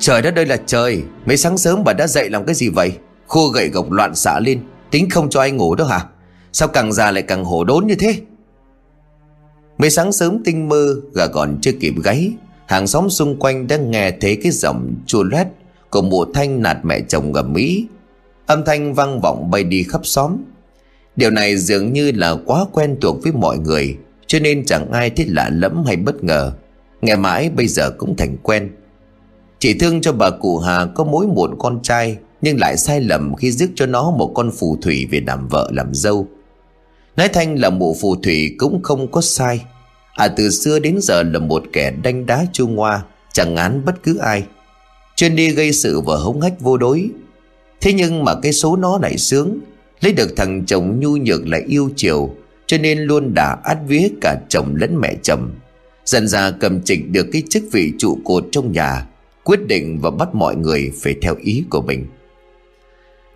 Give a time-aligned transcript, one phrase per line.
[0.00, 2.92] Trời đất ơi là trời, Mấy sáng sớm bà đã dậy làm cái gì vậy?
[3.26, 6.04] Khô gậy gộc loạn xả lên, Tính không cho anh ngủ đó hả?
[6.52, 8.14] Sao càng già lại càng hổ đốn như thế?
[9.78, 12.32] Mấy sáng sớm tinh mơ, Gà còn chưa kịp gáy.
[12.66, 15.46] Hàng xóm xung quanh đang nghe thấy cái giọng chua loét
[15.90, 17.86] Của mùa thanh nạt mẹ chồng ở Mỹ.
[18.46, 20.36] Âm thanh vang vọng bay đi khắp xóm.
[21.16, 25.10] Điều này dường như là quá quen thuộc với mọi người, Cho nên chẳng ai
[25.10, 26.52] thấy lạ lẫm hay bất ngờ.
[27.00, 28.70] Nghe mãi bây giờ cũng thành quen.
[29.66, 33.34] Chỉ thương cho bà cụ Hà có mỗi một con trai, Nhưng lại sai lầm
[33.34, 36.26] khi dứt cho nó một con phù thủy về làm vợ, làm dâu.
[37.16, 39.64] Nói Thanh là mụ phù thủy cũng không có sai.
[40.14, 43.02] À từ xưa đến giờ là một kẻ đanh đá trung ngoa,
[43.32, 44.44] Chẳng án bất cứ ai.
[45.16, 47.10] Chuyên đi gây sự và hống hách vô đối.
[47.80, 49.58] Thế nhưng mà cái số nó lại sướng,
[50.00, 52.34] Lấy được thằng chồng nhu nhược lại yêu chiều,
[52.66, 55.50] Cho nên luôn đã át vía cả chồng lẫn mẹ chồng.
[56.04, 59.06] Dần ra cầm trịch được cái chức vị trụ cột trong nhà
[59.46, 62.06] Quyết định và bắt mọi người phải theo ý của mình.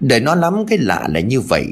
[0.01, 1.67] Để nó lắm cái lạ là như vậy,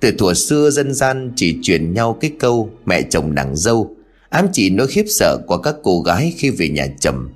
[0.00, 3.96] Từ thuở xưa dân gian chỉ truyền nhau cái câu Mẹ chồng nàng dâu,
[4.28, 7.28] Ám chỉ nỗi khiếp sợ của các cô gái khi về nhà chồng.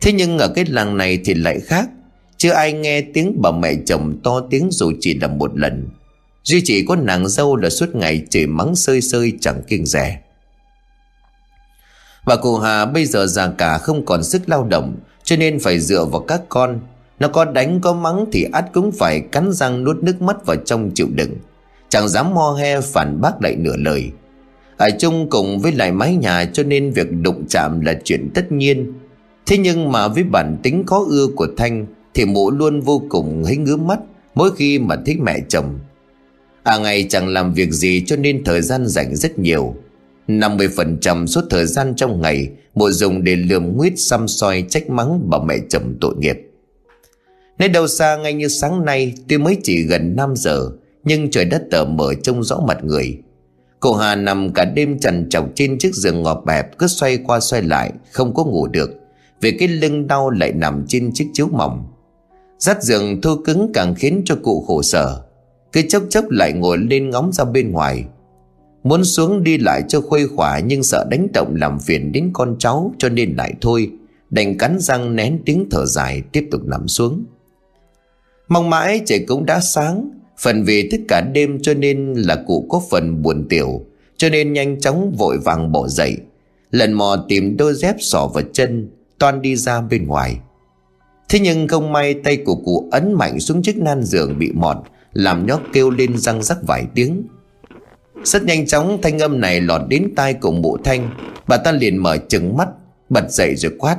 [0.00, 1.88] Thế nhưng ở cái làng này thì lại khác,
[2.36, 5.88] Chưa ai nghe tiếng bà mẹ chồng to tiếng dù chỉ là một lần.
[6.44, 10.20] Duy chỉ có nàng dâu là suốt ngày chửi mắng sơi sơi chẳng kiêng rẻ.
[12.26, 14.96] Bà cụ Hà bây giờ già cả không còn sức lao động
[15.30, 16.80] cho nên phải dựa vào các con.
[17.20, 20.56] Nó có đánh, có mắng thì ắt cũng phải cắn răng nuốt nước mắt vào
[20.56, 21.34] trong chịu đựng.
[21.88, 24.10] Chẳng dám mo he phản bác lại nửa lời.
[24.76, 28.52] Ở chung cùng với lại mái nhà cho nên việc đụng chạm là chuyện tất
[28.52, 28.92] nhiên.
[29.46, 33.44] Thế nhưng mà với bản tính khó ưa của Thanh Thì mụ luôn vô cùng
[33.44, 33.98] hãy ngứa mắt
[34.34, 35.78] Mỗi khi mà thích mẹ chồng.
[36.62, 39.74] À ngày chẳng làm việc gì cho nên thời gian rảnh rất nhiều.
[40.28, 45.30] 50% suốt thời gian trong ngày Mụ dùng để lườm nguyết xăm soi trách mắng
[45.30, 46.36] bà mẹ chồng tội nghiệp.
[47.58, 50.70] Nơi đầu xa ngay như sáng nay, Tuy mới chỉ gần 5 giờ,
[51.04, 53.18] Nhưng trời đất tờ mở trông rõ mặt người.
[53.80, 57.40] Cô Hà nằm cả đêm trần trọc trên chiếc giường ngọt bẹp, Cứ xoay qua
[57.40, 58.90] xoay lại, Không có ngủ được,
[59.40, 61.84] Vì cái lưng đau lại nằm trên chiếc chiếu mỏng.
[62.58, 65.22] Dắt giường thô cứng càng khiến cho cụ khổ sở,
[65.72, 68.04] Cứ chốc chốc lại ngồi lên ngóng ra bên ngoài.
[68.82, 72.56] Muốn xuống đi lại cho khuây khỏa Nhưng sợ đánh động làm phiền đến con
[72.58, 73.90] cháu Cho nên lại thôi.
[74.30, 77.24] Đành cắn răng nén tiếng thở dài, Tiếp tục nằm xuống.
[78.48, 82.66] Mong mãi trời cũng đã sáng, Phần vì tất cả đêm cho nên là cụ
[82.68, 83.84] có phần buồn tiểu,
[84.16, 86.16] Cho nên nhanh chóng vội vàng bỏ dậy.
[86.70, 88.88] Lần mò tìm đôi dép sỏ vào chân,
[89.18, 90.40] Toan đi ra bên ngoài.
[91.28, 94.76] Thế nhưng không may tay của cụ ấn mạnh xuống chiếc nan giường bị mọt,
[95.12, 97.22] Làm nhóc kêu lên răng rắc vài tiếng
[98.24, 101.10] rất nhanh chóng thanh âm này lọt đến tai của mụ thanh.
[101.46, 102.68] Bà ta liền mở trừng mắt,
[103.08, 103.96] Bật dậy rồi quát.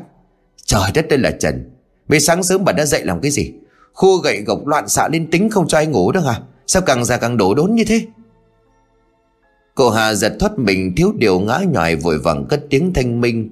[0.65, 1.69] Trời đất đây là Trần
[2.07, 3.53] Mấy sáng sớm bà đã dậy làm cái gì?
[3.93, 6.39] Khua gậy gộc loạn xạ lên tính không cho ai ngủ đâu hả?
[6.67, 8.05] Sao càng già càng đổ đốn như thế?
[9.75, 13.49] Cô Hà giật thoát mình, thiếu điều ngã nhòi vội vàng cất tiếng thanh minh.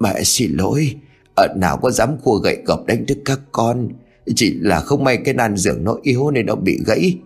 [0.00, 0.94] Mẹ xin lỗi,
[1.36, 3.88] Ở nào có dám khua gậy gộc đánh thức các con?
[4.36, 7.18] Chỉ là không may cái nan giường nó yếu nên nó bị gãy.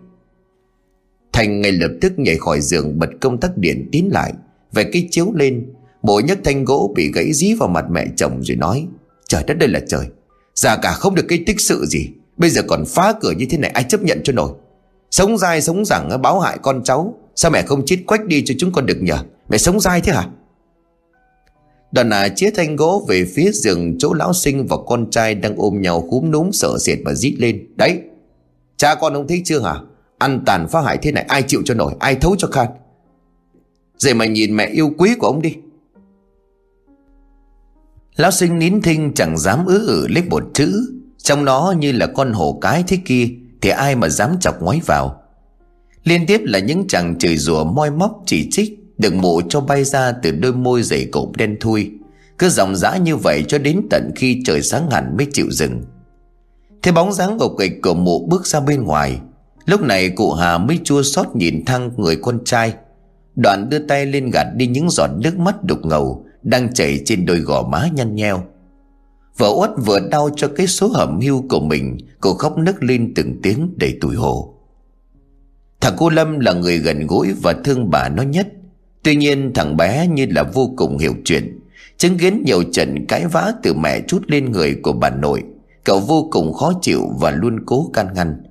[1.32, 4.32] Thành ngay lập tức nhảy khỏi giường bật công tắc điện tín lại
[4.72, 5.66] Về cái chiếu lên.
[6.02, 8.86] Bộ nhấc thanh gỗ bị gãy dí vào mặt mẹ chồng rồi nói,
[9.28, 10.06] Trời đất đây là trời,
[10.54, 12.08] Già cả không được cái tích sự gì.
[12.36, 14.52] Bây giờ còn phá cửa như thế này, ai chấp nhận cho nổi?
[15.10, 18.54] Sống dai sống rằng báo hại con cháu, Sao mẹ không chít quách đi cho
[18.58, 19.18] chúng con được nhờ?
[19.48, 20.28] Mẹ sống dai thế hả?
[21.92, 25.56] Đoàn à chia thanh gỗ về phía giường chỗ lão sinh và con trai đang
[25.56, 28.00] ôm nhau khúm núm sợ sệt và rít lên, Đấy,
[28.76, 29.74] Cha con ông thấy chưa hả?
[30.22, 32.66] Ăn tàn phá hại thế này, ai chịu cho nổi, Ai thấu cho khan.
[34.04, 35.56] Vậy mà nhìn mẹ yêu quý của ông đi.
[38.16, 40.82] Lão sinh nín thinh chẳng dám ứ ử lấy một chữ.
[41.18, 43.28] Trong nó như là con hổ cái thế kia,
[43.60, 45.22] Thì ai mà dám chọc ngoái vào.
[46.04, 49.84] Liên tiếp là những chàng chửi rủa, moi móc, chỉ trích, Được mụ cho bay
[49.84, 51.90] ra từ đôi môi dày cộp đen thui.
[52.38, 55.82] Cứ dòng dã như vậy cho đến tận khi trời sáng hẳn mới chịu dừng.
[56.82, 59.20] Thế bóng dáng gục kịch của mụ bước ra bên ngoài
[59.66, 62.74] Lúc này cụ Hà mới chua xót nhìn thăng người con trai.
[63.36, 67.26] Đoạn đưa tay lên gạt đi những giọt nước mắt đục ngầu Đang chảy trên
[67.26, 68.42] đôi gò má nhăn nheo.
[69.36, 73.12] Vợ uất vừa đau cho cái số hầm hưu của mình, Cô khóc nức lên
[73.14, 74.54] từng tiếng đầy tủi hổ.
[75.80, 78.48] Thằng cô Lâm là người gần gũi và thương bà nó nhất.
[79.02, 81.58] Tuy nhiên, thằng bé như là vô cùng hiểu chuyện,
[81.96, 85.42] Chứng kiến nhiều trận cãi vã từ mẹ chút lên người của bà nội,
[85.84, 88.42] Cậu vô cùng khó chịu và luôn cố can ngăn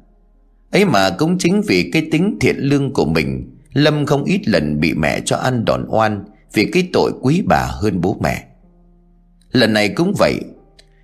[0.71, 4.79] ấy mà cũng chính vì cái tính thiện lương của mình, lâm không ít lần
[4.79, 6.23] bị mẹ cho ăn đòn oan
[6.53, 8.47] vì cái tội quý bà hơn bố mẹ.
[9.51, 10.39] Lần này cũng vậy.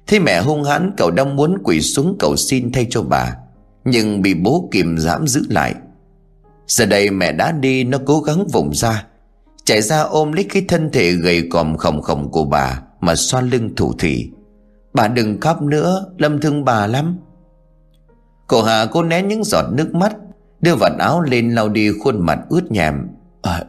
[0.08, 3.36] Thế mẹ hung hãn, cậu đang muốn quỳ xuống cầu xin thay cho bà,
[3.86, 5.76] Nhưng bị bố kìm dám giữ lại.
[6.68, 9.06] Giờ đây mẹ đã đi, nó cố gắng vùng ra.
[9.64, 13.50] Chạy ra ôm lấy cái thân thể gầy còm khổng khổng của bà Mà xoan
[13.50, 14.32] lưng thủ thủy
[14.94, 17.18] Bà đừng khóc nữa, Lâm thương bà lắm.
[18.48, 20.16] Cô Hà cô nén những giọt nước mắt
[20.62, 23.08] Đưa vạt áo lên lau đi khuôn mặt ướt nhèm.
[23.42, 23.64] À,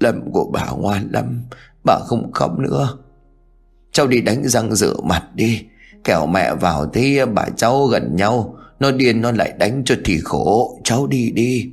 [0.00, 1.42] Lâm của bà ngoan lắm
[1.84, 2.98] Bà không khóc nữa.
[3.92, 5.62] Cháu đi đánh răng rửa mặt đi.
[6.04, 10.20] Kẻo mẹ vào thấy bà cháu gần nhau Nó điên nó lại đánh cho thì
[10.24, 10.80] khổ.
[10.84, 11.70] Cháu đi đi.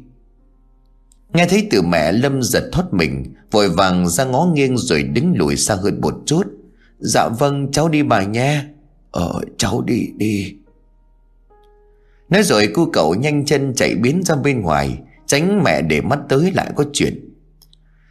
[1.33, 5.33] Nghe thấy từ mẹ Lâm giật thoát mình Vội vàng ra ngó nghiêng rồi đứng
[5.35, 6.43] lùi xa hơn một chút.
[6.99, 8.63] Dạ vâng cháu đi bà nhé.
[9.11, 10.55] Ờ cháu đi đi.
[12.29, 16.19] Nói rồi cu cậu nhanh chân chạy biến ra bên ngoài, Tránh mẹ để mắt
[16.29, 17.35] tới lại có chuyện.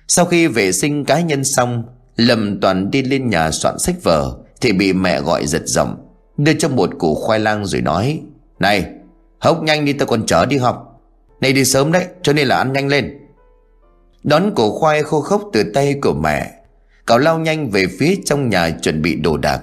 [0.09, 1.82] Sau khi vệ sinh cá nhân xong
[2.17, 5.97] lầm toàn đi lên nhà soạn sách vở, Thì bị mẹ gọi giật giọng,
[6.37, 8.20] Đưa cho một củ khoai lang rồi nói,
[8.59, 8.87] Này,
[9.38, 11.00] hốc nhanh đi, tao còn chở đi học.
[11.41, 13.19] Này đi sớm đấy, cho nên là ăn nhanh lên.
[14.23, 16.53] Đón củ khoai khô khốc từ tay của mẹ,
[17.06, 19.61] Cậu lao nhanh về phía trong nhà chuẩn bị đồ đạc.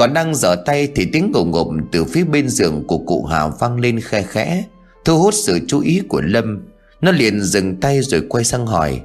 [0.00, 3.46] Còn đang dở tay thì tiếng ngủ ngụm từ phía bên giường của cụ Hà
[3.46, 4.64] vang lên khe khẽ
[5.04, 6.68] Thu hút sự chú ý của Lâm.
[7.00, 9.00] Nó liền dừng tay rồi quay sang hỏi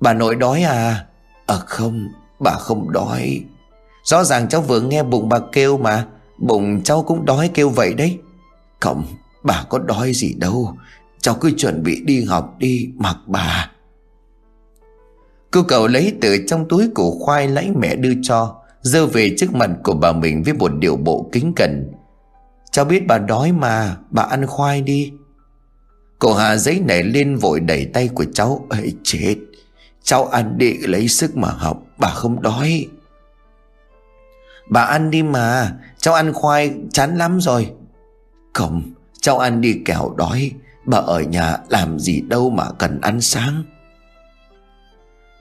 [0.00, 1.06] Bà nội đói à?
[1.46, 2.08] À không,
[2.40, 3.44] bà không đói.
[4.04, 6.06] Rõ ràng cháu vừa nghe bụng bà kêu mà
[6.38, 8.18] Bụng cháu cũng đói kêu vậy đấy.
[8.80, 9.04] Không
[9.42, 10.76] bà có đói gì đâu
[11.20, 13.70] Cháu cứ chuẩn bị đi học đi mặc bà.
[15.50, 18.61] Cô cậu lấy từ trong túi củ khoai lấy mẹ đưa cho.
[18.82, 21.92] Dơ về trước mặt của bà mình với một điệu bộ kính cẩn.
[22.70, 25.12] Cháu biết bà đói mà, Bà ăn khoai đi.
[26.18, 28.66] Cô Hà giấy nảy lên vội đẩy tay của cháu.
[28.70, 29.36] Ấy chết.
[30.02, 31.82] Cháu ăn đi, lấy sức mà học.
[31.98, 32.86] Bà không đói.
[34.68, 35.72] Bà ăn đi mà.
[35.98, 37.70] Cháu ăn khoai chán lắm rồi.
[38.52, 38.82] Không,
[39.20, 40.52] Cháu ăn đi kẻo đói.
[40.84, 43.64] Bà ở nhà làm gì đâu mà cần ăn sáng.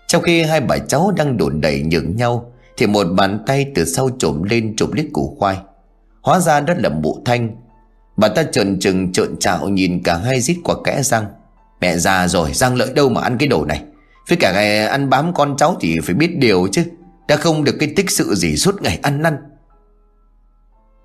[0.08, 3.86] Trong khi hai bà cháu đang đồn đẩy nhường nhau thì một bàn tay từ
[3.86, 5.58] sau trộm lên trộm lít củ khoai.
[6.22, 7.50] Hóa ra đó là mụ thanh.
[8.18, 11.26] Bà ta trợn trừng, trợn trạo nhìn cả hai rít qua kẽ răng.
[11.82, 13.84] Mẹ già rồi, răng lợi đâu mà ăn cái đồ này?
[14.30, 16.84] Với cả ngày ăn bám con cháu thì phải biết điều chứ.
[17.28, 19.38] Đã không được cái tích sự gì suốt ngày ăn năn.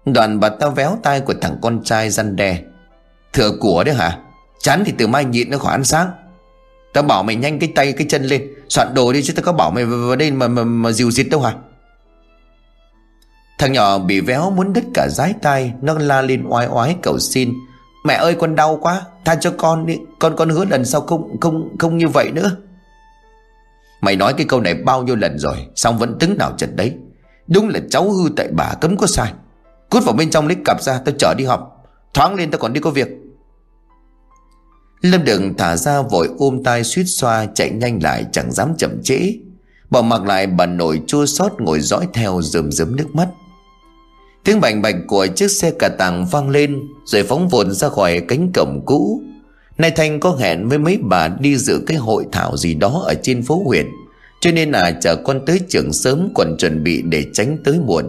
[0.04, 2.58] Đoàn bà ta véo tay của thằng con trai răn đe.
[3.32, 4.18] Thừa của đấy hả?
[4.60, 6.10] Chán thì từ mai nhịn nó khỏi ăn sáng.
[6.96, 8.54] Tao bảo mày nhanh cái tay cái chân lên.
[8.68, 11.26] Soạn đồ đi chứ tao có bảo mày vào đây mà, mà, mà dìu dịt
[11.30, 11.54] đâu hả?
[13.58, 17.18] Thằng nhỏ bị véo muốn đứt cả dái tay Nó la lên oai oái cầu
[17.18, 17.52] xin.
[18.04, 19.02] Mẹ ơi con đau quá.
[19.24, 19.98] Tha cho con đi.
[20.18, 22.50] Con con hứa lần sau không không không như vậy nữa.
[24.00, 26.94] Mày nói cái câu này bao nhiêu lần rồi Xong vẫn tính nào trận đấy.
[27.46, 29.32] Đúng là cháu hư tại bà cấm có sai.
[29.90, 32.72] Cút vào bên trong lấy cặp ra tao chở đi học Thoáng lên tao còn
[32.72, 33.08] đi có việc.
[35.10, 39.02] Lâm đừng thả ra vội ôm tay suýt xoa, Chạy nhanh lại, chẳng dám chậm
[39.02, 39.32] trễ.
[39.90, 43.28] Bỏ mặc lại, bà nội chua xót ngồi dõi theo rơm rớm nước mắt.
[44.44, 48.20] Tiếng bành bạch của chiếc xe cà tàng vang lên, Rồi phóng vồn ra khỏi
[48.28, 49.22] cánh cổng cũ.
[49.78, 53.14] Nay Thanh có hẹn với mấy bà đi dự cái hội thảo gì đó ở
[53.22, 53.86] trên phố huyện,
[54.40, 58.04] Cho nên là chờ con tới trường sớm còn chuẩn bị để tránh tới muộn.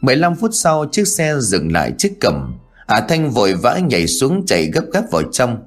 [0.00, 2.52] 15 phút sau, chiếc xe dừng lại trước cổng.
[2.86, 5.58] À Thanh vội vã nhảy xuống chạy gấp gáp vào trong.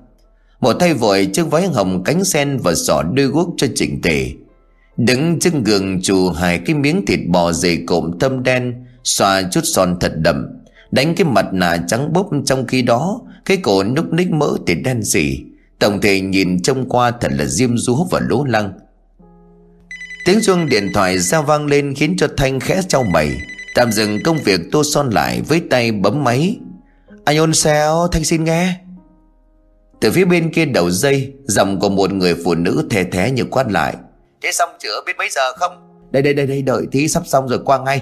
[0.61, 4.31] Một tay vội chiếc váy hồng cánh sen và sỏ đôi guốc cho chỉnh tề.
[4.97, 9.61] Đứng trước gường chù hai cái miếng thịt bò dày cộm thâm đen, Xoa chút
[9.63, 10.45] son thật đậm.
[10.91, 14.75] Đánh cái mặt nạ trắng bốc trong khi đó, Cái cổ núc ních mỡ thì
[14.75, 15.39] đen xỉ
[15.79, 18.73] Tổng thể nhìn trông qua thật là diêm dúa và lố lăng.
[20.25, 23.37] Tiếng chuông điện thoại giao vang lên khiến cho Thanh khẽ trao mày.
[23.75, 26.57] Tạm dừng công việc tô son lại với tay bấm máy.
[27.25, 28.75] Anh ôn sao Thanh xin nghe.
[30.01, 33.43] Từ phía bên kia đầu dây Giọng của một người phụ nữ thè thé như
[33.45, 33.95] quát lại.
[34.41, 35.71] Thế xong chưa biết mấy giờ không?
[36.11, 38.01] Đây đây đây đây đợi tí sắp xong rồi qua ngay.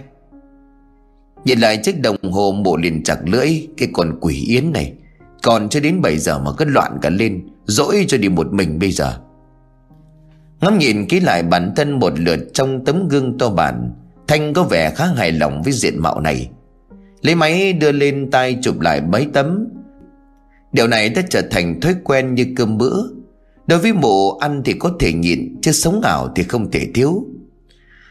[1.46, 4.94] Nhìn lại chiếc đồng hồ bộ liền chặt lưỡi Cái con quỷ yến này.
[5.44, 8.80] Còn cho đến 7 giờ mà cứ loạn cả lên Dỗi cho đi một mình
[8.80, 9.18] bây giờ.
[10.62, 13.92] Ngắm nhìn kỹ lại bản thân một lượt trong tấm gương to bản
[14.28, 16.50] Thanh có vẻ khá hài lòng với diện mạo này.
[17.22, 19.68] Lấy máy đưa lên tay chụp lại mấy tấm
[20.72, 23.04] Điều này đã trở thành thói quen như cơm bữa.
[23.68, 27.26] Đối với mụ, ăn thì có thể nhịn, Chứ sống ảo thì không thể thiếu.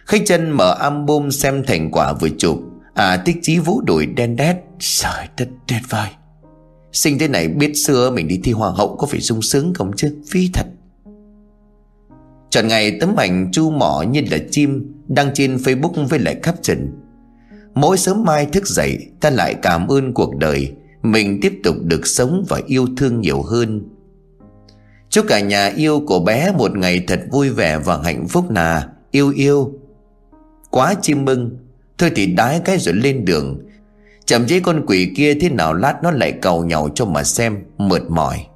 [0.07, 2.61] Khách chân mở album xem thành quả vừa chụp.
[2.95, 4.57] À tích chí vũ đuổi đen đét.
[4.79, 6.09] Trời đất tuyệt vời.
[6.93, 9.91] Sinh thế này biết xưa, mình đi thi hoàng hậu Có phải sung sướng không
[9.97, 10.17] chứ?
[10.31, 10.67] Phi thật.
[12.51, 16.79] Chọn ngày, tấm ảnh chu mỏ như là chim Đăng trên facebook với lại caption.
[17.75, 20.73] Mỗi sớm mai thức dậy, Ta lại cảm ơn cuộc đời.
[21.13, 23.83] Mình tiếp tục được sống và yêu thương nhiều hơn.
[25.11, 28.89] Chúc cả nhà yêu của bé một ngày thật vui vẻ và hạnh phúc nà.
[29.11, 29.73] Yêu yêu.
[30.71, 31.57] Quá chim mừng.
[31.99, 33.61] Thôi thì đái cái rồi lên đường.
[34.25, 37.59] Chậm chế con quỷ kia thế nào lát nó lại cầu nhau cho mà xem,
[37.79, 38.47] mệt mỏi.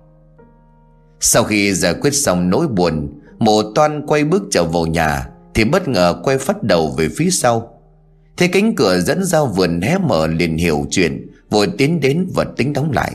[1.20, 5.64] Sau khi giải quyết xong nỗi buồn, Mộ toan quay bước trở vào nhà, Thì
[5.64, 7.80] bất ngờ quay phát đầu về phía sau.
[8.36, 11.29] Thế cánh cửa dẫn ra vườn hé mở liền hiểu chuyện.
[11.50, 13.12] Vội tiến đến và tính đóng lại.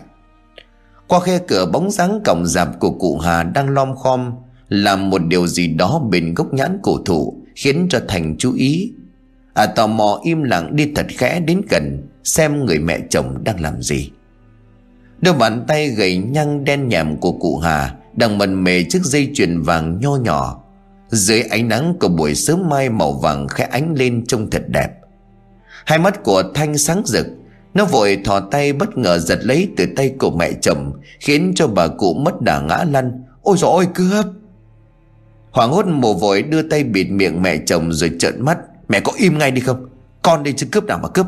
[1.08, 4.34] Qua khe cửa bóng dáng cổng rạp của cụ Hà đang lom khom
[4.70, 8.92] Làm một điều gì đó bên gốc nhãn cổ thụ, Khiến cho Thành chú ý.
[9.54, 13.62] À tò mò im lặng đi thật khẽ đến gần, Xem người mẹ chồng đang
[13.62, 14.12] làm gì.
[15.22, 19.32] Đôi bàn tay gầy nhăn đen nhèm của cụ Hà Đang mần mề chiếc dây
[19.34, 20.62] chuyền vàng nho nhỏ.
[21.10, 24.90] Dưới ánh nắng của buổi sớm mai màu vàng khẽ ánh lên trông thật đẹp.
[25.86, 27.28] Hai mắt của Thanh sáng rực
[27.76, 31.68] nó vội thò tay bất ngờ giật lấy từ tay của mẹ chồng, Khiến cho
[31.68, 33.24] bà cụ mất đà ngã lăn.
[33.42, 34.26] Ôi dồi ôi, cướp!
[35.52, 38.58] Hoàng hốt mồ vội đưa tay bịt miệng mẹ chồng rồi trợn mắt.
[38.90, 39.90] Mẹ có im ngay đi không?
[40.22, 41.26] Con đây chứ cướp nào mà cướp.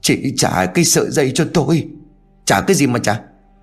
[0.00, 1.88] Chỉ trả cái sợi dây cho tôi.
[2.44, 3.20] Trả cái gì mà trả?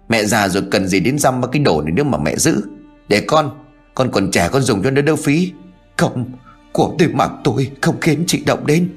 [0.09, 2.61] Mẹ già rồi cần gì đến dăm cái đồ này nữa mà mẹ giữ?
[3.07, 3.51] Để con
[3.95, 5.51] Con còn trẻ con dùng cho nó đỡ phí.
[5.97, 6.31] Không,
[6.71, 8.89] Của tôi mặc tôi không khiến chị động đến.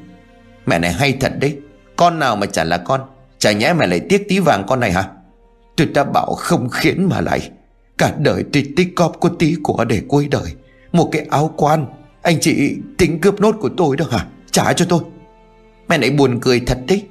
[0.66, 1.56] Mẹ này hay thật đấy.
[1.96, 3.00] Con nào mà chả là con.
[3.42, 5.04] Chả nhẽ mẹ lại tiếc tí vàng con này hả?
[5.76, 7.50] Tôi đã bảo không khiến mà lại.
[7.98, 10.52] Cả đời tôi tích cóp có tí của để cuối đời.
[10.92, 11.86] Một cái áo quan.
[12.22, 14.26] Anh chị tính cướp nốt của tôi đó hả?
[14.50, 15.00] Trả cho tôi.
[15.88, 17.06] Mẹ lại buồn cười thật đấy.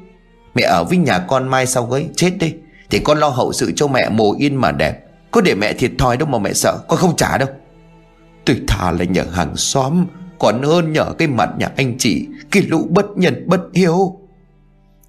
[0.56, 2.54] Mẹ ở với nhà con mai sau ấy chết đi
[2.90, 5.00] Thì con lo hậu sự cho mẹ mồ yên mà đẹp.
[5.32, 6.80] Có để mẹ thiệt thòi đâu mà mẹ sợ.
[6.88, 7.50] Con không trả đâu.
[8.46, 10.06] Tôi thà là nhờ hàng xóm.
[10.40, 12.28] Còn hơn nhờ cái mặt nhà anh chị.
[12.52, 14.21] Cái lũ bất nhân bất hiếu.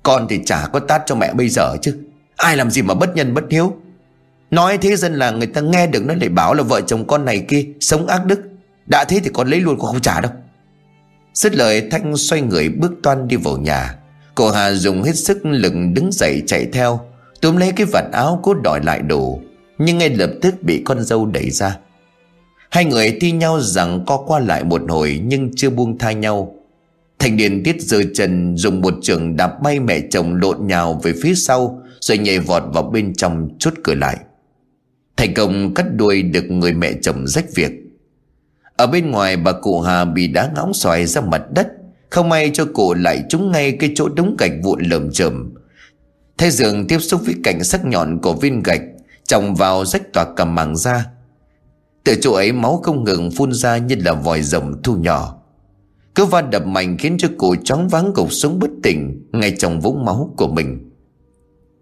[0.02, 1.98] Con thì chả có tát cho mẹ bây giờ chứ.
[2.36, 3.76] Ai làm gì mà bất nhân bất hiếu?
[4.50, 7.24] Nói thế dân là người ta nghe được nó lại bảo là vợ chồng con
[7.24, 8.40] này kia Sống ác đức.
[8.86, 10.32] Đã thế thì con lấy luôn, con không trả đâu.
[11.34, 13.94] Dứt lời, Thanh xoay người bước toan đi vào nhà.
[14.34, 17.00] Cô Hà dùng hết sức lực đứng dậy chạy theo,
[17.40, 19.40] Túm lấy cái vạt áo cố đòi lại đồ,
[19.78, 21.78] Nhưng ngay lập tức bị con dâu đẩy ra.
[22.70, 26.54] Hai người thi nhau rằng co qua lại một hồi Nhưng chưa buông tha nhau.
[27.22, 31.12] Thành Điền Tiết giơ chân dùng một trường đạp bay mẹ chồng lộn nhào về
[31.22, 34.16] phía sau, Rồi nhảy vọt vào bên trong chốt cửa lại.
[35.16, 37.72] Thành công cắt đuôi được người mẹ chồng rách việc.
[38.76, 41.68] Ở bên ngoài, bà cụ Hà bị đá ngõng xoài ra mặt đất.
[42.10, 45.54] Không may cho cụ lại trúng ngay cái chỗ đống gạch vụn lởm chởm.
[46.38, 48.82] Thế giường tiếp xúc với cảnh sắc nhọn của viên gạch,
[49.24, 51.06] Chồng vào rách toạc cầm màng ra.
[52.04, 55.41] Từ chỗ ấy, máu không ngừng phun ra như là vòi rồng thu nhỏ
[56.14, 59.80] cứ va đập mạnh khiến cho cổ chóng váng gục xuống bất tỉnh, Ngay trong
[59.80, 60.90] vũng máu của mình.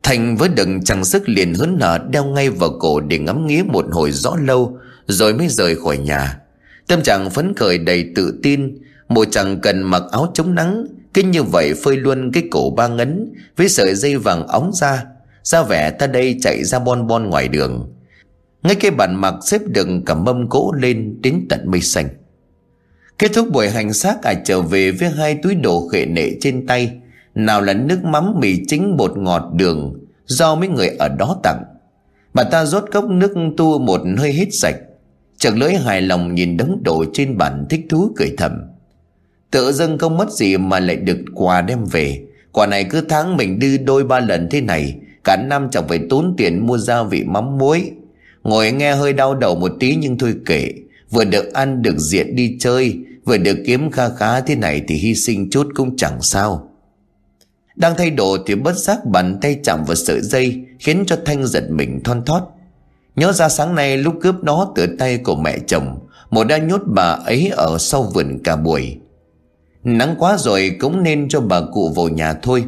[0.02, 3.62] Thành với đừng chẳng sức liền hớn nở Đeo ngay vào cổ để ngắm nghía
[3.62, 6.38] một hồi rõ lâu, Rồi mới rời khỏi nhà.
[6.87, 11.30] Tâm trạng phấn khởi đầy tự tin, Mùa chẳng cần mặc áo chống nắng Kinh
[11.30, 15.04] như vậy phơi luôn cái cổ ba ngấn, Với sợi dây vàng óng ra.
[15.42, 17.92] Ra vẻ ta đây chạy ra bon bon ngoài đường.
[18.62, 22.08] Ngay cái bàn mặc xếp đựng cả mâm cỗ lên đến tận mây xanh.
[23.20, 26.66] Kết thúc buổi hành xác à trở về với hai túi đồ khệ nệ trên
[26.66, 26.92] tay.
[27.34, 29.94] Nào là nước mắm, mì chính, bột ngọt, đường.
[30.26, 31.62] Do mấy người ở đó tặng.
[32.34, 34.74] Bà ta rót cốc nước tu một hơi hết sạch.
[35.38, 38.52] Chợt lưỡi hài lòng nhìn đống đồ trên bàn thích thú cười thầm.
[39.50, 42.22] Tự dưng không mất gì mà lại được quà đem về.
[42.52, 46.00] Quà này cứ tháng mình đưa đôi ba lần thế này, Cả năm chẳng phải
[46.10, 47.90] tốn tiền mua gia vị mắm muối.
[48.42, 50.72] Ngồi nghe hơi đau đầu một tí nhưng thôi kệ.
[51.10, 52.98] Vừa được ăn, được diện đi chơi
[53.30, 56.68] Vừa được kiếm kha khá thế này Thì hy sinh chút cũng chẳng sao.
[57.76, 61.46] Đang thay đồ thì bất giác bàn tay chạm vào sợi dây, Khiến cho Thanh
[61.46, 62.42] giật mình thon thót.
[63.16, 65.99] Nhớ ra sáng nay lúc cướp nó từ tay của mẹ chồng
[66.30, 68.99] Một đã nhốt bà ấy ở sau vườn cả buổi.
[69.84, 72.64] Nắng quá rồi cũng nên cho bà cụ vào nhà thôi.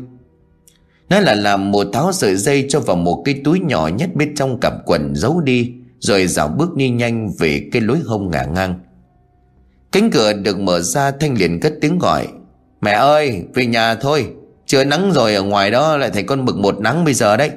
[1.09, 4.35] Nói là làm một tháo sợi dây cho vào một cái túi nhỏ nhất bên
[4.35, 8.45] trong cặp quần giấu đi, Rồi dạo bước đi nhanh về cái lối hông ngả
[8.45, 8.81] ngang.
[9.93, 12.29] Cánh cửa được mở ra Thanh liền cất tiếng gọi.
[12.81, 14.27] Mẹ ơi về nhà thôi.
[14.67, 17.51] Chưa nắng rồi ở ngoài đó lại thành con mực một nắng bây giờ đấy.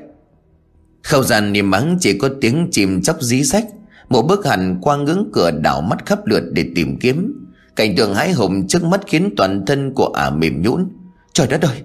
[1.03, 3.65] Khâu dàn niềm mắng chỉ có tiếng chìm chóc dí sách
[4.09, 7.45] Một bước hẳn qua ngưỡng cửa đảo mắt khắp lượt để tìm kiếm.
[7.75, 10.87] Cảnh tượng hãi hùng trước mắt khiến toàn thân của ả mềm nhũn.
[11.33, 11.81] Trời đất ơi!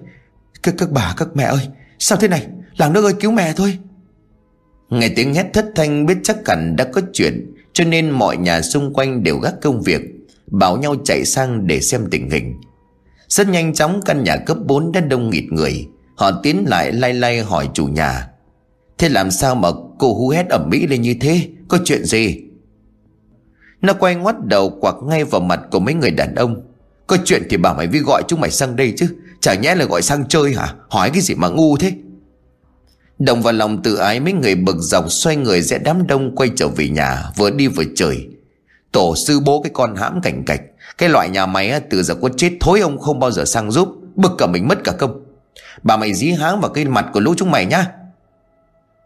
[0.63, 1.67] Các, các bà các mẹ ơi!
[1.99, 2.47] Sao thế này?
[2.77, 3.77] Làng nước ơi cứu mẹ thôi!
[4.89, 8.61] Nghe tiếng hét thất thanh biết chắc hẳn đã có chuyện Cho nên mọi nhà
[8.61, 10.01] xung quanh đều gác công việc.
[10.51, 12.61] Bảo nhau chạy sang để xem tình hình.
[13.27, 15.87] Rất nhanh chóng, căn nhà cấp 4 đã đông nghịt người.
[16.15, 18.27] Họ tiến lại, lay lay hỏi chủ nhà.
[18.97, 21.47] Thế làm sao mà cô hú hét ẩm mỹ lên như thế?
[21.67, 22.37] Có chuyện gì?
[23.81, 26.61] Nó quay ngoắt đầu quạc ngay vào mặt của mấy người đàn ông.
[27.07, 29.07] Có chuyện thì bảo mày vi gọi chúng mày sang đây chứ.
[29.41, 30.73] Chả nhẽ là gọi sang chơi hả?
[30.89, 31.93] Hỏi cái gì mà ngu thế?
[33.19, 36.49] Đồng vào lòng tự ái, mấy người bực dọc xoay người rẽ đám đông quay
[36.55, 38.27] trở về nhà, Vừa đi vừa trời
[38.91, 40.61] Tổ sư bố cái con hãm cảnh cạch,
[40.97, 43.89] Cái loại nhà máy từ giờ có chết thối ông không bao giờ sang giúp,
[44.15, 45.23] Bực cả mình mất cả công.
[45.83, 47.87] Bà mày dí háng vào cái mặt của lũ chúng mày nhá.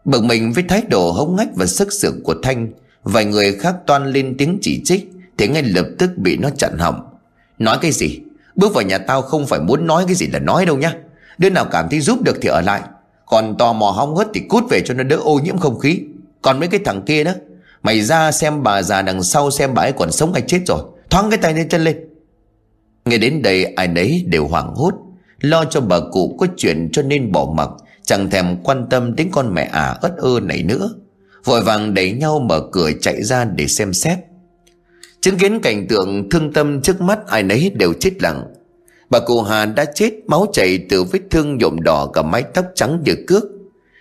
[0.04, 2.68] Bực mình với thái độ hống ngách và sức sượng của Thanh,
[3.04, 6.78] Vài người khác toan lên tiếng chỉ trích Thì ngay lập tức bị nó chặn
[6.78, 7.08] họng.
[7.58, 8.20] Nói cái gì?
[8.54, 10.92] Bước vào nhà tao không phải muốn nói cái gì là nói đâu nhá.
[11.38, 12.82] Đứa nào cảm thấy giúp được thì ở lại.
[13.26, 16.00] Còn tò mò hóng hớt thì cút về cho nó đỡ ô nhiễm không khí.
[16.42, 17.32] Còn mấy cái thằng kia đó
[17.86, 20.80] Mày ra xem bà già đằng sau xem bà ấy còn sống hay chết rồi.
[21.10, 21.96] Thoáng cái tay lên chân lên.
[23.04, 24.94] Nghe đến đây, ai nấy đều hoảng hốt.
[25.40, 27.68] Lo cho bà cụ có chuyện cho nên bỏ mặc.
[28.04, 30.90] Chẳng thèm quan tâm đến con mẹ ả à ớt ơ này nữa.
[31.44, 34.18] Vội vàng đẩy nhau mở cửa chạy ra để xem xét.
[35.20, 38.44] Chứng kiến cảnh tượng thương tâm trước mắt, ai nấy đều chết lặng.
[39.10, 42.64] Bà cụ Hà đã chết, máu chảy từ vết thương nhộm đỏ cả mái tóc
[42.74, 43.44] trắng như cước.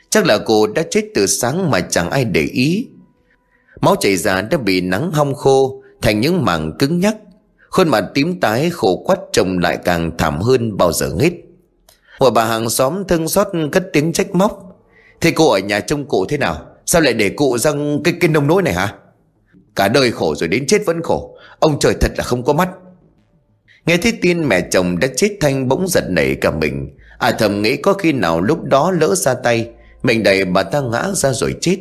[0.10, 2.88] Chắc là cô đã chết từ sáng mà chẳng ai để ý.
[3.82, 7.16] Máu chảy ra đã bị nắng hong khô, Thành những mảng cứng nhắc.
[7.70, 11.32] Khuôn mặt tím tái khổ quắt trông lại càng thảm hơn bao giờ hết.
[12.20, 14.82] Một bà hàng xóm thương xót cất tiếng trách móc.
[15.22, 16.66] Thế cô ở nhà trông cụ thế nào?
[16.86, 18.94] Sao lại để cụ răng cái cái nông nỗi này hả?
[19.76, 21.38] Cả đời khổ rồi đến chết vẫn khổ.
[21.60, 22.70] Ông trời thật là không có mắt.
[23.86, 26.98] Nghe thấy tin mẹ chồng đã chết Thanh bỗng giật nảy cả mình.
[27.18, 29.70] À thầm nghĩ có khi nào lúc đó lỡ ra tay
[30.04, 31.78] Mình đẩy bà ta ngã ra rồi chết.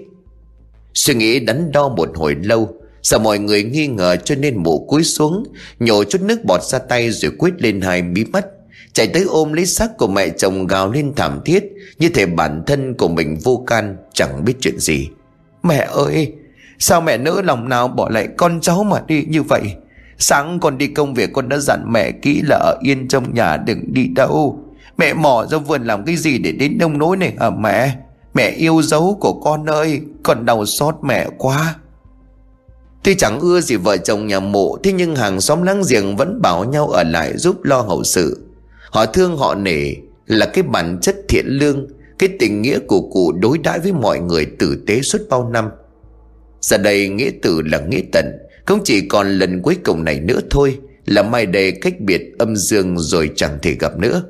[0.95, 2.69] Suy nghĩ đắn đo một hồi lâu,
[3.03, 5.45] Sợ mọi người nghi ngờ cho nên mụ cúi xuống,
[5.81, 8.47] Nhổ chút nước bọt ra tay rồi quýt lên hai mí mắt.
[8.93, 11.65] Chạy tới ôm lấy xác của mẹ chồng gào lên thảm thiết,
[11.99, 15.09] Như thể bản thân của mình vô can, Chẳng biết chuyện gì.
[15.62, 16.33] Mẹ ơi,
[16.79, 19.62] Sao mẹ nỡ lòng nào bỏ lại con cháu mà đi như vậy?
[20.18, 23.57] Sáng con đi công việc, con đã dặn mẹ kỹ là ở yên trong nhà
[23.57, 24.59] đừng đi đâu.
[24.99, 27.97] Mẹ mò ra vườn làm cái gì để đến nông nỗi này hả mẹ?
[28.35, 31.77] Mẹ yêu dấu của con ơi, Con đau xót mẹ quá.
[33.05, 36.42] Tuy chẳng ưa gì vợ chồng nhà mộ, Thế nhưng hàng xóm láng giềng vẫn
[36.42, 38.47] bảo nhau ở lại giúp lo hậu sự.
[38.90, 39.94] Họ thương họ nể
[40.27, 41.87] Là cái bản chất thiện lương,
[42.18, 45.68] Cái tình nghĩa của cụ đối đãi với mọi người tử tế suốt bao năm.
[46.61, 48.27] Giờ đây nghĩa tử là nghĩa tận,
[48.66, 52.57] Không chỉ còn lần cuối cùng này nữa thôi, Là mai đây cách biệt âm
[52.57, 54.23] dương rồi chẳng thể gặp nữa.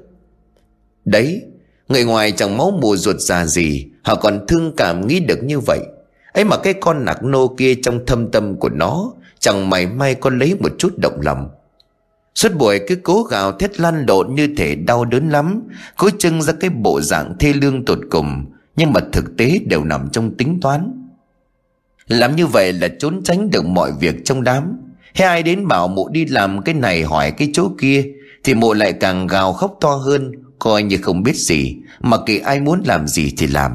[1.05, 1.43] Đấy
[1.88, 5.61] Người ngoài chẳng máu mùa ruột già gì, Họ còn thương cảm nghĩ được như
[5.61, 5.81] vậy.
[6.33, 10.14] Ấy mà cái con nạc nô kia trong thâm tâm của nó, Chẳng mày may
[10.14, 11.51] có lấy một chút động lòng.
[12.35, 15.62] Suốt buổi cứ cố gào thét lăn lộn như thể đau đớn lắm,
[15.97, 19.85] Cố trưng ra cái bộ dạng thê lương tột cùng, Nhưng mà thực tế đều
[19.85, 21.07] nằm trong tính toán.
[22.09, 24.77] Làm như vậy là trốn tránh được mọi việc trong đám.
[25.14, 28.05] Hay ai đến bảo mụ đi làm cái này hỏi cái chỗ kia,
[28.44, 30.33] Thì mụ lại càng gào khóc to hơn
[30.64, 33.72] Coi như không biết gì, Mà kỳ ai muốn làm gì thì làm.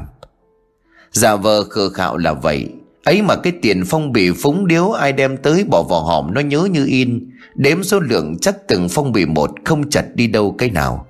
[1.12, 2.68] Giả vờ khờ khạo là vậy,
[3.04, 6.40] Ấy mà cái tiền phong bì phúng điếu ai đem tới bỏ vào hòm nó
[6.40, 10.54] nhớ như in, Đếm số lượng chắc từng phong bì một không chặt đi đâu
[10.58, 11.06] cái nào.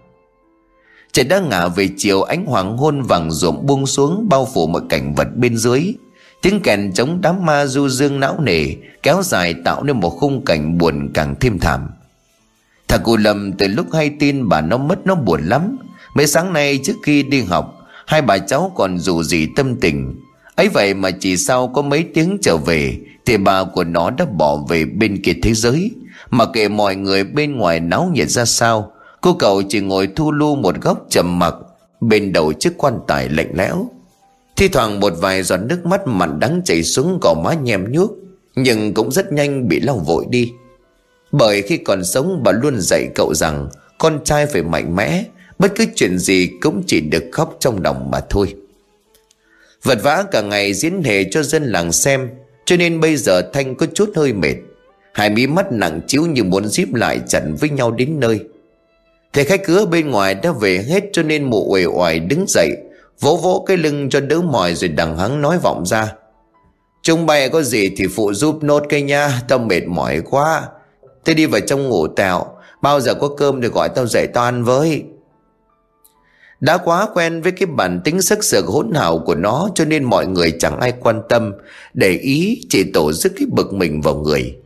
[1.13, 4.83] Trời đã ngả về chiều, ánh hoàng hôn vàng ruộng buông xuống bao phủ mọi
[4.89, 5.95] cảnh vật bên dưới.
[6.43, 8.67] Tiếng kèn chống đám ma du dương não nề
[9.03, 11.89] Kéo dài tạo nên một khung cảnh buồn càng thêm thảm.
[12.91, 15.77] Thằng cụ Lâm từ lúc hay tin bà nó mất nó buồn lắm.
[16.15, 17.77] Mấy sáng nay trước khi đi học,
[18.07, 20.15] Hai bà cháu còn dù gì tâm tình.
[20.55, 24.25] Ấy vậy mà chỉ sau có mấy tiếng trở về, Thì bà của nó đã
[24.25, 25.91] bỏ về bên kia thế giới.
[26.31, 30.33] Mà kệ mọi người bên ngoài náo nhiệt ra sao, Cô cậu chỉ ngồi thu
[30.33, 31.55] lu một góc trầm mặc,
[32.01, 33.91] Bên đầu chiếc quan tài lạnh lẽo.
[34.57, 38.11] Thi thoảng một vài giọt nước mắt mặn đắng chảy xuống gò má nhem nhuốc,
[38.55, 40.53] Nhưng cũng rất nhanh bị lau vội đi.
[41.33, 45.25] Bởi khi còn sống bà luôn dạy cậu rằng Con trai phải mạnh mẽ,
[45.59, 48.55] Bất cứ chuyện gì cũng chỉ được khóc trong lòng mà thôi.
[49.83, 52.31] Vật vã cả ngày diễn hề cho dân làng xem,
[52.65, 54.55] Cho nên bây giờ Thanh có chút hơi mệt.
[55.13, 58.41] Hai mí mắt nặng chiếu như muốn díp lại chặn với nhau đến nơi.
[59.33, 62.71] Thầy khách cửa bên ngoài đã về hết cho nên mụ uể oải đứng dậy,
[63.21, 66.13] Vỗ vỗ cái lưng cho đỡ mỏi rồi đằng hắng nói vọng ra.
[67.03, 70.69] Chúng bay có gì thì phụ giúp nốt cây nha Tao mệt mỏi quá.
[71.25, 72.47] Tôi đi vào trong ngủ tèo
[72.83, 75.05] Bao giờ có cơm thì gọi tao dậy tao ăn với
[76.61, 80.05] đã quá quen với cái bản tính sắc sược hỗn hào của nó cho nên
[80.05, 81.53] mọi người chẳng ai quan tâm,
[81.95, 84.57] để ý chỉ tổ dứt cái bực mình vào người.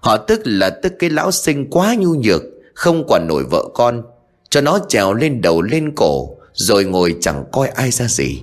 [0.00, 2.42] Họ tức là tức cái lão sinh quá nhu nhược,
[2.74, 4.02] không quản nổi vợ con.
[4.54, 8.42] Cho nó trèo lên đầu lên cổ Rồi ngồi chẳng coi ai ra gì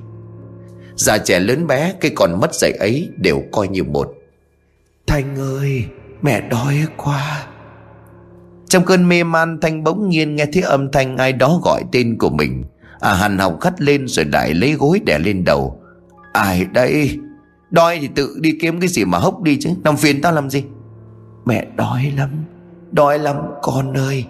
[0.95, 4.13] Già trẻ lớn bé Cái còn mất dạy ấy đều coi như một
[5.07, 5.83] Thanh ơi
[6.21, 7.47] Mẹ đói quá
[8.71, 12.17] trong cơn mê man, Thanh bỗng nhiên nghe thấy âm thanh ai đó gọi tên
[12.17, 12.63] của mình.
[12.99, 15.81] À hàn học khắt lên rồi lại lấy gối đè lên đầu.
[16.33, 17.17] Ai đây?
[17.69, 19.69] Đói thì tự đi kiếm cái gì mà hốc đi chứ.
[19.83, 20.63] Nằm phiền tao làm gì?
[21.45, 22.29] Mẹ đói lắm.
[22.91, 24.25] Đói lắm, con ơi.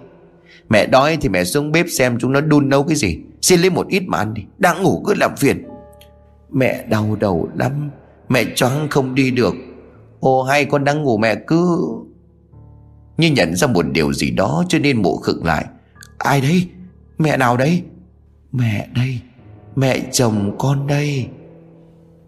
[0.69, 3.19] Mẹ đói thì mẹ xuống bếp xem chúng nó đun nấu cái gì.
[3.41, 4.43] Xin lấy một ít mà ăn đi.
[4.57, 5.63] Đang ngủ cứ làm phiền.
[6.51, 7.89] Mẹ đau đầu lắm.
[8.29, 9.53] Mẹ choáng không đi được.
[10.19, 11.79] Ồ, hay con đang ngủ mẹ cứ
[13.21, 15.65] như nhận ra một điều gì đó Cho nên mụ khựng lại.
[16.17, 16.67] Ai đấy?
[17.17, 17.81] Mẹ nào đấy?
[18.51, 19.19] Mẹ đây.
[19.75, 21.27] Mẹ chồng con đây.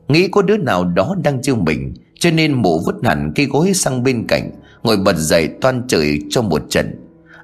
[0.08, 3.74] Nghĩ có đứa nào đó đang chiêu mình, Cho nên mụ vứt hẳn cái gối
[3.74, 4.52] sang bên cạnh,
[4.84, 6.96] Ngồi bật dậy toan trời cho một trận.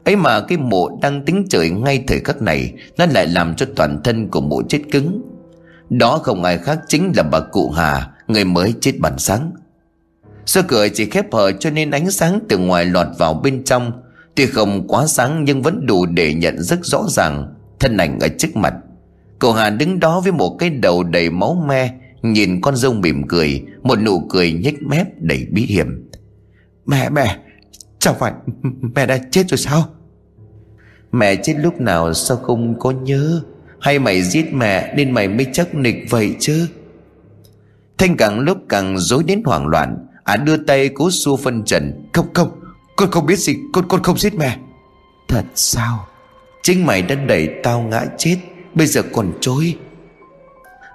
[0.06, 3.66] Ấy mà cái mộ đang tính trời ngay thời khắc này, Nó lại làm cho
[3.76, 5.22] toàn thân của mộ chết cứng.
[5.90, 9.52] Đó không ai khác chính là bà cụ Hà, Người mới chết bản sáng.
[10.50, 13.92] Sơ cửa chỉ khép hờ cho nên ánh sáng từ ngoài lọt vào bên trong.
[14.36, 18.28] Tuy không quá sáng nhưng vẫn đủ để nhận rất rõ ràng Thân ảnh ở
[18.38, 18.74] trước mặt.
[19.40, 23.28] Cậu Hà đứng đó với một cái đầu đầy máu me, Nhìn con dâu mỉm
[23.28, 26.10] cười, Một nụ cười nhếch mép đầy bí hiểm.
[26.86, 27.38] Mẹ mẹ,
[28.00, 28.34] Chẳng phải
[28.96, 29.86] mẹ đã chết rồi sao?
[31.12, 33.42] Mẹ chết lúc nào sao không có nhớ?
[33.80, 36.68] Hay mày giết mẹ Nên mày mới chắc nịch vậy chứ?
[37.98, 42.10] Thanh càng lúc càng dối đến hoảng loạn À đưa tay cố xua phân trần.
[42.14, 42.50] Không không.
[42.96, 43.56] Con không biết gì.
[43.74, 44.58] Con con không giết mẹ.
[45.28, 46.08] Thật sao?
[46.64, 48.38] Chính mày đã đẩy tao ngã chết.
[48.74, 49.76] Bây giờ còn trối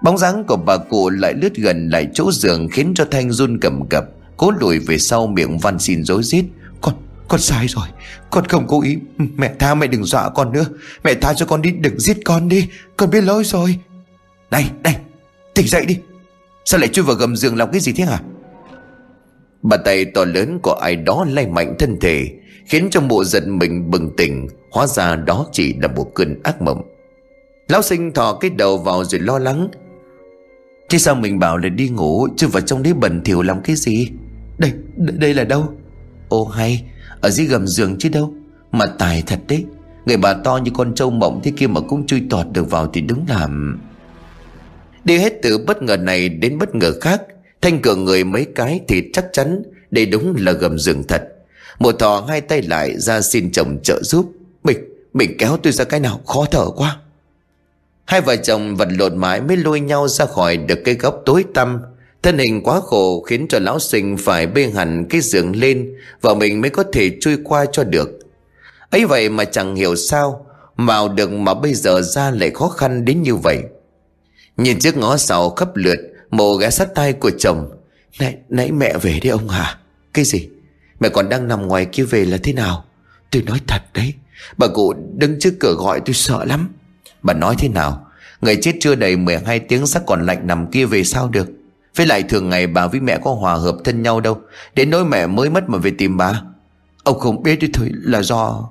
[0.03, 3.59] Bóng dáng của bà cụ lại lướt gần lại chỗ giường Khiến cho Thanh run
[3.61, 4.05] cầm cập.
[4.37, 6.44] Cố lùi về sau miệng van xin dối rít.
[6.81, 6.94] Con,
[7.29, 7.87] con sai rồi.
[8.31, 8.99] Con không cố ý.
[9.18, 10.64] Mẹ tha mẹ đừng dọa con nữa.
[11.05, 11.70] Mẹ tha cho con đi.
[11.70, 12.68] Đừng giết con đi.
[12.97, 13.79] Con biết lỗi rồi.
[14.51, 14.97] Này, này,
[15.55, 15.99] tỉnh dậy đi.
[16.64, 18.20] Sao lại chui vào gầm giường làm cái gì thế hả
[19.64, 22.29] Bàn tay to lớn của ai đó lay mạnh thân thể
[22.66, 26.62] Khiến cho mụ giật mình bừng tỉnh Hóa ra đó chỉ là một cơn ác
[26.62, 26.83] mộng.
[27.68, 29.68] Lão sinh thò cái đầu vào rồi lo lắng.
[30.90, 33.77] Thế sao mình bảo là đi ngủ Chứ vào trong đấy bẩn thỉu làm cái
[33.77, 34.09] gì?
[34.59, 35.74] Đây, đây, đây là đâu?
[36.29, 36.85] Ô hay,
[37.20, 38.35] ở dưới gầm giường chứ đâu?
[38.72, 39.64] Mà tài thật đấy
[40.07, 42.87] Người bà to như con trâu mộng thế kia mà cũng chui tọt được vào
[42.92, 43.48] thì đúng là
[45.05, 47.22] Đi hết từ bất ngờ này đến bất ngờ khác
[47.64, 51.22] Thanh cửa người mấy cái thì chắc chắn Đây đúng là gầm giường thật.
[51.79, 54.33] Một thò hai tay lại ra xin chồng trợ giúp.
[54.64, 54.79] Mình,
[55.12, 56.96] mình kéo tôi ra cái nào khó thở quá.
[58.05, 61.44] Hai vợ chồng vật lộn mãi mới lôi nhau ra khỏi được cái góc tối
[61.55, 61.83] tăm.
[62.22, 66.35] Thân hình quá khổ khiến cho lão sinh phải bê hẳn cái giường lên Và
[66.35, 68.11] mình mới có thể chui qua cho được.
[68.90, 70.46] Ấy vậy mà chẳng hiểu sao
[70.77, 73.59] Vào được mà bây giờ ra lại khó khăn đến như vậy.
[74.57, 77.70] Nhìn chiếc ngó sau khắp lượt Mộ ghé sát tay của chồng.
[78.20, 79.79] Nãy, nãy mẹ về đấy ông hả?
[80.14, 80.49] Cái gì?
[81.01, 82.85] Mẹ còn đang nằm ngoài kia về là thế nào?
[83.31, 84.14] Tôi nói thật đấy.
[84.57, 86.68] Bà cụ đứng trước cửa gọi tôi sợ lắm.
[87.23, 88.07] Bà nói thế nào?
[88.40, 91.49] Người chết chưa đầy 12 tiếng sắc còn lạnh nằm kia về sao được?
[91.97, 94.40] Với lại thường ngày bà với mẹ có hòa hợp thân nhau đâu.
[94.75, 96.42] Đến nỗi mẹ mới mất mà về tìm bà.
[97.05, 98.68] Ông không biết đi thôi là do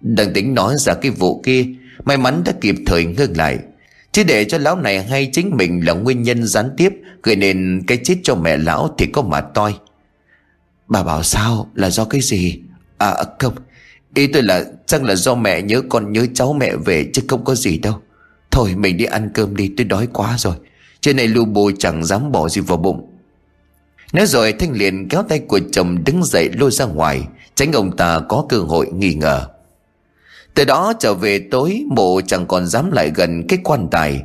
[0.00, 1.66] đang tính nói ra cái vụ kia
[2.04, 3.58] May mắn đã kịp thời ngưng lại.
[4.12, 6.92] Chứ để cho lão này hay chính mình là nguyên nhân gián tiếp
[7.22, 9.74] Gây nên cái chết cho mẹ lão thì có mà toi.
[10.88, 11.70] Bà bảo sao?
[11.74, 12.60] Là do cái gì?
[12.98, 13.54] À không.
[14.14, 17.44] Ý tôi là chắc là do mẹ nhớ con nhớ cháu mẹ về chứ không
[17.44, 17.94] có gì đâu.
[18.50, 20.54] Thôi, mình đi ăn cơm đi, tôi đói quá rồi.
[21.00, 23.10] Trên này lưu bù chẳng dám bỏ gì vào bụng.
[24.12, 27.22] Nói rồi, Thanh liền kéo tay của chồng đứng dậy lôi ra ngoài.
[27.54, 29.46] Tránh ông ta có cơ hội nghi ngờ.
[30.54, 34.22] Từ đó trở về tối mộ chẳng còn dám lại gần cái quan tài.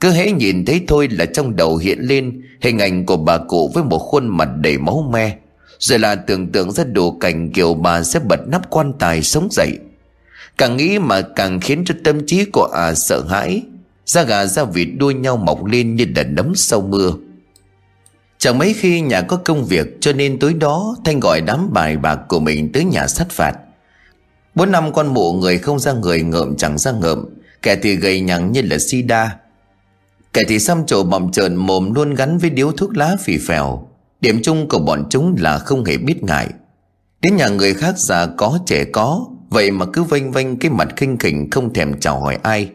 [0.00, 3.70] Cứ hễ nhìn thấy thôi là trong đầu hiện lên Hình ảnh của bà cụ
[3.74, 5.36] với một khuôn mặt đầy máu me.
[5.78, 9.48] Rồi là tưởng tượng ra đủ cảnh kiểu bà sẽ bật nắp quan tài sống
[9.50, 9.78] dậy.
[10.58, 13.62] Càng nghĩ mà càng khiến cho tâm trí của à sợ hãi.
[14.06, 17.12] Da gà da vịt đua nhau mọc lên như đợt nấm sau mưa.
[18.38, 21.96] Chẳng mấy khi nhà có công việc, cho nên tối đó Thanh gọi đám bài
[21.96, 23.54] bạc của mình tới nhà sát phạt.
[24.54, 27.24] Bốn năm con mụ người không ra người ngợm chẳng ra ngợm.
[27.62, 29.36] Kẻ thì gầy nhằng như là sida
[30.32, 33.88] Kẻ thì xăm trổ bọng trợn mồm luôn gắn với điếu thuốc lá phì phèo.
[34.20, 36.48] Điểm chung của bọn chúng là không hề biết ngại.
[37.20, 40.88] Đến nhà người khác già có, trẻ có, Vậy mà cứ vênh vênh cái mặt
[40.96, 42.70] khinh khỉnh không thèm chào hỏi ai.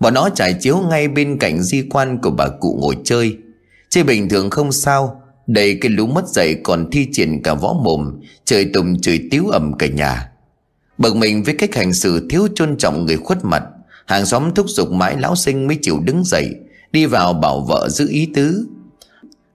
[0.00, 3.36] Bọn nó trải chiếu ngay bên cạnh di quan của bà cụ ngồi chơi.
[3.88, 7.72] Chơi bình thường không sao, Đầy cái lũ mất dậy còn thi triển cả võ
[7.72, 10.30] mồm, Trời tùng trời tiếu ẩm cả nhà.
[10.98, 13.62] Bực mình với cách hành xử thiếu tôn trọng người khuất mặt
[14.06, 16.54] Hàng xóm thúc giục mãi lão sinh mới chịu đứng dậy
[16.92, 18.66] Đi vào bảo vợ giữ ý tứ.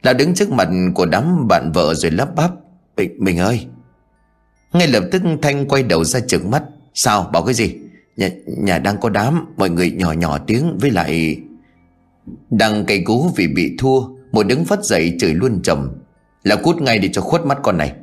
[0.03, 2.51] Lão đứng trước mặt của đám bạn vợ rồi lắp bắp
[2.97, 3.65] Mình, mình ơi.
[4.73, 7.75] Ngay lập tức Thanh quay đầu ra trực mắt Sao bảo cái gì?
[8.17, 11.37] Nhà, nhà đang có đám Mọi người nhỏ nhỏ tiếng với lại
[12.49, 15.89] Đang cay cú vì bị thua Một đứng phát dậy trời luôn trầm.
[16.43, 17.93] Là cút ngay để cho khuất mắt con này.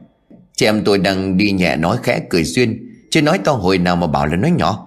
[0.56, 3.96] Chị em tôi đang đi nhẹ nói khẽ cười duyên Chứ nói to hồi nào
[3.96, 4.86] mà bảo là nói nhỏ.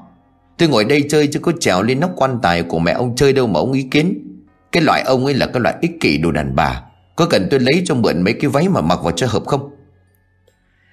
[0.57, 3.33] Tôi ngồi đây chơi chứ có trèo lên nóc quan tài của mẹ ông chơi
[3.33, 4.25] đâu mà ông ý kiến.
[4.71, 6.83] Cái loại ông ấy là cái loại ích kỷ đồ đàn bà.
[7.15, 9.69] Có cần tôi lấy cho mượn mấy cái váy mà mặc vào cho hợp không?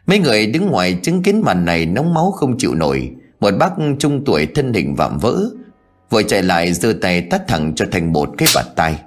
[0.06, 3.10] Mấy người đứng ngoài chứng kiến màn này nóng máu không chịu nổi.
[3.40, 5.50] Một bác trung tuổi thân hình vạm vỡ,
[6.10, 9.00] Vội chạy lại giơ tay tắt thẳng cho thành một cái bạt tay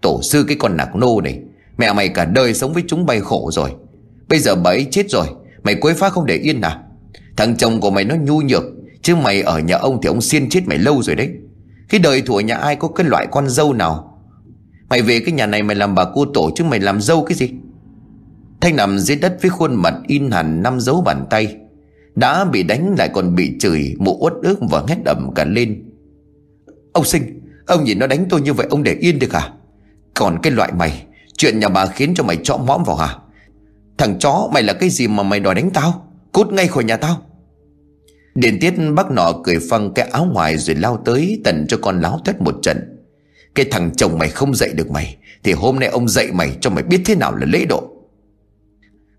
[0.00, 1.40] Tổ sư cái con nạc nô này,
[1.78, 3.70] Mẹ mày cả đời sống với chúng bay khổ rồi.
[4.28, 5.26] Bây giờ bà ấy chết rồi,
[5.62, 6.78] Mày quấy phá không để yên à?
[7.36, 8.62] Thằng chồng của mày nó nhu nhược,
[9.02, 11.30] Chứ mày ở nhà ông thì ông xiên chết mày lâu rồi đấy.
[11.88, 14.18] Cái đời thủa nhà ai có cái loại con dâu nào?
[14.88, 17.34] Mày về cái nhà này mày làm bà cô tổ chứ mày làm dâu cái
[17.34, 17.50] gì?
[18.60, 21.56] Thanh nằm dưới đất với khuôn mặt in hẳn năm dấu bàn tay.
[22.14, 25.82] Đã bị đánh lại còn bị chửi, Mụ uất ức và hét ẩm cả lên.
[26.92, 29.52] Ông sinh, Ông nhìn nó đánh tôi như vậy, ông để yên được à?
[30.14, 31.02] Còn cái loại mày,
[31.36, 33.16] Chuyện nhà bà khiến cho mày trọ mõm vào hả?
[33.98, 36.11] Thằng chó, mày là cái gì mà mày đòi đánh tao?
[36.32, 37.22] Cút ngay khỏi nhà tao.
[38.34, 42.00] Điền tiết bác nọ cười phăng cái áo ngoài rồi lao tới tận cho con
[42.00, 42.98] láo thét một trận.
[43.54, 46.70] Cái thằng chồng mày không dạy được mày, Thì hôm nay ông dạy mày cho
[46.70, 47.90] mày biết thế nào là lễ độ.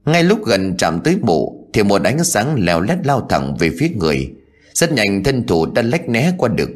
[0.05, 3.71] Ngay lúc gần chạm tới mộ, Thì một ánh sáng leo lét lao thẳng về
[3.79, 4.31] phía người.
[4.73, 6.69] Rất nhanh thân thủ đã lách né qua được.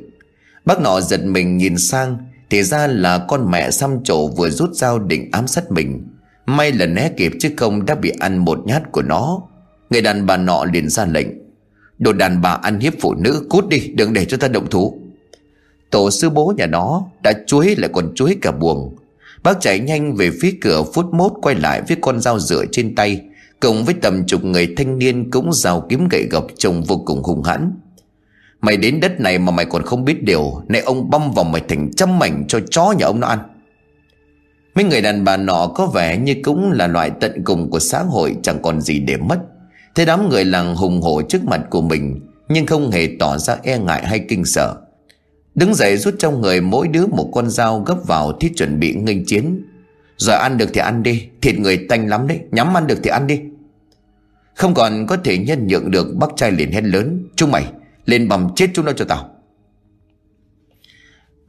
[0.65, 2.17] Bác nọ giật mình nhìn sang,
[2.49, 6.07] Thì ra là con mẹ xăm trổ vừa rút dao định ám sát mình.
[6.45, 9.46] May là né kịp chứ không đã bị ăn một nhát của nó.
[9.89, 11.27] Người đàn bà nọ liền ra lệnh.
[11.99, 14.99] Đồ đàn bà ăn hiếp phụ nữ, Cút đi, đừng để cho ta động thủ.
[15.89, 18.95] Tổ sư bố nhà nó Đã chuối lại còn chuối cả buồng.
[19.43, 22.95] Bác chạy nhanh về phía cửa phút mốt, Quay lại với con dao rửa trên
[22.95, 23.21] tay.
[23.59, 27.23] Cùng với tầm chục người thanh niên Cũng rào kiếm gậy gộc trông vô cùng
[27.23, 27.71] hung hãn.
[28.61, 31.61] Mày đến đất này mà mày còn không biết điều, Này ông băm vào mày
[31.67, 33.39] thành trăm mảnh cho chó nhà ông nó ăn.
[34.75, 37.99] Mấy người đàn bà nọ có vẻ như cũng là loại tận cùng của xã
[37.99, 39.39] hội, chẳng còn gì để mất.
[39.95, 42.19] Thế đám người làng hùng hổ trước mặt của mình,
[42.49, 44.75] Nhưng không hề tỏ ra e ngại hay kinh sợ.
[45.55, 48.93] Đứng dậy rút trong người mỗi đứa một con dao gấp vào thiết chuẩn bị
[48.93, 49.61] nghênh chiến.
[50.17, 53.09] Giờ ăn được thì ăn đi, Thịt người tanh lắm đấy, Nhắm ăn được thì
[53.09, 53.41] ăn đi.
[54.55, 57.65] Không còn có thể nhân nhượng được bác trai liền hét lớn, Chúng mày,
[58.05, 59.29] lên bầm chết chúng nó cho tao.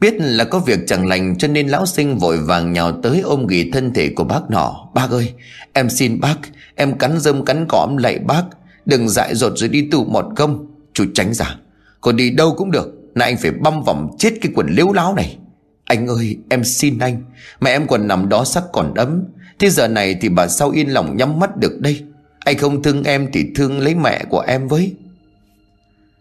[0.01, 3.47] Biết là có việc chẳng lành cho nên lão sinh vội vàng nhào tới ôm
[3.47, 4.89] ghì thân thể của bác nọ.
[4.95, 5.33] Bác ơi,
[5.73, 6.37] em xin bác,
[6.75, 8.43] em cắn dâm cắn cọm lạy bác.
[8.87, 10.67] Đừng dại dột rồi đi tù một công.
[10.93, 11.57] Chú tránh ra.
[12.01, 12.95] Còn đi đâu cũng được.
[13.15, 15.37] Này anh phải băm vòng chết cái quần liếu láo này.
[15.85, 17.23] Anh ơi, em xin anh.
[17.61, 19.25] Mẹ em còn nằm đó sắc còn ấm.
[19.59, 22.03] Thế giờ này thì bà sao yên lòng nhắm mắt được đây.
[22.39, 24.95] Anh không thương em thì thương lấy mẹ của em với.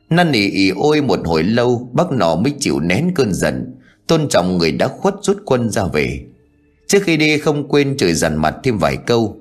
[0.09, 3.75] Năn nỉ ỉ ôi một hồi lâu, Bác nọ mới chịu nén cơn giận.
[4.07, 6.19] Tôn trọng người đã khuất rút quân ra về.
[6.87, 9.37] Trước khi đi không quên chửi dằn mặt thêm vài câu.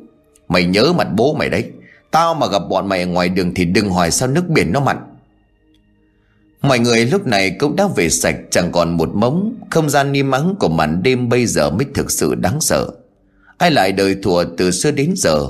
[0.48, 1.64] Mày nhớ mặt bố mày đấy.
[2.10, 4.80] Tao mà gặp bọn mày ở ngoài đường Thì đừng hỏi sao nước biển nó
[4.80, 4.96] mặn.
[6.62, 9.54] Mọi người lúc này cũng đã về sạch, Chẳng còn một mống.
[9.70, 12.90] Không gian im ắng của màn đêm bây giờ mới thực sự đáng sợ.
[13.58, 15.48] Ai lại đời thùa từ xưa đến giờ?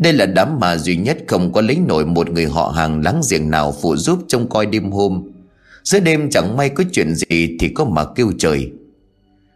[0.00, 3.20] Đây là đám mà duy nhất không có lấy nổi một người họ hàng láng
[3.30, 5.22] giềng nào phụ giúp trông coi đêm hôm.
[5.84, 8.70] Giữa đêm chẳng may có chuyện gì thì có mà kêu trời.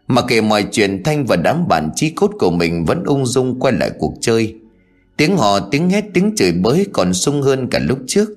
[0.07, 3.59] Mà kể mọi chuyện Thanh và đám bạn trí cốt của mình vẫn ung dung
[3.59, 4.55] quay lại cuộc chơi.
[5.17, 8.29] Tiếng hò, tiếng hét, tiếng chửi bới còn sung hơn cả lúc trước.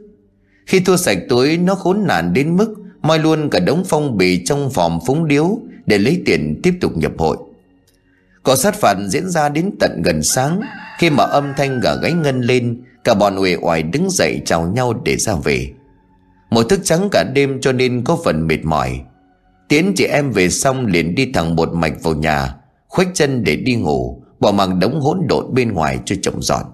[0.66, 4.44] Khi thua sạch túi nó khốn nạn đến mức moi luôn cả đống phong bì
[4.44, 7.36] trong phòng phúng điếu để lấy tiền tiếp tục nhập hội.
[8.48, 10.60] Cuộc sát phạt diễn ra đến tận gần sáng,
[10.98, 14.68] Khi mà âm thanh gà gáy ngân lên, Cả bọn uể oải đứng dậy chào
[14.68, 15.68] nhau để ra về.
[16.50, 19.00] Một thức trắng cả đêm cho nên có phần mệt mỏi.
[19.68, 22.54] Tiến chị em về xong liền đi thẳng một mạch vào nhà,
[22.88, 26.64] Khuếch chân để đi ngủ, Bỏ mặc đống hỗn độn bên ngoài cho chồng dọn.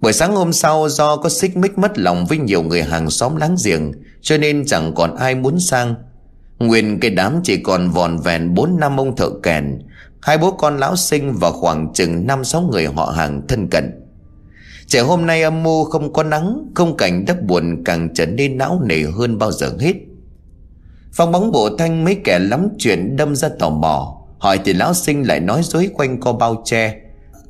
[0.00, 3.36] Buổi sáng hôm sau, do có xích mích mất lòng với nhiều người hàng xóm
[3.36, 5.94] láng giềng, Cho nên chẳng còn ai muốn sang.
[6.58, 9.78] Nguyên cái đám chỉ còn vòn vẹn bốn năm ông thợ kèn
[10.24, 13.90] Hai bố con lão sinh và khoảng chừng năm sáu người họ hàng thân cận.
[14.86, 18.58] Trẻ hôm nay âm mưu không có nắng, Không cảnh đất buồn càng trở nên
[18.58, 19.94] não nề hơn bao giờ hết.
[21.12, 24.94] Phong bóng bộ thanh mấy kẻ lắm chuyện đâm ra tò mò, Hỏi thì lão
[24.94, 26.96] sinh lại nói dối quanh co bao che,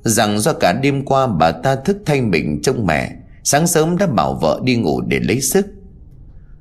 [0.03, 3.11] Rằng do cả đêm qua bà ta thức thay mình trong mẹ,
[3.45, 5.67] Sáng sớm đã bảo vợ đi ngủ để lấy sức.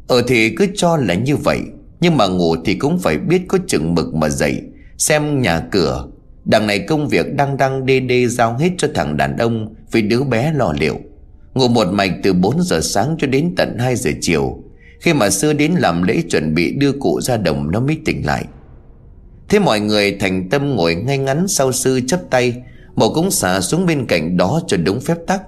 [0.08, 1.60] Ở thì cứ cho là như vậy,
[2.02, 4.62] Nhưng mà ngủ thì cũng phải biết có chừng mực mà dậy.
[4.98, 6.08] Xem nhà cửa.
[6.46, 10.02] Đằng này công việc đang đang đê đê giao hết cho thằng đàn ông Vì
[10.02, 11.00] đứa bé lo liệu.
[11.54, 14.64] Ngủ một mạch từ 4 giờ sáng cho đến tận 2 giờ chiều.
[15.00, 18.26] Khi mà sư đến làm lễ chuẩn bị đưa cụ ra đồng, nó mới tỉnh
[18.26, 18.46] lại.
[19.50, 22.64] Thế mọi người thành tâm ngồi ngay ngắn sau sư chấp tay,
[22.96, 25.42] Mộ cũng xả xuống bên cạnh đó cho đúng phép tắc.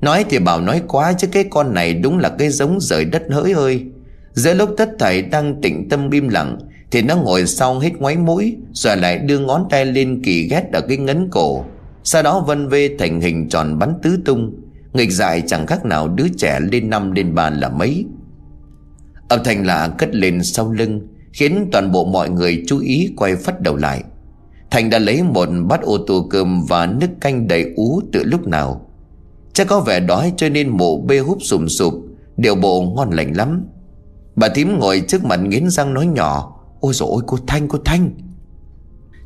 [0.00, 3.22] Nói thì bảo nói quá chứ cái con này đúng là cái giống rời đất
[3.30, 3.84] hỡi ơi.
[4.32, 6.58] Giữa lúc tất thảy đang tĩnh tâm im lặng
[6.94, 10.72] thì nó ngồi sau hết ngoáy mũi, Rồi lại đưa ngón tay lên kỳ ghét
[10.72, 11.64] ở cái ngấn cổ.
[12.04, 14.54] Sau đó vân vê thành hình tròn bắn tứ tung.
[14.92, 18.04] Nghịch dại chẳng khác nào đứa trẻ lên năm lên ba là mấy.
[19.28, 23.36] Âm thanh lạ cất lên sau lưng, Khiến toàn bộ mọi người chú ý quay
[23.36, 24.02] phát đầu lại.
[24.70, 28.48] Thành đã lấy một bát ô tô cơm và nước canh đầy ú từ lúc
[28.48, 28.90] nào.
[29.52, 31.94] Chắc có vẻ đói cho nên mộ bê húp sùm sụp
[32.36, 33.66] Điều bộ ngon lành lắm.
[34.36, 36.53] Bà thím ngồi trước mặt nghiến răng nói nhỏ.
[36.84, 38.10] Ôi dồi ôi cô Thanh cô Thanh.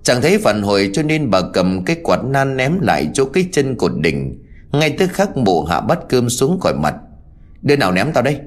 [0.02, 3.44] Chẳng thấy phản hồi cho nên bà cầm cái quạt nan ném lại chỗ cái
[3.52, 4.38] chân cột đỉnh
[4.72, 6.94] Ngay tức khắc bộ hạ bắt cơm xuống khỏi mặt.
[7.62, 8.38] Đứa nào ném tao đây?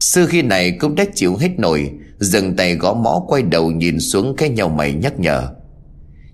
[0.00, 4.00] Sư khi này cũng đã chịu hết nổi Dừng tay gõ mõ quay đầu nhìn
[4.00, 5.48] xuống cái nhau mày nhắc nhở.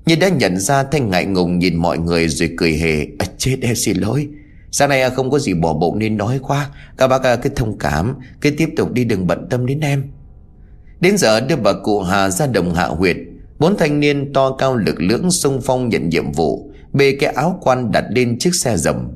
[0.07, 3.57] Như đã nhận ra Thanh ngại ngùng nhìn mọi người rồi cười hề à, Chết
[3.63, 4.29] em xin lỗi.
[4.73, 6.71] Sáng nay à, không có gì bỏ bụng nên nói quá.
[6.97, 10.05] Các bác à, cứ thông cảm Cứ tiếp tục đi đừng bận tâm đến em.
[11.01, 13.17] Đến giờ đưa bà cụ Hà ra đồng hạ huyệt.
[13.59, 17.59] Bốn thanh niên to cao lực lưỡng xung phong nhận nhiệm vụ, Bê cái áo
[17.63, 19.09] quan đặt lên chiếc xe rầm.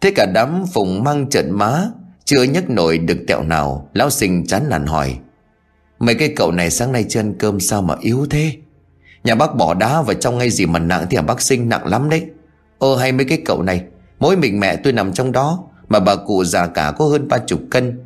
[0.00, 1.88] Thế cả đám phùng mang trận má,
[2.24, 5.18] Chưa nhấc nổi được tẹo nào, Lão sinh chán nản hỏi.
[5.98, 8.52] Mấy cái cậu này sáng nay chưa ăn cơm sao mà yếu thế?
[9.24, 12.10] Nhà bác bỏ đá vào trong ngay gì mà nặng Thì bác sinh, nặng lắm
[12.10, 12.26] đấy.
[12.78, 13.82] Ơ, hay mấy cái cậu này,
[14.18, 17.38] Mỗi mình mẹ tôi nằm trong đó, Mà bà cụ già cả có hơn ba
[17.38, 18.00] chục cân.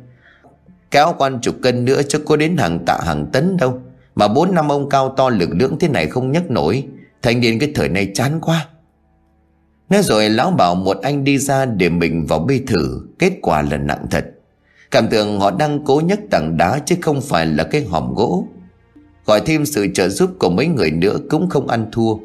[0.93, 3.81] Kéo quan chục cân nữa chứ có đến hàng tạ hàng tấn đâu.
[4.15, 6.83] Mà bốn năm ông cao to lực lưỡng thế này không nhấc nổi.
[7.21, 8.67] Thành niên cái thời này chán quá.
[9.89, 13.01] Nói rồi lão bảo một anh đi ra để mình vào bê thử.
[13.19, 14.25] Kết quả là nặng thật.
[14.91, 18.47] Cảm tưởng họ đang cố nhấc tảng đá chứ không phải là cái hòm gỗ.
[19.25, 22.15] Gọi thêm sự trợ giúp của mấy người nữa cũng không ăn thua.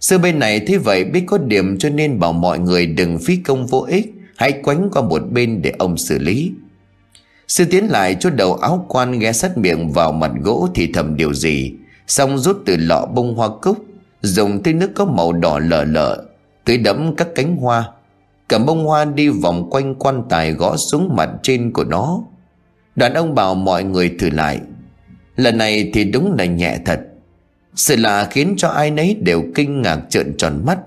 [0.00, 3.36] Sư bên này thế vậy biết có điểm cho nên bảo mọi người đừng phí
[3.36, 4.12] công vô ích.
[4.36, 6.52] Hãy quánh qua một bên để ông xử lý.
[7.48, 11.16] Sư tiến lại cho đầu áo quan ghé sát miệng vào mặt gỗ thì thầm
[11.16, 11.72] điều gì.
[12.06, 13.86] Xong rút từ lọ bông hoa cúc,
[14.26, 16.24] Dùng tới nước có màu đỏ lờ lờ
[16.64, 17.88] Tưới đẫm các cánh hoa.
[18.48, 22.20] Cầm bông hoa đi vòng quanh quan tài gõ xuống mặt trên của nó.
[22.96, 24.60] Đoàn ông bảo mọi người thử lại.
[25.36, 27.00] Lần này thì đúng là nhẹ thật.
[27.74, 30.78] Sự lạ khiến cho ai nấy đều kinh ngạc trợn tròn mắt.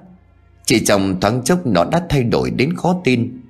[0.65, 3.41] Chỉ trong thoáng chốc nó đã thay đổi đến khó tin.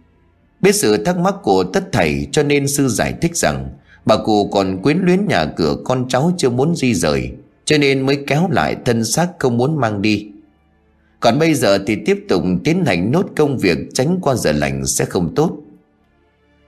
[0.62, 3.70] Biết sự thắc mắc của tất thầy, cho nên sư giải thích rằng,
[4.06, 7.32] Bà cụ còn quyến luyến nhà cửa con cháu chưa muốn di rời,
[7.66, 10.28] Cho nên mới kéo lại thân xác không muốn mang đi.
[11.20, 14.86] Còn bây giờ thì tiếp tục tiến hành nốt công việc tránh qua giờ lành
[14.86, 15.58] sẽ không tốt.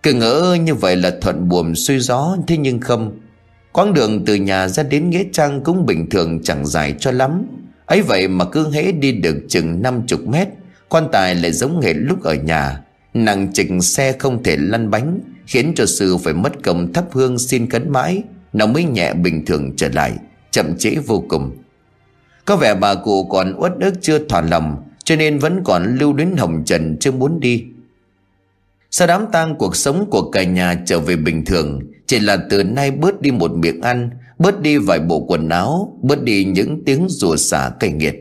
[0.04, 3.20] Cứ ngỡ như vậy là thuận buồm xuôi gió, Thế nhưng không.
[3.72, 7.46] Quãng đường từ nhà ra đến Nghĩa Trang cũng bình thường chẳng dài cho lắm.
[7.86, 10.48] Ấy vậy mà cứ hễ đi được chừng 50 mét,
[10.90, 12.82] Quan tài lại giống hệt lúc ở nhà.
[13.14, 17.40] Nặng chỉnh xe không thể lăn bánh, Khiến cho sư phải mất công thắp hương
[17.40, 18.24] xin cấn mãi.
[18.54, 20.14] Nó mới nhẹ bình thường trở lại,
[20.52, 21.52] Chậm trễ vô cùng.
[22.46, 26.14] Có vẻ bà cụ còn uất ức chưa thỏa lòng, Cho nên vẫn còn lưu
[26.14, 27.64] đến hồng trần chưa muốn đi.
[28.92, 32.64] Sau đám tang cuộc sống của cả nhà trở về bình thường, chỉ là từ
[32.64, 36.84] nay bớt đi một miệng ăn, Bớt đi vài bộ quần áo, Bớt đi những
[36.86, 38.16] tiếng rùa xả cay nghiệt.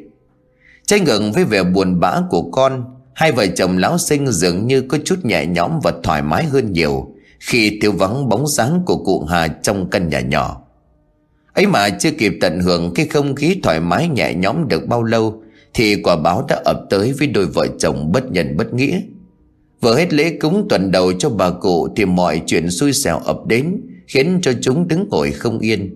[0.86, 2.84] Trái ngừng với vẻ buồn bã của con
[3.20, 6.72] Hai vợ chồng lão sinh dường như có chút nhẹ nhõm và thoải mái hơn
[6.72, 10.62] nhiều Khi thiếu vắng bóng dáng của cụ Hà trong căn nhà nhỏ.
[11.52, 15.02] Ấy mà chưa kịp tận hưởng cái không khí thoải mái nhẹ nhõm được bao
[15.02, 15.42] lâu,
[15.74, 19.00] Thì quả báo đã ập tới với đôi vợ chồng bất nhân bất nghĩa.
[19.80, 23.46] Vừa hết lễ cúng tuần đầu cho bà cụ Thì mọi chuyện xui xẻo ập
[23.46, 25.94] đến, Khiến cho chúng đứng ngồi không yên.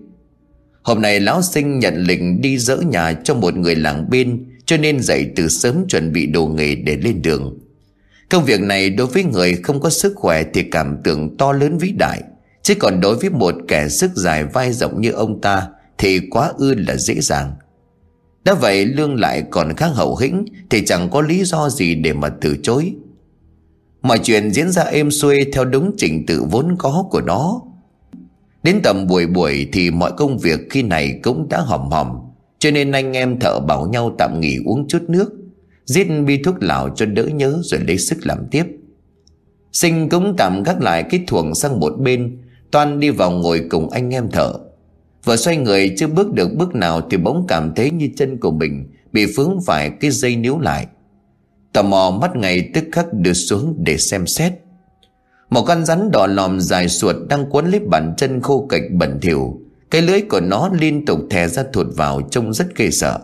[0.81, 4.77] Hôm nay lão sinh nhận lệnh đi dỡ nhà cho một người làng bên cho
[4.77, 7.59] nên dậy từ sớm chuẩn bị đồ nghề để lên đường.
[8.29, 11.77] Công việc này đối với người không có sức khỏe thì cảm tưởng to lớn
[11.77, 12.21] vĩ đại.
[12.61, 16.51] Chứ còn đối với một kẻ sức dài vai rộng như ông ta Thì quá
[16.57, 17.53] ư là dễ dàng.
[18.43, 22.13] Đã vậy lương lại còn khá hậu hĩnh Thì chẳng có lý do gì để
[22.13, 22.93] mà từ chối.
[24.01, 27.61] Mọi chuyện diễn ra êm xuôi theo đúng trình tự vốn có của nó.
[28.63, 32.24] Đến tầm buổi buổi thì mọi công việc khi này cũng đã hòm hòm.
[32.65, 35.31] Cho nên anh em thợ bảo nhau tạm nghỉ uống chút nước,
[35.85, 38.63] Giết bi thuốc lào cho đỡ nhớ rồi lấy sức làm tiếp.
[39.71, 42.37] Sinh cũng tạm gác lại cái thuồng sang một bên,
[42.71, 44.53] Toan đi vào ngồi cùng anh em thở
[45.23, 48.51] Vừa xoay người chưa bước được bước nào Thì bỗng cảm thấy như chân của
[48.51, 50.87] mình Bị vướng phải cái dây níu lại.
[51.73, 54.53] Tò mò mắt ngày tức khắc đưa xuống để xem xét.
[55.49, 59.19] Một con rắn đỏ lòm dài suột Đang quấn lấy bàn chân khô cạch bẩn
[59.21, 59.64] thỉu.
[59.95, 63.19] Cái lưới của nó liên tục thè ra thụt vào Trông rất ghê sợ.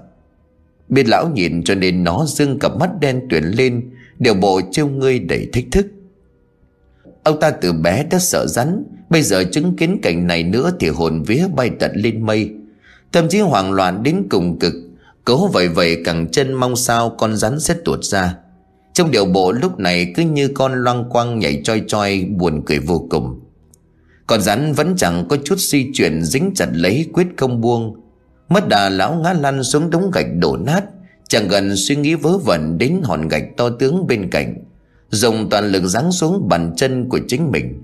[0.90, 4.88] Biết lão nhìn cho nên nó dưng cặp mắt đen tuyển lên, Điều bộ trêu
[4.88, 5.88] ngươi đầy thích thức.
[7.24, 10.88] Ông ta từ bé đã sợ rắn, Bây giờ chứng kiến cảnh này nữa Thì
[10.88, 12.52] hồn vía bay tận lên mây.
[13.12, 14.74] Thậm chí hoảng loạn đến cùng cực,
[15.26, 18.36] Cố vậy vậy cẳng chân mong sao Con rắn sẽ tuột ra.
[18.94, 22.80] Trong điều bộ lúc này cứ như con loang quang Nhảy choi choi, buồn cười
[22.80, 23.40] vô cùng.
[24.32, 27.96] Con rắn vẫn chẳng có chút di chuyển, Dính chặt lấy quyết không buông.
[28.50, 30.84] Mất đà, lão ngã lăn xuống đống gạch đổ nát,
[31.28, 34.56] Chẳng gần suy nghĩ vớ vẩn Đến hòn gạch to tướng bên cạnh,
[35.10, 37.84] Dùng toàn lực giáng xuống bàn chân của chính mình.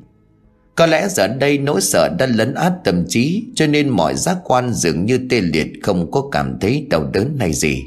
[0.76, 4.38] Có lẽ giờ đây nỗi sợ đã lấn át tâm trí, Cho nên mọi giác
[4.43, 7.84] quan dường như tê liệt, Không có cảm thấy đau đớn hay gì.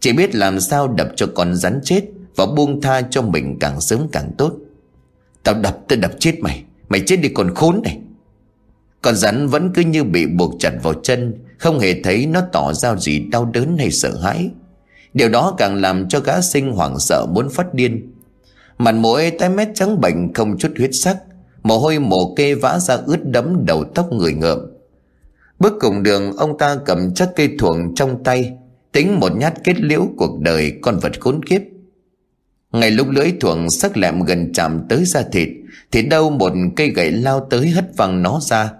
[0.00, 2.04] Chỉ biết làm sao đập cho con rắn chết
[2.36, 4.52] Và buông tha cho mình càng sớm càng tốt.
[5.42, 6.62] Tao đập tao đập chết mày.
[6.88, 7.98] Mày chết đi còn khốn này.
[9.02, 12.72] Con rắn vẫn cứ như bị buộc chặt vào chân, Không hề thấy nó tỏ
[12.72, 14.50] ra gì đau đớn hay sợ hãi.
[15.14, 18.12] Điều đó càng làm cho gã sinh hoảng sợ muốn phát điên.
[18.78, 21.16] Mặt mũi tái mét trắng bệnh không chút huyết sắc,
[21.62, 24.58] Mồ hôi mồ kê vã ra ướt đẫm đầu tóc người ngợm.
[25.58, 28.52] Bước cùng đường, ông ta cầm chắc cây thuồng trong tay,
[28.92, 31.62] Tính một nhát kết liễu cuộc đời con vật khốn kiếp.
[32.76, 35.48] Ngay lúc lưỡi thuận sắc lẹm gần chạm tới da thịt,
[35.92, 38.70] Thì đâu một cây gậy lao tới hất văng nó ra.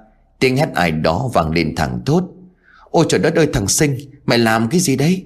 [0.41, 2.25] Tiếng hét ai đó vang lên thẳng thốt.
[2.91, 5.25] Ôi trời đất ơi, thằng sinh, Mày làm cái gì đấy?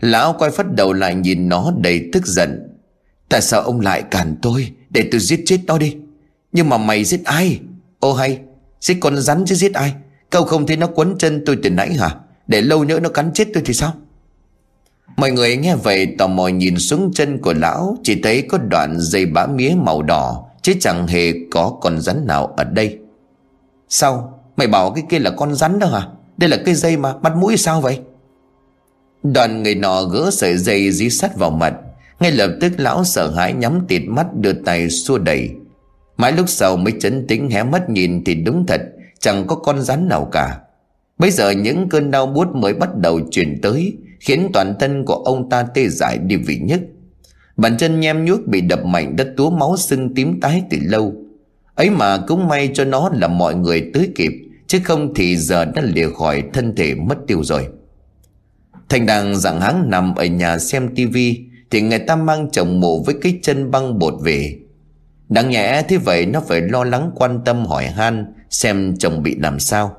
[0.00, 2.78] Lão quay phát đầu lại nhìn nó đầy tức giận.
[3.28, 5.96] Tại sao ông lại cản tôi Để tôi giết chết nó đi?
[6.52, 7.60] Nhưng mà mày giết ai?
[8.00, 8.38] Ô hay,
[8.80, 9.94] Giết con rắn chứ giết ai?
[10.30, 12.10] Cậu không thấy nó quấn chân tôi từ nãy hả?
[12.46, 13.94] Để lâu nữa nó cắn chết tôi thì sao?
[15.16, 18.96] Mọi người nghe vậy tò mò nhìn xuống chân của lão, Chỉ thấy có đoạn
[18.98, 22.98] dây bã mía màu đỏ, Chứ chẳng hề có con rắn nào ở đây.
[23.88, 24.42] Sao?
[24.56, 26.08] Mày bảo cái kia là con rắn đó hả?
[26.36, 27.98] Đây là cây dây mà mắt mũi sao vậy?
[29.22, 31.74] Đoàn người nọ gỡ sợi dây dí sắt vào mặt.
[32.20, 35.50] Ngay lập tức lão sợ hãi nhắm tịt mắt đưa tay xua đẩy.
[36.16, 38.80] Mãi lúc sau mới chấn tĩnh hé mắt nhìn thì đúng thật,
[39.18, 40.58] Chẳng có con rắn nào cả.
[41.18, 43.96] Bây giờ những cơn đau buốt mới bắt đầu truyền tới.
[44.26, 46.80] Khiến toàn thân của ông ta tê dại đi vị nhất.
[47.56, 51.14] Bàn chân nhem nhuốc bị đập mạnh đất túa máu sưng tím tái từ lâu.
[51.74, 54.32] Ấy mà cũng may cho nó là mọi người tới kịp,
[54.66, 57.68] Chứ không thì giờ đã lìa khỏi thân thể mất tiêu rồi.
[58.88, 63.02] Thành đang dạng háng nằm ở nhà xem tivi thì người ta mang chồng mộ
[63.02, 64.58] với cái chân băng bột về.
[65.28, 69.36] Đáng nhẽ thế vậy nó phải lo lắng quan tâm hỏi han Xem chồng bị
[69.38, 69.96] làm sao.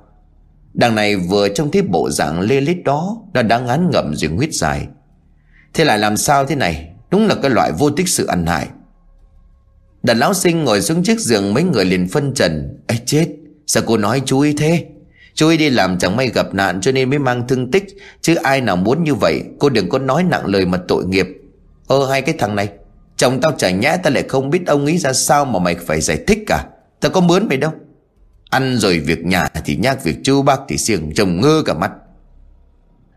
[0.77, 4.31] Đằng này vừa trong thấy bộ dạng lê lết đó, Nó đã ngán ngậm rồi
[4.31, 4.87] huyết dài.
[5.73, 6.89] Thế lại làm sao thế này?
[7.11, 8.67] Đúng là cái loại vô tích sự ăn hại.
[10.03, 12.79] Đàn lão sinh ngồi xuống chiếc giường Mấy người liền phân trần.
[12.87, 13.27] Ấy chết!
[13.67, 14.85] Sao cô nói chú ý thế?
[15.33, 17.83] Chú ý đi làm chẳng may gặp nạn cho nên mới mang thương tích,
[18.21, 21.27] Chứ ai nào muốn như vậy, Cô đừng có nói nặng lời mà tội nghiệp.
[21.87, 22.69] Ơ, hai cái thằng này,
[23.17, 26.01] Chồng tao chả nhẽ ta lại không biết ông ý ra sao Mà mày phải
[26.01, 26.65] giải thích cả.
[26.99, 27.71] Tao có mướn mày đâu.
[28.49, 31.91] Ăn rồi việc nhà thì nhắc việc chú bác thì siêng Chồng ngơ cả mắt.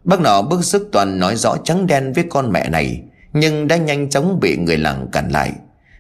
[0.05, 3.03] Bác nọ bức sức toàn nói rõ trắng đen với con mẹ này,
[3.33, 5.53] Nhưng đã nhanh chóng bị người làng cản lại.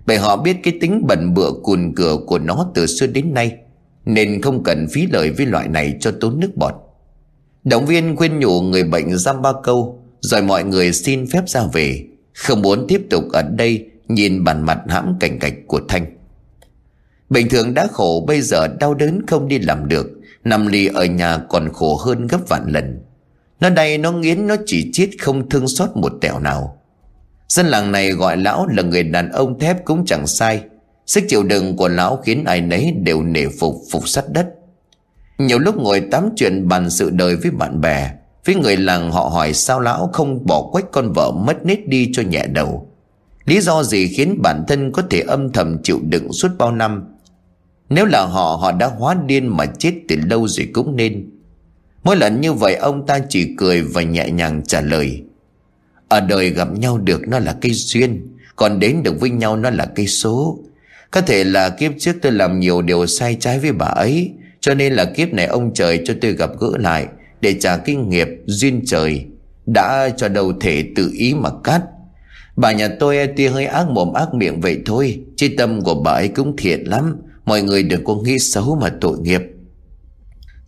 [0.07, 3.57] Bởi họ biết cái tính bẩn bựa cùn cửa của nó từ xưa đến nay,
[4.05, 6.75] Nên không cần phí lời với loại này cho tốn nước bọt.
[7.65, 11.63] Động viên khuyên nhủ người bệnh giam ba câu, Rồi mọi người xin phép ra
[11.73, 12.05] về,
[12.35, 16.20] không muốn tiếp tục ở đây Nhìn bàn mặt hãm cảnh cạch của Thanh.
[17.31, 20.07] Bình thường đã khổ, Bây giờ đau đớn không đi làm được.
[20.45, 23.01] Nằm lì ở nhà còn khổ hơn gấp vạn lần.
[23.61, 26.77] Nó đây nó nghiến, Nó chỉ chết không thương xót một tẹo nào.
[27.49, 30.63] Dân làng này gọi lão là người đàn ông thép cũng chẳng sai.
[31.07, 34.47] Sức chịu đựng của lão khiến ai nấy đều nể phục phục sắt đất.
[35.39, 38.11] Nhiều lúc ngồi tám chuyện bàn sự đời với bạn bè,
[38.47, 42.11] với người làng họ hỏi sao lão không bỏ quách con vợ mất nết đi
[42.13, 42.89] cho nhẹ đầu.
[43.45, 47.05] Lý do gì khiến bản thân có thể âm thầm chịu đựng suốt bao năm?
[47.91, 51.31] Nếu là họ họ đã hóa điên mà chết từ lâu rồi cũng nên.
[52.05, 55.23] Mỗi lần như vậy, ông ta chỉ cười và nhẹ nhàng trả lời.
[56.09, 58.27] Ở đời gặp nhau được nó là cây duyên,
[58.57, 60.59] Còn đến được với nhau nó là cây số.
[61.11, 64.75] Có thể là kiếp trước tôi làm nhiều điều sai trái với bà ấy, Cho
[64.75, 67.07] nên là kiếp này ông trời cho tôi gặp gỡ lại
[67.41, 69.27] để trả kinh nghiệp duyên trời
[69.67, 71.83] đã cho đầu thể tự ý mà cắt.
[72.57, 76.13] Bà nhà tôi tuy hơi ác mồm ác miệng vậy thôi, Chứ tâm của bà
[76.13, 77.17] ấy cũng thiện lắm.
[77.51, 79.41] Mọi người đừng có nghĩ xấu mà tội nghiệp.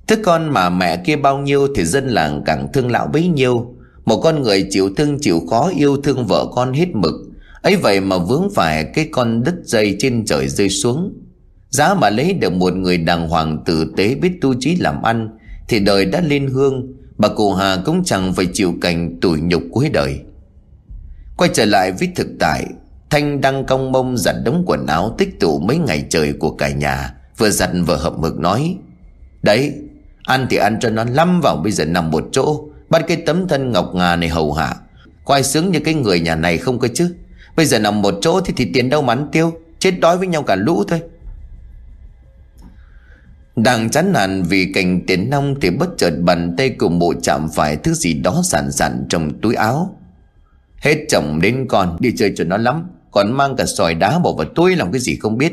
[0.07, 3.75] Thứ con mà mẹ kia bao nhiêu Thì dân làng càng thương lão bấy nhiêu.
[4.05, 7.15] Một con người chịu thương chịu khó Yêu thương vợ con hết mực.
[7.63, 11.13] Ấy vậy mà vướng phải cái con đứt dây trên trời rơi xuống.
[11.71, 15.29] Giá mà lấy được một người đàng hoàng tử tế biết tu trí làm ăn
[15.69, 16.93] Thì đời đã lên hương.
[17.19, 20.21] Bà cụ Hà cũng chẳng phải chịu cảnh tủi nhục cuối đời.
[21.37, 22.67] Quay trở lại với thực tại
[23.13, 26.69] Thanh đang cong mông giặt đống quần áo tích tụ mấy ngày trời của cả
[26.69, 28.77] nhà, Vừa giặt vừa hợp mực nói,
[29.43, 29.75] Đấy,
[30.23, 33.49] Ăn thì ăn cho nó lắm vào bây giờ nằm một chỗ, Bắt cái tấm
[33.49, 34.75] thân ngọc ngà này hầu hạ.
[35.25, 37.15] Quay sướng như cái người nhà này không cơ chứ.
[37.57, 40.27] Bây giờ nằm một chỗ thì thì tiền đâu mà ăn tiêu, Chết đói với
[40.27, 41.01] nhau cả lũ thôi.
[43.57, 47.49] Đang chán nản vì cảnh tiền nông Thì bất chợt bàn tay của mụ chạm
[47.55, 49.97] phải Thứ gì đó sản sản trong túi áo.
[50.77, 52.85] Hết chồng đến con, Đi chơi cho nó lắm.
[53.13, 55.53] Còn mang cả sỏi đá bỏ vào túi làm cái gì không biết.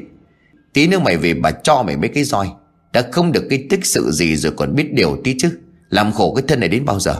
[0.74, 2.50] Tí nữa mày về bà cho mày mấy cái roi.
[2.94, 5.50] Đã không được cái tích sự gì Rồi còn biết điều tí chứ.
[5.90, 7.16] Làm khổ cái thân này đến bao giờ?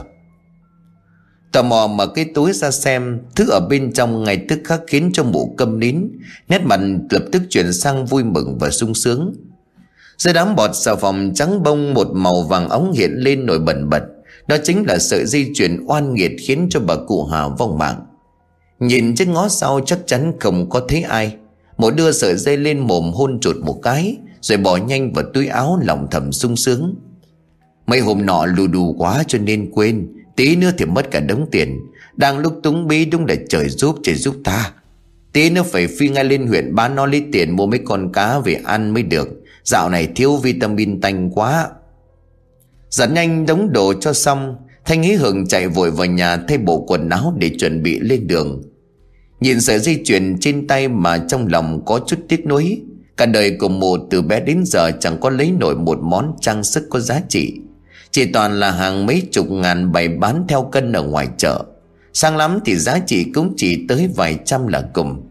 [1.52, 5.10] Tò mò mở cái túi ra xem, Thứ ở bên trong ngay tức khắc khiến
[5.14, 6.08] cho mụ câm nín.
[6.48, 6.80] Nét mặt
[7.10, 9.34] lập tức chuyển sang vui mừng và sung sướng.
[10.18, 13.88] Dưới đám bọt xà phòng trắng bông, một màu vàng ống hiện lên nổi bẩn
[13.88, 14.02] bật.
[14.48, 18.06] Đó chính là sợi dây chuyền oan nghiệt khiến cho bà cụ Hà vong mạng.
[18.80, 21.36] Nhìn trên ngó sau chắc chắn không có thấy ai.
[21.78, 25.46] Một đưa sợi dây lên mồm hôn chuột một cái, Rồi bỏ nhanh vào túi
[25.46, 26.94] áo lòng thầm sung sướng.
[27.86, 31.46] Mấy hôm nọ lù đù quá cho nên quên, Tí nữa thì mất cả đống
[31.50, 31.80] tiền.
[32.16, 34.72] Đang lúc túng bí đúng là trời giúp trời giúp ta.
[35.32, 38.38] Tí nữa phải phi ngay lên huyện bán nó lấy tiền mua mấy con cá
[38.38, 39.28] về ăn mới được.
[39.64, 41.68] Dạo này thiếu vitamin tanh quá.
[42.90, 46.84] Dẫn nhanh đống đồ cho xong, Thanh hí hưởng chạy vội vào nhà thay bộ
[46.88, 48.62] quần áo để chuẩn bị lên đường.
[49.40, 52.80] Nhìn sợi dây chuyền trên tay mà trong lòng có chút tiếc nuối.
[53.16, 56.64] Cả đời của mụ từ bé đến giờ chẳng có lấy nổi một món trang
[56.64, 57.60] sức có giá trị.
[58.10, 61.64] Chỉ toàn là hàng mấy chục ngàn bày bán theo cân ở ngoài chợ.
[62.12, 65.26] Sang lắm thì giá trị cũng chỉ tới vài trăm là cùng.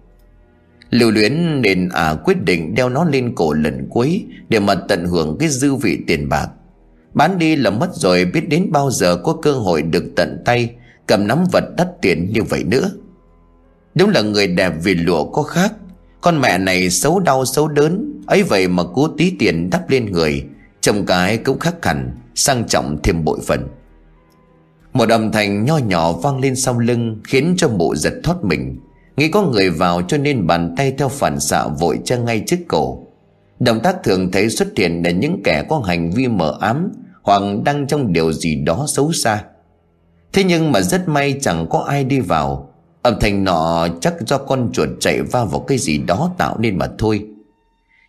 [0.89, 5.05] Lưu luyến nên à quyết định đeo nó lên cổ lần cuối Để mà tận
[5.05, 6.47] hưởng cái dư vị tiền bạc.
[7.13, 10.69] Bán đi là mất rồi, biết đến bao giờ có cơ hội được tận tay
[11.07, 12.91] Cầm nắm vật đắt tiền như vậy nữa.
[13.95, 15.73] Đúng là người đẹp vì lụa có khác,
[16.21, 20.11] Con mẹ này xấu đau xấu đớn, ấy vậy mà cố tí tiền đắp lên
[20.11, 20.45] người
[20.81, 23.67] Trông cái cũng khắc hẳn, Sang trọng thêm bội phần.
[24.93, 28.79] Một âm thanh nho nhỏ vang lên sau lưng Khiến cho mụ giật thoát mình.
[29.17, 32.57] Nghĩ có người vào cho nên bàn tay theo phản xạ vội che ngay trước
[32.67, 33.03] cổ.
[33.59, 36.91] Động tác thường thấy xuất hiện là những kẻ có hành vi mờ ám
[37.23, 39.43] Hoặc đang trong điều gì đó xấu xa.
[40.33, 42.68] Thế nhưng mà rất may chẳng có ai đi vào
[43.01, 46.77] Âm thanh nọ chắc do con chuột chạy va vào cái gì đó tạo nên
[46.77, 47.25] mà thôi.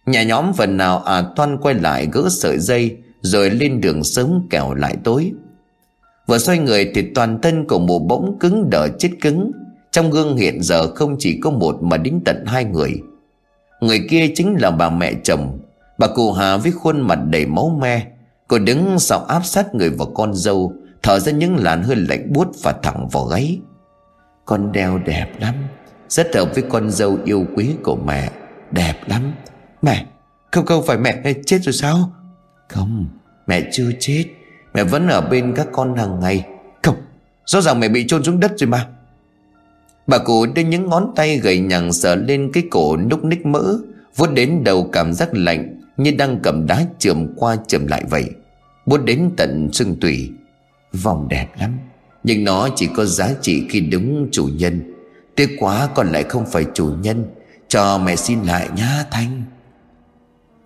[0.06, 4.46] Nhà nhóm phần nào à toan quay lại gỡ sợi dây, Rồi lên đường sớm
[4.50, 5.32] kẻo lại tối.
[6.26, 9.52] Vừa xoay người thì toàn thân của mụ bỗng cứng đờ chết cứng.
[9.90, 13.02] Trong gương hiện giờ không chỉ có một mà đến tận hai người.
[13.80, 15.58] Người kia chính là bà mẹ chồng.
[15.98, 18.06] Bà cụ Hà với khuôn mặt đầy máu me.
[18.48, 20.72] Cô đứng sau áp sát người vào con dâu,
[21.02, 23.58] Thở ra những làn hơi lạnh buốt và thẳng vào gáy.
[24.50, 25.54] Con đeo đẹp lắm.
[26.08, 28.30] Rất hợp với con dâu yêu quý của mẹ.
[28.70, 29.32] Đẹp lắm.
[29.82, 30.06] Mẹ,
[30.52, 32.12] Không không phải mẹ chết rồi sao?
[32.68, 33.06] Không,
[33.46, 34.24] Mẹ chưa chết.
[34.74, 36.44] Mẹ vẫn ở bên các con hàng ngày.
[36.82, 36.96] Không,
[37.46, 38.86] Rõ ràng mẹ bị chôn xuống đất rồi mà.
[40.06, 43.78] Bà cụ đưa những ngón tay gầy nhằng sờ lên cái cổ núc ních mỡ,
[44.16, 48.30] vuốt đến đầu cảm giác lạnh Như đang cầm đá chườm qua chườm lại vậy.
[48.86, 50.32] Vuốt đến tận xương tủy.
[50.92, 51.78] Vòng đẹp lắm.
[52.24, 54.94] Nhưng nó chỉ có giá trị khi đúng chủ nhân.
[55.34, 57.24] Tiếc quá còn lại không phải chủ nhân.
[57.68, 59.42] Cho mẹ xin lại nhá, Thanh.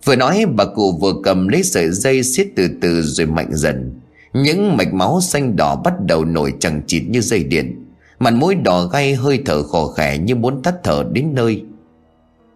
[0.04, 4.00] Vừa nói, bà cụ vừa cầm lấy sợi dây siết từ từ rồi mạnh dần.
[4.32, 7.84] Những mạch máu xanh đỏ bắt đầu nổi chẳng chịt như dây điện.
[8.18, 11.62] Mặt mũi đỏ gay hơi thở khò khẻ như muốn tắt thở đến nơi.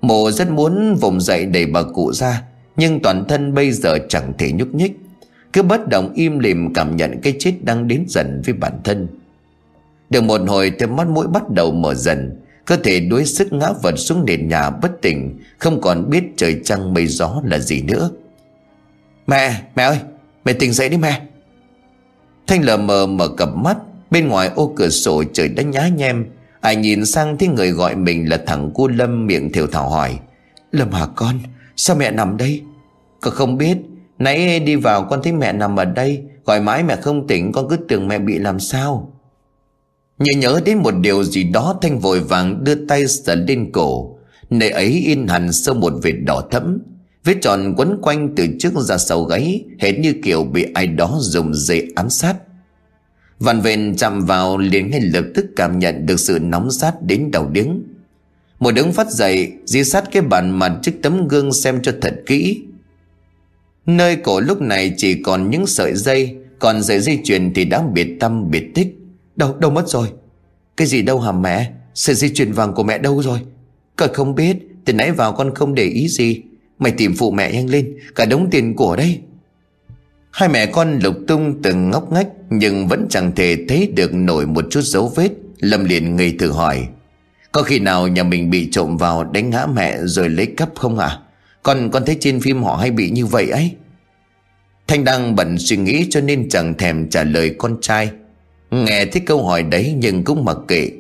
[0.03, 2.43] Mộ rất muốn vùng dậy đẩy bà cụ ra,
[2.77, 4.93] Nhưng toàn thân bây giờ chẳng thể nhúc nhích.
[5.53, 9.09] Cứ bất động im lìm cảm nhận cái chết đang đến dần với bản thân.
[10.11, 13.73] Được một hồi thì mắt mũi bắt đầu mở dần Cơ thể đuối sức ngã
[13.83, 17.83] vật xuống nền nhà bất tỉnh Không còn biết trời trăng mây gió là gì
[17.83, 18.11] nữa.
[19.27, 19.99] Mẹ, mẹ ơi,
[20.45, 21.23] mẹ tỉnh dậy đi mẹ.
[22.47, 23.77] Thanh lờ mờ mở cặp mắt
[24.11, 26.27] Bên ngoài ô cửa sổ trời đã nhá nhem.
[26.61, 30.19] Ai nhìn sang thấy người gọi mình là thằng cu Lâm miệng thều thảo hỏi
[30.73, 31.39] Lâm hả con
[31.77, 32.63] Sao mẹ nằm đây?
[33.21, 33.77] Con không biết
[34.19, 37.69] Nãy đi vào con thấy mẹ nằm ở đây, Gọi mãi mẹ không tỉnh, Con
[37.69, 39.13] cứ tưởng mẹ bị làm sao.
[40.19, 44.19] Nhớ nhớ đến một điều gì đó, Thanh vội vàng đưa tay sờ lên cổ.
[44.51, 46.79] Nơi ấy in hẳn sâu một vệt đỏ thẫm.
[47.25, 51.17] Vết tròn quấn quanh từ trước ra sau gáy, Hệt như kiểu bị ai đó
[51.21, 52.35] dùng dây ám sát.
[53.39, 57.31] Vạn vện chạm vào liền ngay lập tức cảm nhận được sự nóng sát đến
[57.31, 57.83] đầu điếng.
[58.61, 62.15] Một đứng phát dậy Di sát cái bàn mặt trước tấm gương xem cho thật
[62.27, 62.63] kỹ.
[63.89, 67.83] Nơi cổ lúc này chỉ còn những sợi dây Còn sợi dây chuyền thì đã
[67.93, 68.99] biệt tâm biệt tích.
[69.37, 70.09] Đâu, đâu mất rồi?
[70.77, 71.71] Cái gì đâu hả mẹ?
[71.95, 73.39] Sợi dây chuyền vàng của mẹ đâu rồi?
[73.97, 76.43] Cậu không biết Từ nãy vào con không để ý gì.
[76.79, 79.21] Mày tìm phụ mẹ nhanh lên Cả đống tiền của đây.
[80.31, 84.47] Hai mẹ con lục tung từng ngóc ngách Nhưng vẫn chẳng thể thấy được nổi
[84.47, 86.89] một chút dấu vết Lâm liền ngây thử hỏi.
[87.53, 90.99] Có khi nào nhà mình bị trộm vào đánh ngã mẹ rồi lấy cắp không
[90.99, 91.19] à
[91.69, 93.73] con con thấy trên phim họ hay bị như vậy ấy.
[94.87, 98.11] Thanh đang bận suy nghĩ cho nên chẳng thèm trả lời con trai.
[98.71, 100.91] Nghe thấy câu hỏi đấy nhưng cũng mặc kệ.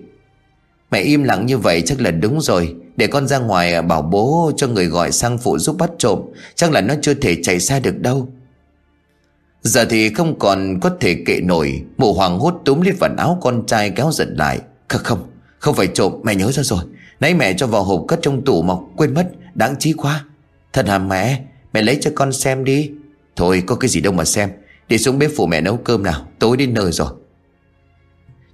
[0.90, 2.74] Mẹ im lặng như vậy chắc là đúng rồi.
[2.96, 6.22] Để con ra ngoài bảo bố cho người gọi sang phụ giúp bắt trộm,
[6.54, 8.28] Chắc là nó chưa thể chạy xa được đâu.
[9.62, 11.82] Giờ thì không còn có thể kệ nổi.
[11.98, 14.60] Mụ hoàng hốt túm lấy vạt áo con trai kéo giật lại.
[14.88, 16.84] Không không Không phải trộm, mẹ nhớ ra rồi.
[17.20, 20.24] Nãy mẹ cho vào hộp cất trong tủ mà quên mất, Đáng chí quá.
[20.72, 21.40] Thật hả mẹ?
[21.72, 22.90] Mẹ lấy cho con xem đi.
[23.36, 24.50] Thôi, có cái gì đâu mà xem.
[24.88, 26.26] Đi xuống bếp phụ mẹ nấu cơm nào.
[26.38, 27.08] Tối đến nơi rồi.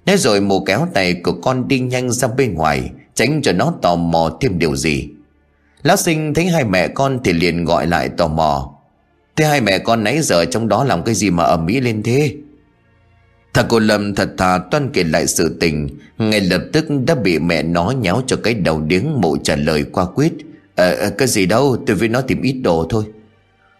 [0.05, 3.73] Nói rồi mồ kéo tay của con đi nhanh ra bên ngoài, Tránh cho nó
[3.81, 5.09] tò mò thêm điều gì.
[5.83, 8.71] Lão sinh thấy hai mẹ con thì liền gọi lại tò mò.
[9.35, 12.03] Thế hai mẹ con nãy giờ trong đó làm cái gì mà ầm ĩ lên
[12.03, 12.35] thế?
[13.53, 17.39] Thằng cô Lâm thật thà toan kể lại sự tình, Ngay lập tức đã bị
[17.39, 20.33] mẹ nó nháo cho cái đầu điếng mụ trả lời qua quyết
[20.75, 23.03] Ờ, ờ cái gì đâu, tôi với nó tìm ít đồ thôi.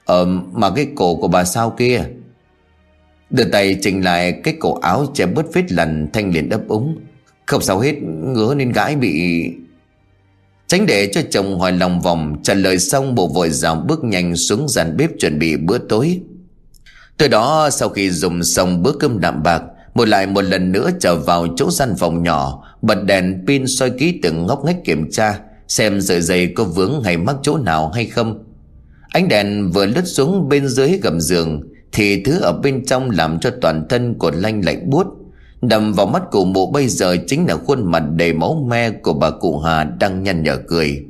[0.05, 2.03] Ờ mà cái cổ của bà sao kia?
[3.29, 6.97] Đưa tay chỉnh lại, cái cổ áo che bớt vết lằn, Thanh liền đấp úng.
[7.45, 9.43] Không sao hết, ngứa nên gái bị
[10.67, 14.35] Tránh để cho chồng hỏi lòng vòng, Trả lời xong, bộ vội rào bước nhanh
[14.35, 16.19] xuống dàn bếp chuẩn bị bữa tối.
[17.17, 20.89] Từ đó, sau khi dùng xong bữa cơm đạm bạc, Một lại một lần nữa
[20.99, 25.11] trở vào chỗ gian phòng nhỏ, Bật đèn pin soi kỹ từng ngóc ngách kiểm
[25.11, 25.39] tra.
[25.67, 28.43] Xem sợi dây có vướng hay mắc chỗ nào hay không
[29.09, 31.61] Ánh đèn vừa lướt xuống bên dưới gầm giường
[31.91, 35.07] Thì thứ ở bên trong làm cho toàn thân của lanh lạnh buốt
[35.61, 39.13] Đầm vào mắt cụ mụ bây giờ chính là khuôn mặt đầy máu me của
[39.13, 41.05] bà cụ Hà đang nhăn nhở cười.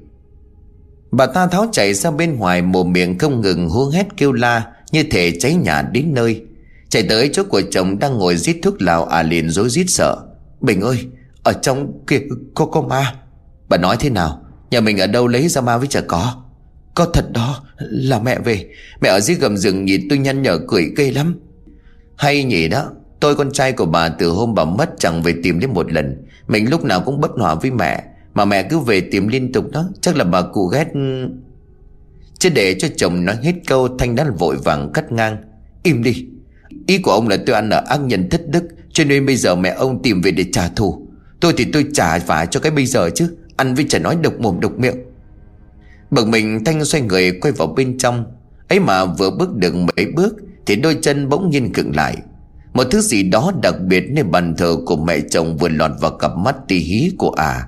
[1.11, 4.65] Bà ta tháo chạy ra bên ngoài mồm miệng không ngừng hú hét kêu la
[4.91, 6.41] như thể cháy nhà đến nơi.
[6.89, 10.17] Chạy tới chỗ của chồng đang ngồi rít thuốc lào à liền rối rít sợ.
[10.61, 10.97] Bình ơi,
[11.43, 12.19] ở trong kia
[12.53, 13.15] có có ma.
[13.69, 14.41] Bà nói thế nào?
[14.75, 16.43] Nhà mình ở đâu lấy ra ma với chả có?
[16.95, 18.65] Có thật đó, là mẹ về.
[19.01, 21.39] Mẹ ở dưới gầm rừng nhìn tôi nhăn nhở cười ghê lắm.
[22.15, 25.59] Hay nhỉ đó, Tôi con trai của bà từ hôm bà mất chẳng về tìm
[25.59, 26.25] đến một lần.
[26.47, 28.03] Mình lúc nào cũng bất hòa với mẹ
[28.33, 29.89] Mà mẹ cứ về tìm liên tục đó.
[30.01, 30.87] Chắc là bà cụ ghét.
[32.39, 35.37] Chứ để cho chồng nói hết câu Thanh đã vội vàng cắt ngang.
[35.83, 36.25] Im đi.
[36.87, 38.63] Ý của ông là tôi ăn ở ác nhân thất đức
[38.93, 41.07] Cho nên bây giờ mẹ ông tìm về để trả thù.
[41.39, 43.37] Tôi thì tôi trả phải cho cái bây giờ chứ.
[43.55, 44.95] Ăn với chả nói độc mồm độc miệng.
[46.11, 48.25] Bực mình Thanh xoay người quay vào bên trong.
[48.69, 50.35] Ấy mà vừa bước được mấy bước
[50.65, 52.17] Thì đôi chân bỗng nhiên cựng lại.
[52.73, 56.11] Một thứ gì đó đặc biệt nơi bàn thờ của mẹ chồng vừa lọt vào
[56.11, 57.67] cặp mắt tì hí của à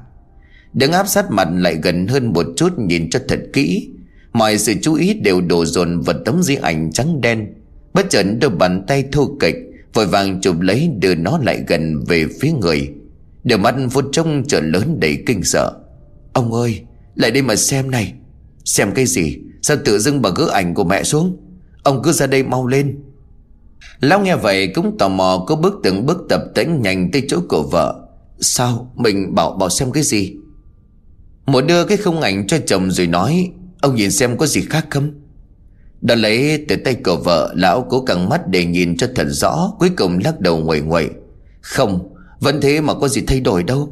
[0.73, 3.89] Đứng áp sát mặt lại gần hơn một chút nhìn cho thật kỹ.
[4.33, 7.47] Mọi sự chú ý đều đổ dồn vào tấm di ảnh trắng đen.
[7.93, 9.55] Bất chợt đôi bàn tay thô kịch
[9.97, 12.89] Vội vàng chụp lấy đưa nó lại gần về phía người.
[13.49, 15.73] Đôi mắt vô trông trở lớn đầy kinh sợ.
[16.33, 16.81] Ông ơi,
[17.15, 18.13] Lại đây mà xem này.
[18.65, 19.37] Xem cái gì?
[19.61, 21.37] Sao tự dưng bà gỡ ảnh của mẹ xuống?
[21.83, 22.99] Ông cứ ra đây mau lên.
[24.01, 27.39] Lão nghe vậy cũng tò mò có bước từng bước tập tễnh nhanh tới chỗ
[27.49, 28.07] của vợ.
[28.39, 30.35] Sao mình bảo bảo xem cái gì?
[31.45, 34.85] Một đưa cái không ảnh cho chồng rồi nói, Ông nhìn xem có gì khác
[34.89, 35.11] không?
[36.01, 39.73] Đã lấy từ tay của vợ, Lão cố căng mắt để nhìn cho thật rõ,
[39.79, 41.09] Cuối cùng lắc đầu nguội nguội.
[41.61, 43.89] Không vẫn thế mà có gì thay đổi đâu.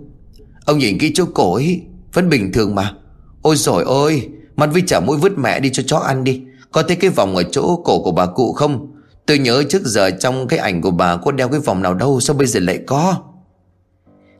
[0.65, 1.81] Ông nhìn cái chỗ cổ ấy,
[2.13, 2.93] Vẫn bình thường mà.
[3.41, 6.41] Ôi rồi ôi Mặt với chả mũi vứt mẹ đi cho chó ăn đi.
[6.71, 8.91] Có thấy cái vòng ở chỗ cổ của bà cụ không?
[9.25, 12.19] Tôi nhớ trước giờ trong cái ảnh của bà có đeo cái vòng nào đâu,
[12.19, 13.15] Sao bây giờ lại có?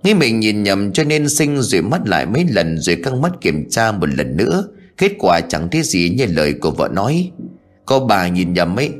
[0.03, 3.31] Nghĩ mình nhìn nhầm cho nên sinh rồi mắt lại mấy lần Rồi căng mắt
[3.41, 4.67] kiểm tra một lần nữa.
[4.97, 7.31] Kết quả chẳng thấy gì như lời của vợ nói.
[7.85, 8.91] Có bà nhìn nhầm ấy.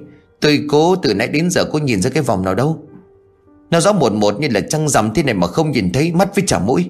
[0.41, 2.84] Tôi cố từ nãy đến giờ có nhìn ra cái vòng nào đâu.
[3.71, 6.35] Nó rõ một một như là trăng rằm thế này mà không nhìn thấy mắt
[6.35, 6.89] với chả mũi.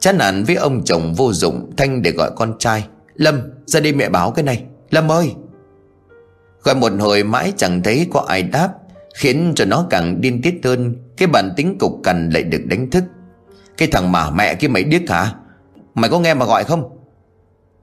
[0.00, 2.86] Chán nản với ông chồng vô dụng, Thanh để gọi con trai.
[3.14, 4.64] Lâm, ra đi mẹ báo cái này.
[4.90, 5.34] Lâm ơi!
[6.62, 8.72] Gọi một hồi mãi chẳng thấy có ai đáp,
[9.14, 10.96] Khiến cho nó càng điên tiết hơn.
[11.16, 13.04] Cái bản tính cục cằn lại được đánh thức.
[13.76, 15.34] Cái thằng mà mẹ kia mày điếc hả?
[15.94, 16.98] Mày có nghe mà gọi không?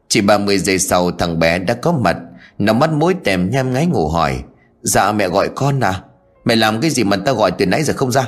[0.07, 2.17] Chỉ 30 giây sau, thằng bé đã có mặt.
[2.57, 4.43] Nó mắt mũi tèm nham ngáy ngủ hỏi.
[4.81, 6.01] Dạ mẹ gọi con à?
[6.49, 8.27] Mẹ làm cái gì mà ta gọi từ nãy giờ không ra?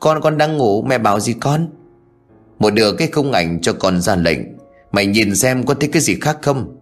[0.00, 1.68] Con con đang ngủ mẹ bảo gì con?
[2.58, 4.38] Một đứa cái khung ảnh cho con ra lệnh.
[4.92, 6.76] Mày nhìn xem có thấy cái gì khác không?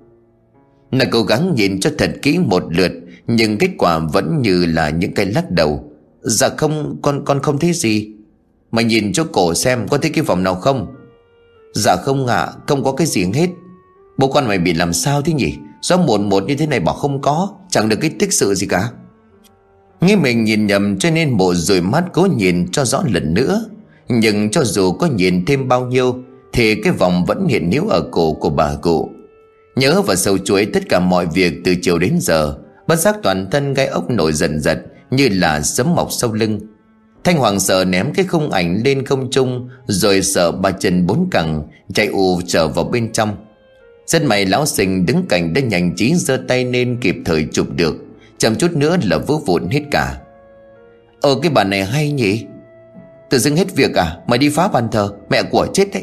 [0.91, 2.93] Nó cố gắng nhìn cho thật kỹ một lượt
[3.27, 5.93] Nhưng kết quả vẫn như là những cái lắc đầu.
[6.21, 8.13] Dạ không con con không thấy gì.
[8.71, 10.87] Mày nhìn cho cổ xem có thấy cái vòng nào không?
[11.75, 13.49] Dạ không ạ à, Không có cái gì hết.
[14.19, 15.55] Bố con mày bị làm sao thế nhỉ?
[15.83, 17.49] Gió một một như thế này bảo không có?
[17.71, 18.91] Chẳng được cái tích sự gì cả.
[20.01, 23.65] Nghĩ mình nhìn nhầm cho nên bộ rồi mắt cố nhìn cho rõ lần nữa.
[24.09, 26.15] Nhưng cho dù có nhìn thêm bao nhiêu,
[26.53, 29.11] Thì cái vòng vẫn hiện níu ở cổ của bà cụ.
[29.77, 33.49] Nhớ và sâu chuối tất cả mọi việc từ chiều đến giờ, Bất giác toàn
[33.51, 34.79] thân gai ốc nổi dần dật
[35.11, 36.61] Như là sấm mọc sau lưng.
[37.25, 41.29] Thanh Hoàng sợ ném cái khung ảnh lên không trung, Rồi sợ ba chân bốn
[41.31, 41.63] cẳng
[41.95, 43.37] Chạy ù trở vào bên trong.
[44.07, 47.67] Rất may lão sinh đứng cạnh đã nhanh trí giơ tay lên kịp thời chụp
[47.77, 47.97] được.
[48.41, 50.17] Chậm chút nữa là vỡ vụn hết cả.
[51.21, 52.47] Ờ cái bàn này hay nhỉ?
[53.31, 54.17] Tự dưng hết việc à?
[54.27, 56.03] Mày đi phá bàn thờ, Mẹ của chết đấy.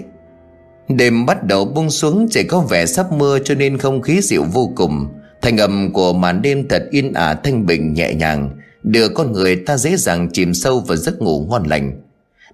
[0.88, 4.44] Đêm bắt đầu buông xuống, Chỉ có vẻ sắp mưa cho nên không khí dịu
[4.54, 5.08] vô cùng.
[5.42, 9.56] Thành âm của màn đêm thật yên ả thanh bình, nhẹ nhàng, Đưa con người
[9.56, 12.02] ta dễ dàng chìm sâu vào giấc ngủ ngon lành.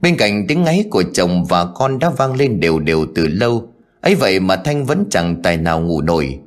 [0.01, 3.67] Bên cạnh tiếng ngáy của chồng và con đã vang lên đều đều từ lâu.
[4.01, 6.39] Ấy vậy mà Thanh vẫn chẳng tài nào ngủ nổi.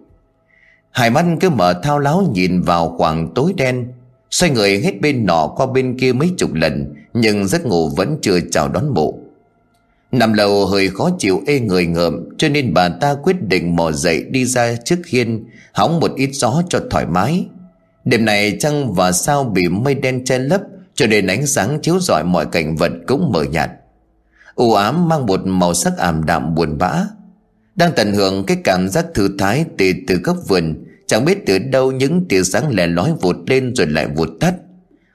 [0.97, 3.87] Hải mắt cứ mở thao láo nhìn vào khoảng tối đen,
[4.31, 8.19] Xoay người hết bên nọ qua bên kia mấy chục lần, Nhưng giấc ngủ vẫn
[8.23, 9.19] chưa chào đón bộ.
[10.13, 13.93] Nằm lầu hơi khó chịu ê người ngợm, Cho nên bà ta quyết định mò
[13.93, 17.47] dậy đi ra trước hiên, Hóng một ít gió cho thoải mái.
[18.05, 20.61] Đêm này trăng và sao bị mây đen che lấp,
[20.95, 23.71] Cho nên ánh sáng chiếu rọi mọi cảnh vật cũng mờ nhạt.
[24.55, 27.05] U ám mang một màu sắc ảm đạm buồn bã.
[27.77, 31.59] Đang tận hưởng cái cảm giác thư thái từ từ góc vườn, Chẳng biết từ
[31.59, 34.55] đâu những tia sáng lẻ lói vụt lên rồi lại vụt tắt.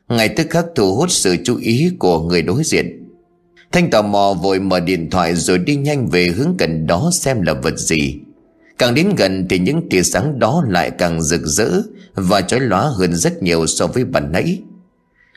[0.10, 3.08] Ngay tức khắc thu hút sự chú ý của người đối diện.
[3.72, 7.42] Thanh tò mò vội mở điện thoại rồi đi nhanh về hướng gần đó xem
[7.42, 8.20] là vật gì.
[8.78, 11.70] Càng đến gần thì những tia sáng đó lại càng rực rỡ
[12.16, 14.62] Và chói lóa hơn rất nhiều so với bản nãy.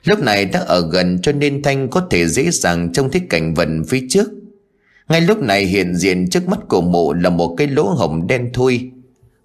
[0.05, 3.55] Lúc này đã ở gần cho nên Thanh có thể dễ dàng trông thấy cảnh
[3.55, 4.31] vật phía trước.
[5.09, 8.51] Ngay lúc này hiện diện trước mắt của mộ là một cái lỗ hổng đen
[8.53, 8.91] thui.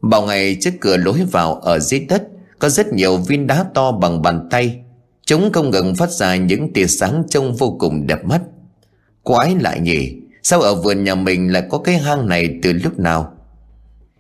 [0.02, 2.24] Bảo ngày trước cửa lối vào ở dưới đất,
[2.60, 4.80] Có rất nhiều viên đá to bằng bàn tay.
[5.26, 8.42] Chúng không ngừng phát ra những tia sáng trông vô cùng đẹp mắt.
[9.24, 13.00] Quái lại nhỉ, Sao ở vườn nhà mình lại có cái hang này từ lúc
[13.00, 13.34] nào?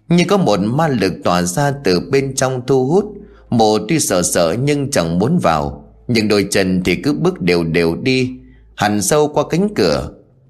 [0.09, 3.05] Như có một ma lực tỏa ra từ bên trong thu hút,
[3.49, 5.85] Mộ tuy sợ sợ nhưng chẳng muốn vào.
[6.07, 8.31] Nhưng đôi chân thì cứ bước đều đều đi,
[8.75, 10.09] Hẳn sâu qua cánh cửa.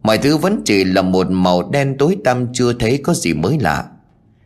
[0.09, 3.57] Mọi thứ vẫn chỉ là một màu đen tối tăm, chưa thấy có gì mới
[3.59, 3.85] lạ.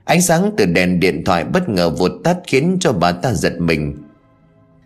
[0.06, 3.54] Ánh sáng từ đèn điện thoại bất ngờ vụt tắt khiến cho bà ta giật
[3.60, 3.96] mình.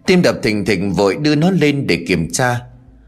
[0.05, 2.61] Tim đập thình thình vội đưa nó lên để kiểm tra.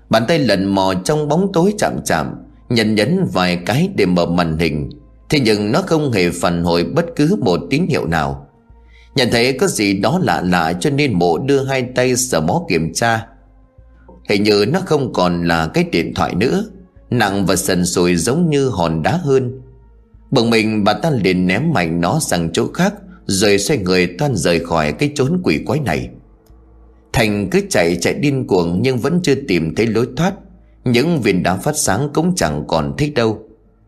[0.10, 2.36] Bàn tay lần mò trong bóng tối chạm chạm,
[2.70, 4.90] Nhấn nhấn vài cái để mở màn hình.
[5.30, 8.48] Thế nhưng nó không hề phản hồi bất cứ một tín hiệu nào.
[9.16, 12.62] Nhận thấy có gì đó lạ lạ cho nên mộ đưa hai tay sờ mó
[12.70, 13.28] kiểm tra.
[14.30, 16.66] Hình như nó không còn là cái điện thoại nữa.
[17.10, 19.62] Nặng và sần sùi giống như hòn đá hơn.
[20.32, 22.94] Bỗng mình, bà ta liền ném mạnh nó sang chỗ khác,
[23.26, 26.10] Rồi xoay người toan rời khỏi cái chốn quỷ quái này.
[27.14, 30.34] Thành cứ chạy chạy điên cuồng nhưng vẫn chưa tìm thấy lối thoát.
[30.86, 33.40] Những viên đá phát sáng cũng chẳng còn thích đâu.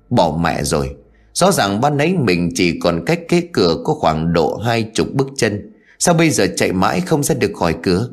[0.09, 0.89] Bỏ mẹ rồi.
[1.33, 5.07] Rõ ràng ban nãy mình chỉ còn cách cái cửa có khoảng độ hai chục
[5.13, 5.71] bước chân.
[5.99, 8.09] Sao bây giờ chạy mãi không ra được khỏi cửa?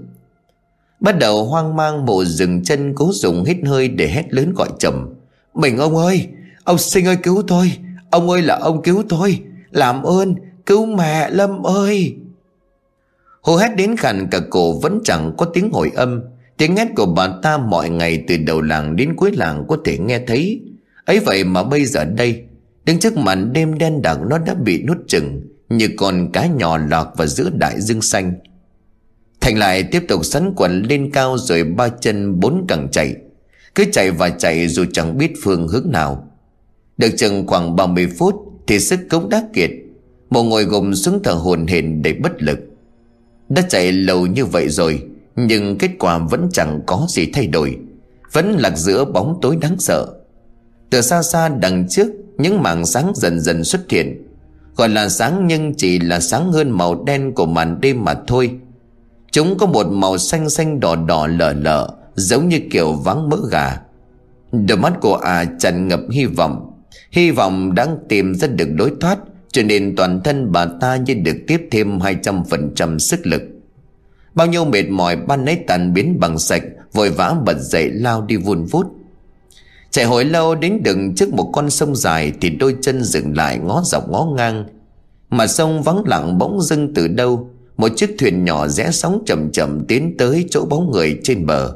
[1.01, 4.69] Bắt đầu hoang mang mộ dừng chân cố dùng hít hơi để hét lớn gọi
[4.79, 5.15] chồng
[5.55, 6.29] Mình ông ơi,
[6.65, 7.73] Ông sinh ơi, cứu tôi.
[8.11, 9.41] Ông ơi là ông cứu tôi.
[9.71, 10.35] Làm ơn,
[10.67, 12.17] cứu mẹ Lâm ơi.
[13.41, 16.23] Hô hét đến khàn cả cổ vẫn chẳng có tiếng hồi âm.
[16.57, 19.99] Tiếng hét của bà ta mọi ngày từ đầu làng đến cuối làng có thể
[19.99, 20.61] nghe thấy.
[21.05, 22.43] Ấy vậy mà bây giờ đây
[22.85, 26.79] Đứng trước màn đêm đen đặc nó đã bị nút chừng Như con cá nhỏ
[26.79, 28.33] lọt vào giữa đại dương xanh.
[29.49, 33.15] Thành lại tiếp tục sắn quần lên cao rồi ba chân bốn cẳng chạy.
[33.75, 36.29] Cứ chạy và chạy dù chẳng biết phương hướng nào.
[36.99, 38.35] Được chừng khoảng 30 phút
[38.67, 39.71] Thì sức cống đã kiệt.
[40.31, 42.59] Một ngồi gồm xuống thở hồn hển để bất lực.
[43.49, 45.03] Đã chạy lâu như vậy rồi,
[45.37, 47.77] Nhưng kết quả vẫn chẳng có gì thay đổi.
[48.33, 50.07] Vẫn lạc giữa bóng tối đáng sợ.
[50.91, 54.23] Từ xa xa đằng trước, Những mảng sáng dần dần xuất hiện.
[54.77, 58.59] Gọi là sáng nhưng chỉ là sáng hơn màu đen của màn đêm mà thôi.
[59.33, 63.37] Chúng có một màu xanh xanh đỏ đỏ lờ lờ, Giống như kiểu vắng mỡ
[63.51, 63.81] gà.
[64.53, 66.73] Đôi mắt của à tràn ngập hy vọng.
[67.11, 69.19] Hy vọng đang tìm ra được đối thoát,
[69.53, 73.43] Cho nên toàn thân bà ta như được tiếp thêm 200% sức lực.
[74.35, 76.63] Bao nhiêu mệt mỏi ban nấy tàn biến bằng sạch,
[76.93, 78.87] Vội vã bật dậy lao đi vun vút.
[79.91, 83.59] Chạy hồi lâu đến đừng trước một con sông dài Thì đôi chân dừng lại
[83.59, 84.65] ngó dọc ngó ngang.
[85.31, 89.53] Mà sông vắng lặng bỗng dưng từ đâu một chiếc thuyền nhỏ rẽ sóng chậm
[89.53, 91.75] chậm tiến tới chỗ bóng người trên bờ.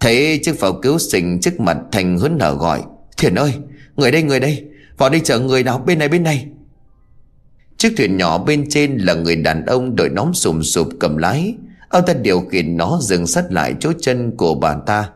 [0.00, 2.82] Thấy chiếc phao cứu sinh trước mặt Thành hớn hở gọi,
[3.16, 3.52] Thuyền ơi,
[3.96, 4.64] người đây người đây,
[4.98, 6.46] Vào đây chở người nào bên này bên này.
[7.76, 11.54] Chiếc thuyền nhỏ bên trên là người đàn ông đội nón sùm sụp cầm lái.
[11.88, 15.10] Ông ta điều khiển nó dừng sát lại chỗ chân của bà ta.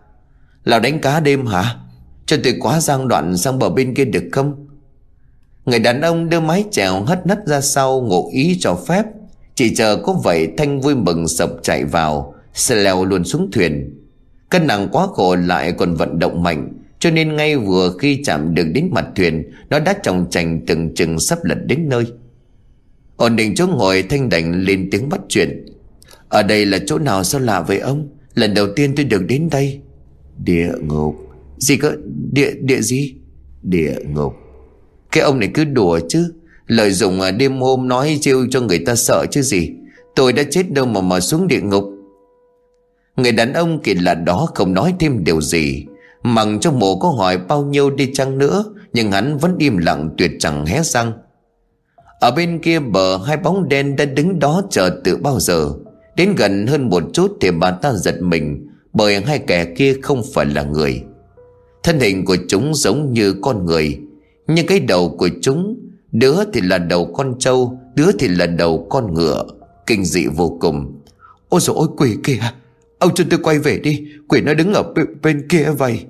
[0.64, 1.76] Là đánh cá đêm hả?
[2.26, 4.66] Cho tôi quá giang đoạn sang bờ bên kia được không?
[5.64, 9.04] Người đàn ông đưa mái chèo hất nất ra sau ngụ ý cho phép.
[9.62, 14.00] Chỉ chờ có vậy Thanh vui mừng sập chạy vào, Xe leo luôn xuống thuyền.
[14.50, 18.54] Cân nặng quá khổ lại còn vận động mạnh, Cho nên ngay vừa khi chạm
[18.54, 22.06] được đến mặt thuyền, Nó đã trọng trành từng chừng sắp lật đến nơi.
[23.16, 25.66] Ổn định chỗ ngồi, Thanh đành lên tiếng bắt chuyện.
[26.28, 28.08] Ở đây là chỗ nào sao lạ với ông?
[28.34, 29.80] Lần đầu tiên tôi được đến đây.
[30.44, 31.14] Địa ngục.
[31.58, 31.92] Gì cơ?
[32.32, 33.14] Địa địa gì?
[33.62, 34.32] Địa ngục.
[35.12, 36.32] Cái ông này cứ đùa chứ.
[36.72, 39.70] Lợi dụng à, đêm hôm nói chiêu cho người ta sợ chứ gì.
[40.16, 41.84] Tôi đã chết đâu mà mà xuống địa ngục.
[43.16, 45.84] Người đàn ông kỳ lạ đó không nói thêm điều gì.
[46.22, 50.10] Mặc cho mộ có hỏi bao nhiêu đi chăng nữa, Nhưng hắn vẫn im lặng
[50.18, 51.12] tuyệt chẳng hé răng.
[52.20, 55.72] Ở bên kia bờ, hai bóng đen đã đứng đó chờ từ bao giờ.
[56.16, 60.22] Đến gần hơn một chút thì bà ta giật mình, Bởi hai kẻ kia không
[60.34, 61.02] phải là người.
[61.82, 63.98] Thân hình của chúng giống như con người,
[64.46, 65.76] Nhưng cái đầu của chúng
[66.12, 69.44] Đứa thì là đầu con trâu Đứa thì là đầu con ngựa.
[69.86, 71.02] Kinh dị vô cùng.
[71.48, 72.38] Ôi dồi ôi quỷ kìa.
[72.98, 74.04] Ông cho tôi quay về đi.
[74.28, 76.04] Quỷ nó đứng ở bên, bên kia vậy.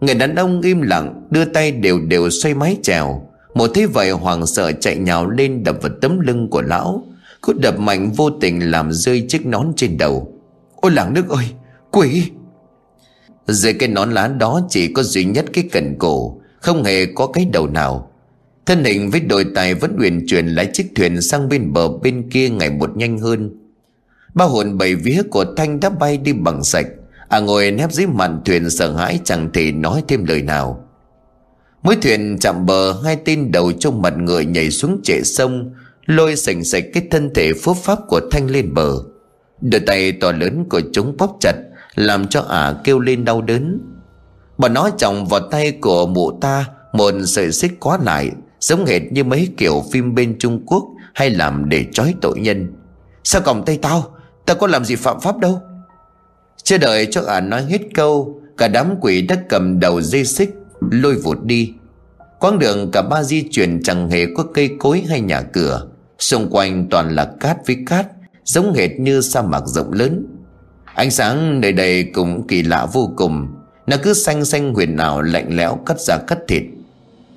[0.00, 3.28] Người đàn ông im lặng Đưa tay đều đều xoay mái chèo.
[3.54, 7.04] Một thế vậy hoàng sợ chạy nhào lên Đập vào tấm lưng của lão.
[7.42, 10.32] Cứ đập mạnh vô tình làm rơi chiếc nón trên đầu.
[10.76, 11.44] Ôi làng nước ơi
[11.90, 12.30] Quỷ.
[13.46, 17.26] Dưới cái nón lá đó chỉ có duy nhất cái cần cổ Không hề có
[17.26, 18.10] cái đầu nào.
[18.66, 22.30] Thân hình với đôi tài vẫn uyển chuyển lái chiếc thuyền sang bên bờ bên
[22.30, 23.50] kia ngày một nhanh hơn.
[24.34, 26.86] Ba hồn bảy vía của Thanh đã bay đi bằng sạch.
[27.28, 30.84] À ngồi nép dưới màn thuyền sợ hãi chẳng thể nói thêm lời nào.
[31.82, 35.74] Mỗi thuyền chạm bờ, Hai tên đầu trong mặt người nhảy xuống trệ sông,
[36.06, 38.92] Lôi sành sạch cái thân thể phốp pháp của Thanh lên bờ.
[39.60, 41.54] Đôi tay to lớn của chúng bóp chặt,
[41.94, 43.80] Làm cho ả kêu lên đau đớn.
[44.58, 48.30] Bà nói chồng vào tay của mụ ta, Một sợi xích quá lại.
[48.64, 50.84] Giống hệt như mấy kiểu phim bên Trung Quốc
[51.14, 52.72] Hay làm để trói tội nhân.
[53.24, 54.14] Sao còng tay tao?
[54.46, 55.60] Tao có làm gì phạm pháp đâu?
[56.62, 60.50] Chưa đợi cho ả nói hết câu, Cả đám quỷ đã cầm đầu dây xích,
[60.90, 61.72] Lôi vụt đi.
[62.40, 65.86] Quãng đường cả ba di chuyển chẳng hề có cây cối hay nhà cửa.
[66.18, 68.06] Xung quanh toàn là cát với cát,
[68.44, 70.26] Giống hệt như sa mạc rộng lớn.
[70.84, 73.48] Ánh sáng nơi đây cũng kỳ lạ vô cùng.
[73.86, 76.62] Nó cứ xanh xanh huyền ảo lạnh lẽo cắt ra cắt thịt.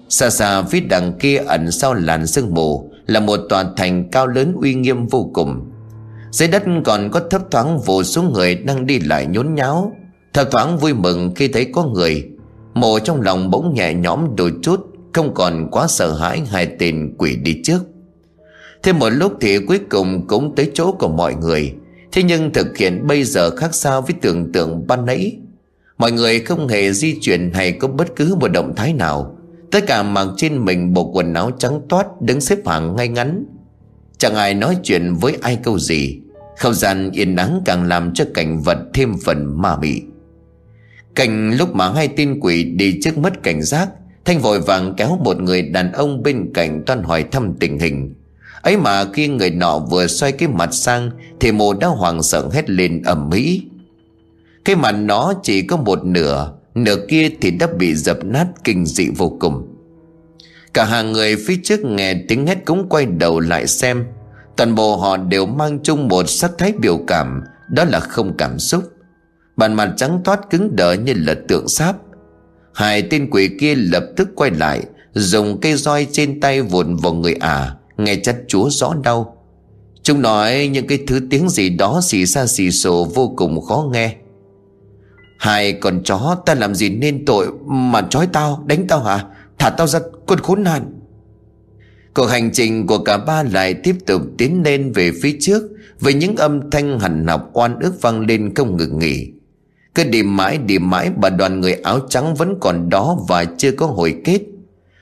[0.10, 4.28] Xa xa phía đằng kia ẩn sau làn sương mù Là một tòa thành cao
[4.28, 5.72] lớn uy nghiêm vô cùng.
[6.32, 9.92] Dưới đất còn có thấp thoáng vô số người đang đi lại nhốn nháo.
[10.34, 12.30] Thấp thoáng vui mừng khi thấy có người.
[12.74, 14.80] Mộ trong lòng bỗng nhẹ nhõm đôi chút,
[15.14, 17.80] Không còn quá sợ hãi hai tên quỷ đi trước.
[18.84, 21.74] Thêm một lúc thì cuối cùng cũng tới chỗ của mọi người.
[22.12, 25.38] Thế nhưng thực hiện bây giờ khác xa với tưởng tượng ban nãy?
[25.98, 29.37] Mọi người không hề di chuyển hay có bất cứ một động thái nào.
[29.72, 33.46] Tất cả mặc trên mình bộ quần áo trắng toát đứng xếp hàng ngay ngắn.
[34.18, 36.20] Chẳng ai nói chuyện với ai câu gì.
[36.58, 40.02] Không gian yên ắng càng làm cho cảnh vật thêm phần ma mị.
[41.16, 43.90] Cảnh lúc mà hai tên quỷ đi trước mất cảnh giác,
[44.26, 48.14] Thanh vội vàng kéo một người đàn ông bên cạnh toan hỏi thăm tình hình.
[48.62, 52.50] Ấy mà khi người nọ vừa xoay cái mặt sang, Thì mồ đã hoàng sợ
[52.52, 53.62] hét lên ầm mỹ
[54.66, 58.86] Cái mặt nó chỉ có một nửa Nửa kia thì đã bị dập nát kinh
[58.86, 59.68] dị vô cùng.
[60.74, 64.06] Cả hàng người phía trước nghe tiếng hét cũng quay đầu lại xem.
[64.56, 68.60] Toàn bộ họ đều mang chung một sắc thái biểu cảm Đó là không cảm
[68.60, 68.84] xúc.
[69.56, 71.96] Bàn mặt trắng toát cứng đờ như là tượng sáp.
[72.74, 77.14] Hai tên quỷ kia lập tức quay lại Dùng cây roi trên tay vụn vào
[77.14, 79.38] người ả à, Nghe chặt chúa rõ đau.
[80.04, 83.90] Chúng nói những cái thứ tiếng gì đó xì xa xì sổ vô cùng khó
[83.94, 84.16] nghe.
[85.38, 89.26] Hai con chó ta làm gì nên tội Mà trói tao, đánh tao hả?
[89.60, 90.94] Thả tao ra con khốn nạn.
[92.14, 95.64] Cuộc hành trình của cả ba lại tiếp tục tiến lên về phía trước,
[96.00, 99.32] Với những âm thanh hằn học oan ức vang lên không ngừng nghỉ.
[99.96, 103.72] Cứ đi mãi đi mãi, bà đoàn người áo trắng vẫn còn đó và chưa
[103.72, 104.42] có hồi kết.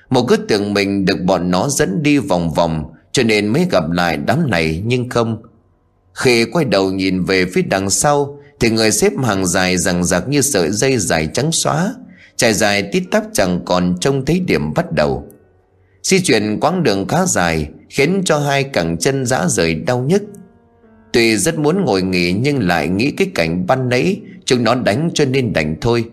[0.10, 3.92] Một cứ tưởng mình được bọn nó dẫn đi vòng vòng, Cho nên mới gặp
[3.92, 5.44] lại đám này, nhưng không.
[6.14, 10.28] Khi quay đầu nhìn về phía đằng sau thì người xếp hàng dài rằng rạc
[10.30, 11.96] như sợi dây dài trắng xóa,
[12.38, 15.28] Trải dài tít tắp chẳng còn trông thấy điểm bắt đầu.
[16.04, 20.24] Di chuyển quãng đường khá dài, Khiến cho hai cẳng chân dã rời đau nhức.
[21.14, 25.10] Tuy rất muốn ngồi nghỉ Nhưng lại nghĩ cái cảnh ban nãy Chúng nó đánh
[25.14, 26.06] cho nên đành thôi.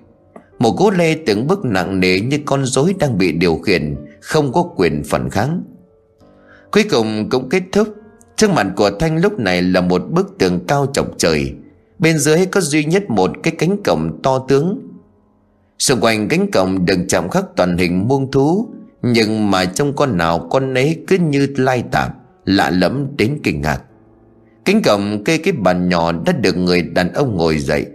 [0.58, 4.52] Một cố lê từng bước nặng nề Như con rối đang bị điều khiển, Không
[4.52, 5.62] có quyền phản kháng.
[6.70, 7.88] Cuối cùng cũng kết thúc.
[8.36, 11.52] Trước mặt của Thanh lúc này là một bức tường cao chọc trời
[12.02, 14.78] Bên dưới có duy nhất một cái cánh cổng to tướng.
[15.78, 18.68] Xung quanh cánh cổng được chạm khắc toàn hình muông thú,
[19.02, 23.60] Nhưng mà trong con nào con nấy cứ như lai tạp, Lạ lẫm đến kinh
[23.60, 23.82] ngạc.
[24.64, 27.86] Cánh cổng kê cái bàn nhỏ đã được người đàn ông ngồi dậy.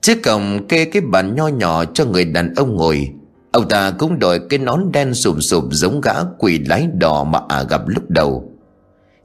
[0.00, 3.10] Trước cổng kê cái bàn nho nhỏ cho người đàn ông ngồi,
[3.52, 7.40] Ông ta cũng đội cái nón đen sụp sụp giống gã quỷ lái đỏ mà
[7.48, 8.52] à gặp lúc đầu.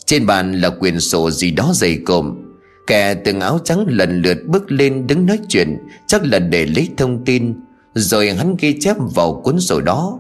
[0.06, 2.45] Trên bàn là quyển sổ gì đó dày cộm.
[2.88, 5.78] Kẻ từng áo trắng lần lượt bước lên đứng nói chuyện,
[6.08, 7.54] Chắc là để lấy thông tin.
[7.94, 10.20] Rồi hắn ghi chép vào cuốn sổ đó.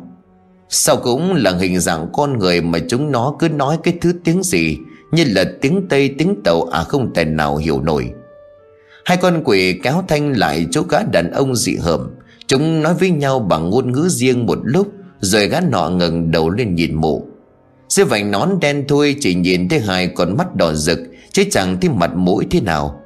[0.69, 4.43] Sau cũng là hình dạng con người mà chúng nó cứ nói cái thứ tiếng
[4.43, 4.77] gì,
[5.11, 8.11] Như là tiếng Tây, tiếng Tàu à không thể nào hiểu nổi.
[9.05, 12.09] Hai con quỷ kéo thanh lại chỗ gã đàn ông dị hợm.
[12.47, 16.49] Chúng nói với nhau bằng ngôn ngữ riêng một lúc, Rồi gã nọ ngẩng đầu
[16.49, 17.27] lên nhìn mụ
[17.89, 20.99] Dưới vành nón đen thui, chỉ nhìn thấy hai con mắt đỏ rực
[21.35, 23.01] Chứ chẳng thấy mặt mũi thế nào.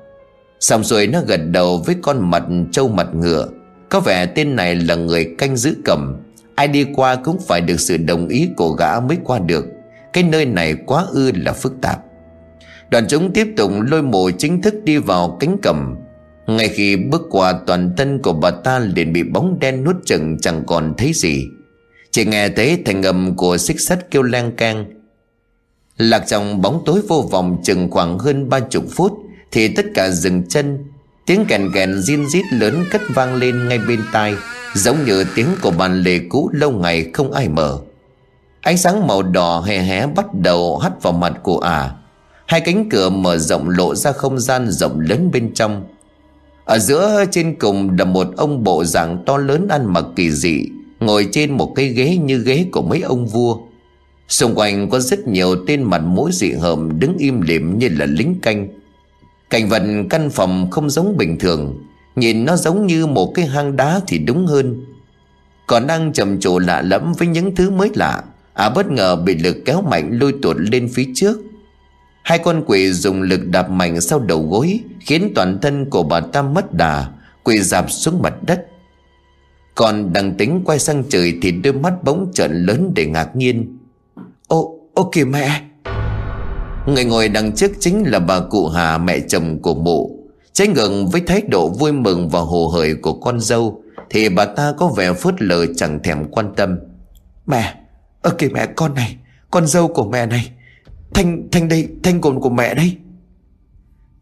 [0.60, 3.48] Xong rồi nó gật đầu với con mặt trâu mặt ngựa.
[3.90, 6.18] Có vẻ tên này là người canh giữ cầm.
[6.56, 9.66] Ai đi qua cũng phải được sự đồng ý của gã mới qua được.
[10.14, 12.00] Cái nơi này quá ư là phức tạp.
[12.90, 15.96] Đoàn chúng tiếp tục lôi mộ chính thức đi vào cánh cầm.
[16.48, 20.38] Ngay khi bước qua toàn thân của bà ta liền bị bóng đen nuốt chừng
[20.40, 21.48] chẳng còn thấy gì.
[22.12, 24.86] Chỉ nghe thấy thành âm của xích sắt kêu len keng.
[26.00, 29.20] Lạc trong bóng tối vô vọng chừng khoảng hơn ba chục phút
[29.52, 30.86] Thì tất cả dừng chân.
[31.26, 34.36] Tiếng kèn kèn zin rít lớn cất vang lên ngay bên tai,
[34.76, 37.78] Giống như tiếng của bàn lề cũ lâu ngày không ai mở.
[38.62, 41.80] Ánh sáng màu đỏ hè hé bắt đầu hắt vào mặt của ả.
[41.80, 41.92] À.
[42.46, 45.86] Hai cánh cửa mở rộng lộ ra không gian rộng lớn bên trong.
[46.66, 50.66] Ở giữa trên cùng là một ông bộ dạng to lớn ăn mặc kỳ dị,
[51.00, 53.58] Ngồi trên một cái ghế như ghế của mấy ông vua.
[54.30, 58.06] Xung quanh có rất nhiều tên mặt mũi dị hợm đứng im lìm như là
[58.06, 58.68] lính canh.
[59.50, 61.84] Cảnh vật căn phòng không giống bình thường,
[62.16, 64.86] Nhìn nó giống như một cái hang đá thì đúng hơn.
[65.68, 68.24] Còn đang trầm trồ lạ lẫm với những thứ mới lạ
[68.54, 71.42] À bất ngờ bị lực kéo mạnh lôi tuột lên phía trước.
[72.24, 76.20] Hai con quỷ dùng lực đạp mạnh sau đầu gối, Khiến toàn thân của bà
[76.20, 77.08] ta mất đà,
[77.44, 78.66] Quỳ dạp xuống mặt đất.
[79.76, 83.79] Còn đằng tính quay sang trời Thì đôi mắt bỗng trợn lớn để ngạc nhiên.
[85.00, 85.62] Ô, kìa mẹ.
[86.88, 90.20] Người ngồi đằng trước chính là bà cụ Hà mẹ chồng của mụ.
[90.54, 94.46] Trái ngừng với thái độ vui mừng và hồ hởi của con dâu Thì bà
[94.46, 96.80] ta có vẻ phớt lờ chẳng thèm quan tâm.
[97.46, 97.74] Mẹ,
[98.22, 99.18] ơ kìa mẹ con này
[99.52, 100.52] Con dâu của mẹ này.
[101.14, 102.98] Thanh, Thanh đây, Thanh cồn của mẹ đây.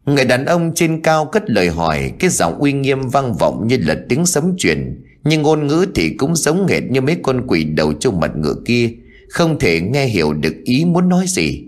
[0.04, 3.78] Người đàn ông trên cao cất lời hỏi Cái giọng uy nghiêm vang vọng như
[3.80, 7.64] là tiếng sấm truyền Nhưng ngôn ngữ thì cũng giống nghệt như mấy con quỷ
[7.64, 8.90] đầu trong mặt ngựa kia
[9.28, 11.64] không thể nghe hiểu được ý muốn nói gì.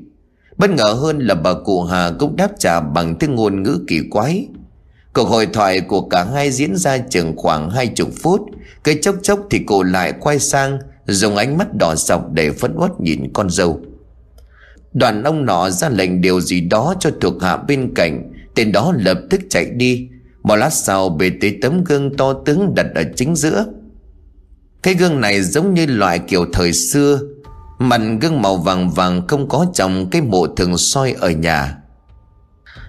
[0.56, 4.00] Bất ngờ hơn là bà cụ Hà cũng đáp trả bằng tiếng ngôn ngữ kỳ
[4.10, 4.48] quái.
[5.12, 8.40] Cuộc hội thoại của cả hai diễn ra chừng khoảng hai chục phút.
[8.84, 12.74] Cái chốc chốc thì cô lại quay sang, Dùng ánh mắt đỏ sọc để phẫn
[12.76, 13.80] uất nhìn con dâu.
[14.92, 18.92] Đoàn ông nọ ra lệnh điều gì đó cho thuộc hạ bên cạnh, Tên đó
[18.96, 20.08] lập tức chạy đi.
[20.42, 23.66] Một lát sau, bề tới tấm gương to tướng đặt ở chính giữa.
[24.82, 27.20] Cái gương này giống như loại kiểu thời xưa
[27.82, 31.76] Mặt gương màu vàng vàng không có trong cái mộ thường soi ở nhà.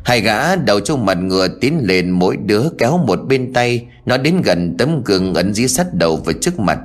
[0.03, 3.87] Hai gã đầu trong mặt ngựa tiến lên, mỗi đứa kéo một bên tay.
[4.05, 6.79] Nó đến gần tấm gương ấn dí sắt đầu vào trước mặt.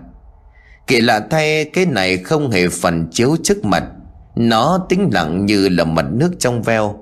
[0.87, 3.85] Kỳ lạ thay, cái này không hề phản chiếu trước mặt.
[4.37, 6.99] Nó tĩnh lặng như là mặt nước trong veo.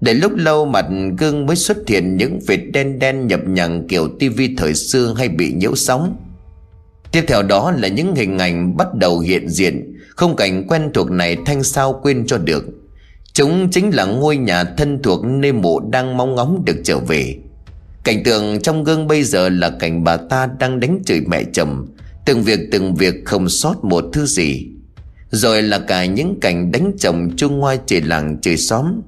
[0.00, 0.86] Để lúc lâu mặt
[1.18, 5.28] gương mới xuất hiện những vệt đen đen nhập nhằng kiểu tivi thời xưa hay
[5.28, 6.16] bị nhiễu sóng.
[7.12, 11.10] Tiếp theo đó là những hình ảnh bắt đầu hiện diện Không cảnh quen thuộc
[11.10, 12.64] này thanh sao quên cho được.
[13.32, 17.34] Chúng chính là ngôi nhà thân thuộc nơi mộ đang mong ngóng được trở về.
[18.04, 21.86] Cảnh tượng trong gương bây giờ là cảnh bà ta đang đánh chửi mẹ chồng,
[22.26, 24.66] Từng việc từng việc không sót một thứ gì.
[25.30, 29.00] Rồi là cả những cảnh đánh chồng chung ngoài trời làng trời xóm.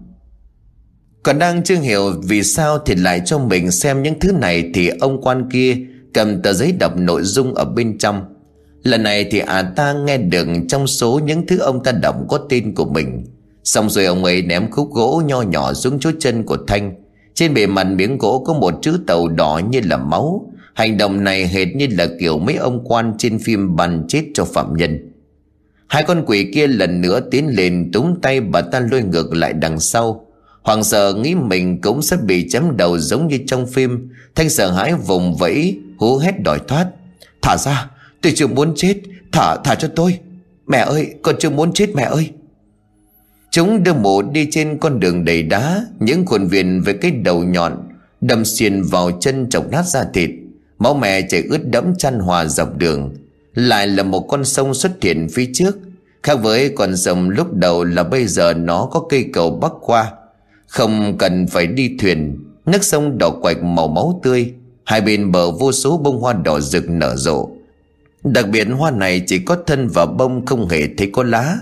[1.22, 4.88] Còn đang chưa hiểu vì sao thì lại cho mình xem những thứ này Thì
[4.88, 5.76] ông quan kia
[6.14, 8.24] cầm tờ giấy đọc nội dung ở bên trong.
[8.82, 12.38] Lần này thì à ta nghe được trong số những thứ ông ta đọc có
[12.48, 13.24] tên của mình.
[13.64, 16.94] Xong rồi ông ấy ném khúc gỗ nho nhỏ xuống chỗ chân của Thanh.
[17.34, 20.52] Trên bề mặt miếng gỗ có một chữ tàu đỏ như là máu.
[20.74, 24.44] Hành động này hệt như là kiểu mấy ông quan trên phim bắn chết cho
[24.44, 25.12] phạm nhân.
[25.86, 29.52] Hai con quỷ kia lần nữa tiến lên túng tay bà ta lôi ngược lại
[29.52, 30.26] đằng sau.
[30.62, 34.08] Hoàng sợ nghĩ mình cũng sẽ bị chém đầu giống như trong phim.
[34.34, 36.88] Thanh sợ hãi vùng vẫy hú hét đòi thoát.
[37.42, 37.90] Thả ra,
[38.22, 38.94] tôi chưa muốn chết,
[39.32, 40.18] Thả thả cho tôi.
[40.66, 42.30] Mẹ ơi, con chưa muốn chết mẹ ơi.
[43.50, 47.44] Chúng đưa mộ đi trên con đường đầy đá, Những khuôn viên với cái đầu
[47.44, 47.88] nhọn
[48.20, 50.30] Đâm xiên vào chân chọc nát da thịt.
[50.78, 53.14] Máu mẹ chảy ướt đẫm chăn hòa dọc đường,
[53.54, 55.78] Lại là một con sông xuất hiện phía trước.
[56.22, 60.12] Khác với con sông lúc đầu là bây giờ nó có cây cầu bắc qua,
[60.66, 64.52] Không cần phải đi thuyền, Nước sông đỏ quạch màu máu tươi.
[64.88, 67.48] Hai bên bờ vô số bông hoa đỏ rực nở rộ.
[68.24, 71.58] Đặc biệt hoa này chỉ có thân và bông không hề thấy có lá.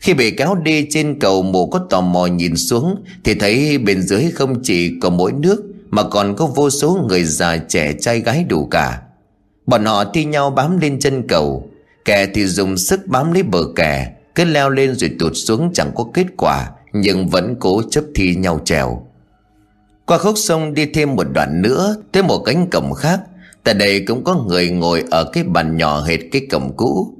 [0.00, 4.02] Khi bị kéo đi trên cầu mộ có tò mò nhìn xuống, Thì thấy bên
[4.02, 8.20] dưới không chỉ có mỗi nước, Mà còn có vô số người già trẻ trai
[8.20, 9.02] gái đủ cả.
[9.66, 11.70] Bọn họ thi nhau bám lên chân cầu.
[12.04, 15.90] Kẻ thì dùng sức bám lấy bờ kè, Cứ leo lên rồi tụt xuống chẳng
[15.94, 19.06] có kết quả, Nhưng vẫn cố chấp thi nhau trèo.
[20.10, 23.20] Qua khúc sông đi thêm một đoạn nữa, Tới một cánh cổng khác.
[23.64, 27.14] Tại đây cũng có người ngồi ở cái bàn nhỏ hệt cái cổng cũ.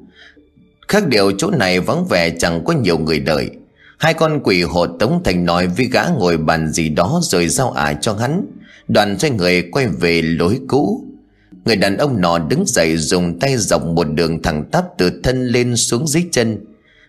[0.89, 3.51] Khác điều chỗ này vắng vẻ chẳng có nhiều người đợi.
[3.99, 7.71] Hai con quỷ hộ tống thành nói với gã ngồi bàn gì đó rồi giao
[7.71, 8.47] ả cho hắn.
[8.89, 11.05] Đoàn xoay người quay về lối cũ.
[11.65, 15.47] Người đàn ông nọ đứng dậy dùng tay dọc một đường thẳng tắp từ thân
[15.47, 16.65] lên xuống dưới chân.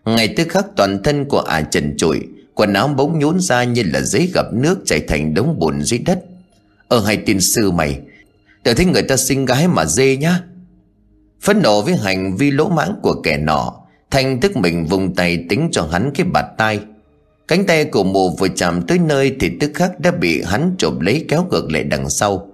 [0.05, 2.19] Ngay tức khắc toàn thân của ả trần trụi.
[2.61, 5.99] Quần áo bỗng nhốn ra như là giấy gặp nước chảy thành đống bùn dưới
[5.99, 6.19] đất.
[6.87, 7.99] Ở hai tin sư mày
[8.63, 10.43] Đừng thấy người ta sinh gái mà dê nhá.
[11.41, 13.73] Phẫn nộ với hành vi lỗ mãng của kẻ nọ,
[14.11, 16.79] Thanh tức mình vùng tay tính cho hắn cái bạt tay
[17.47, 20.99] Cánh tay của mù vừa chạm tới nơi Thì tức khắc đã bị hắn trộm
[20.99, 22.47] lấy kéo ngược lại đằng sau.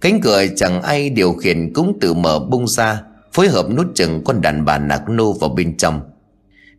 [0.00, 4.24] Cánh cửa chẳng ai điều khiển cũng tự mở bung ra, Phối hợp nút chừng
[4.24, 6.00] con đàn bà nạc nô vào bên trong.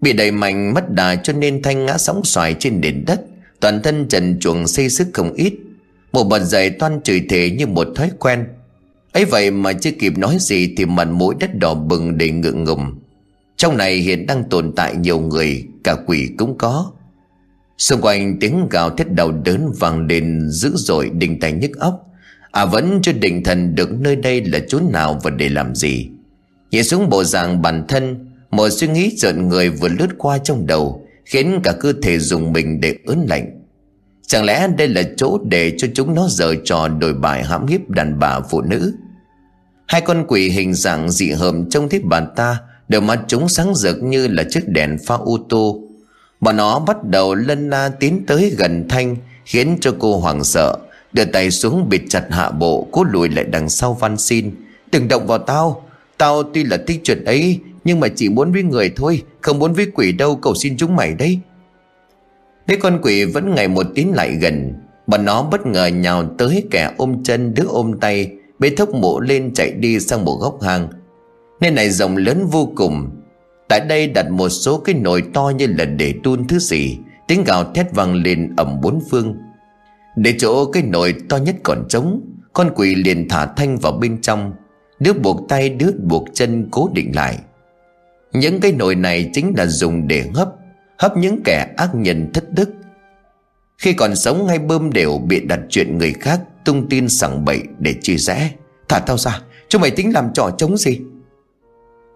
[0.02, 3.22] Bị đẩy mạnh mất đà cho nên Thanh ngã sóng xoài trên nền đất.
[3.60, 5.54] Toàn thân trần chuồng xây sức không ít.
[6.12, 8.46] Một bật dậy toan chửi thề như một thói quen.
[9.12, 12.64] Ấy vậy mà chưa kịp nói gì Thì mặt mũi đất đỏ bừng đầy ngượng
[12.64, 12.96] ngùng.
[13.58, 16.92] Trong này hiện đang tồn tại nhiều người, Cả quỷ cũng có.
[17.78, 22.08] Xung quanh tiếng gào thét đau đớn vang lên dữ dội đình tài nhức óc.
[22.52, 26.10] À vẫn chưa định thần được nơi đây là chỗ nào và để làm gì.
[26.72, 30.68] Nhìn xuống bộ dạng bản thân một suy nghĩ giận người vừa lướt qua trong
[30.68, 33.62] đầu, Khiến cả cơ thể dùng mình để ớn lạnh.
[34.28, 37.90] Chẳng lẽ đây là chỗ để cho chúng nó giờ trò đổi bài hãm hiếp
[37.90, 38.94] đàn bà phụ nữ?
[39.88, 43.76] Hai con quỷ hình dạng dị hợm trông thấy bàn ta Đều mắt chúng sáng
[43.76, 45.82] rực như là chiếc đèn pha ô tô.
[46.40, 50.78] Bọn nó bắt đầu lân la tiến tới gần Thanh, Khiến cho cô hoảng sợ,
[51.14, 54.52] Đưa tay xuống bịt chặt hạ bộ, Cố lùi lại đằng sau van xin.
[54.92, 55.84] Đừng động vào tao
[56.18, 59.74] Tao tuy là thích chuyện ấy nhưng mà chỉ muốn với người thôi, Không muốn
[59.74, 61.40] với quỷ đâu, cầu xin chúng mày đấy.
[62.68, 64.74] Thế con quỷ vẫn ngày một tiến lại gần
[65.08, 69.20] Bọn nó bất ngờ nhào tới kẻ ôm chân đứa ôm tay, Bế thốc mộ
[69.20, 70.88] lên chạy đi sang một góc hang.
[71.62, 73.10] Nơi này rộng lớn vô cùng.
[73.70, 76.98] Tại đây đặt một số cái nồi to như là để đun thứ gì,
[77.28, 79.38] Tiếng gào thét vang lên ẩm bốn phương.
[80.16, 82.22] Để chỗ cái nồi to nhất còn trống,
[82.54, 84.54] Con quỷ liền thả thanh vào bên trong.
[85.00, 87.38] Đứa buộc tay, đứa buộc chân cố định lại.
[88.34, 90.50] Những cái nồi này chính là dùng để hấp
[91.00, 92.70] Hấp những kẻ ác nhân thất đức.
[93.78, 97.64] Khi còn sống hay bơm đều bị đặt chuyện người khác Tung tin sẵn bậy
[97.80, 98.52] để chia rẽ.
[98.90, 101.00] Thả tao ra Chúng mày tính làm trò chống gì?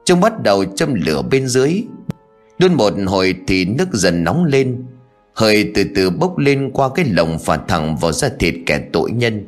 [0.06, 1.84] Chúng bắt đầu châm lửa bên dưới.
[2.60, 4.86] Đun một hồi thì nước dần nóng lên.
[5.34, 9.12] Hơi từ từ bốc lên qua cái lồng phả thẳng vào da thịt kẻ tội
[9.12, 9.46] nhân.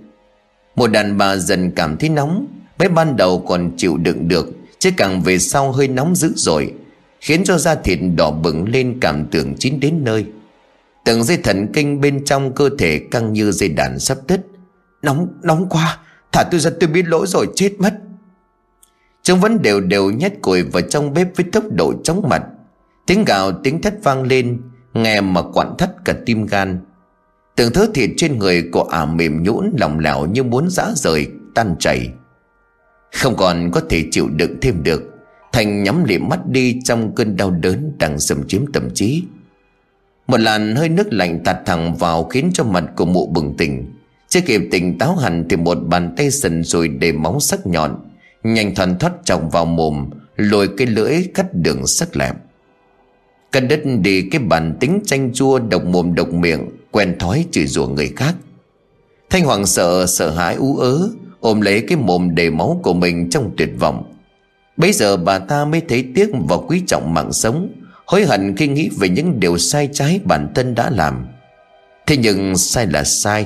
[0.76, 2.48] Một đàn bà dần cảm thấy nóng
[2.80, 4.52] Mấy ban đầu còn chịu đựng được.
[4.84, 6.74] Chứ càng về sau hơi nóng dữ dội
[7.22, 10.26] Khiến cho da thịt đỏ bừng lên cảm tưởng chín đến nơi.
[11.06, 14.42] Từng dây thần kinh bên trong cơ thể căng như dây đàn sắp đứt.
[15.02, 15.98] Nóng, nóng quá
[16.32, 17.94] Thả tôi ra tôi biết lỗi rồi chết mất.
[19.24, 22.44] Chúng vẫn đều đều nhét củi vào trong bếp với tốc độ chóng mặt.
[23.06, 24.62] Tiếng gào tiếng thét vang lên
[24.94, 26.80] Nghe mà quặn thắt cả tim gan.
[27.56, 31.28] Từng thớ thịt trên người của ả mềm nhũn lòng lẻo như muốn rã rời
[31.56, 32.10] tan chảy.
[33.14, 35.04] Không còn có thể chịu đựng thêm được.
[35.52, 39.24] Thành nhắm liệm mắt đi trong cơn đau đớn đang xâm chiếm tâm trí.
[40.28, 43.86] Một làn hơi nước lạnh tạt thẳng vào khiến cho mặt của mụ bừng tỉnh.
[44.28, 47.96] Chưa kịp tỉnh táo hẳn thì một bàn tay sần rồi để móng sắc nhọn,
[48.44, 52.36] Nhanh thoăn thoát trọng vào mồm Lồi cái lưỡi cắt đường sắc lẹm.
[53.52, 57.68] Cần đất đi cái bản tính chanh chua độc mồm độc miệng, Quen thói chửi
[57.68, 58.36] rủa người khác.
[59.30, 61.10] Thanh Hoàng sợ sợ hãi ú ớ
[61.44, 64.04] Ôm lấy cái mồm đầy máu của mình trong tuyệt vọng.
[64.78, 67.70] Bấy giờ bà ta mới thấy tiếc và quý trọng mạng sống,
[68.06, 71.26] Hối hận khi nghĩ về những điều sai trái bản thân đã làm.
[72.08, 73.46] Thế nhưng sai là sai.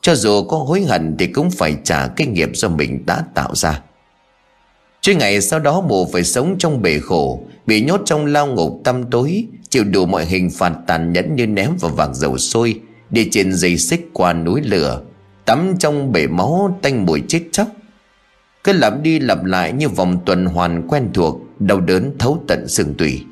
[0.00, 3.54] Cho dù có hối hận thì cũng phải trả cái nghiệp do mình đã tạo
[3.54, 3.80] ra.
[5.00, 8.80] Chứ ngày sau đó mù phải sống trong bể khổ, Bị nhốt trong lao ngục
[8.84, 12.80] tăm tối, Chịu đủ mọi hình phạt tàn nhẫn như ném vào vạc dầu sôi,
[13.10, 15.00] Đi trên dây xích qua núi lửa
[15.46, 17.68] Tắm trong bể máu tanh mùi chết chóc.
[18.64, 22.68] Cứ lặp đi lặp lại như vòng tuần hoàn quen thuộc, Đau đớn thấu tận
[22.68, 23.24] xương tủy.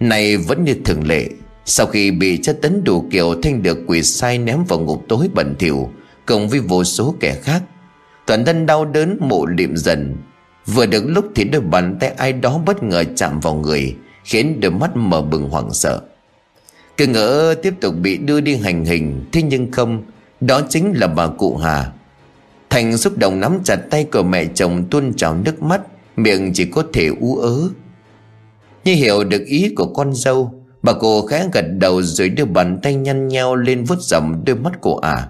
[0.00, 1.28] Này vẫn như thường lệ,
[1.64, 5.28] Sau khi bị chất tấn đủ kiểu Thanh được quỷ sai ném vào ngục tối
[5.34, 5.90] bẩn thỉu
[6.26, 7.62] Cùng với vô số kẻ khác,
[8.26, 10.16] Toàn thân đau đớn mộ liệm dần.
[10.66, 14.60] Vừa được lúc thì đôi bàn tay ai đó bất ngờ chạm vào người, Khiến
[14.60, 16.00] đôi mắt mở bừng hoảng sợ.
[16.96, 20.02] Cứ ngỡ tiếp tục bị đưa đi hành hình, Thế nhưng không
[20.46, 21.92] đó chính là bà cụ Hà.
[22.70, 25.80] Thành xúc động nắm chặt tay của mẹ chồng tuôn trào nước mắt,
[26.16, 27.68] Miệng chỉ có thể ú ớ.
[28.84, 32.78] Như hiểu được ý của con dâu, Bà cụ khẽ gật đầu rồi đưa bàn
[32.82, 35.28] tay nhăn nheo lên vuốt dòng đôi mắt của à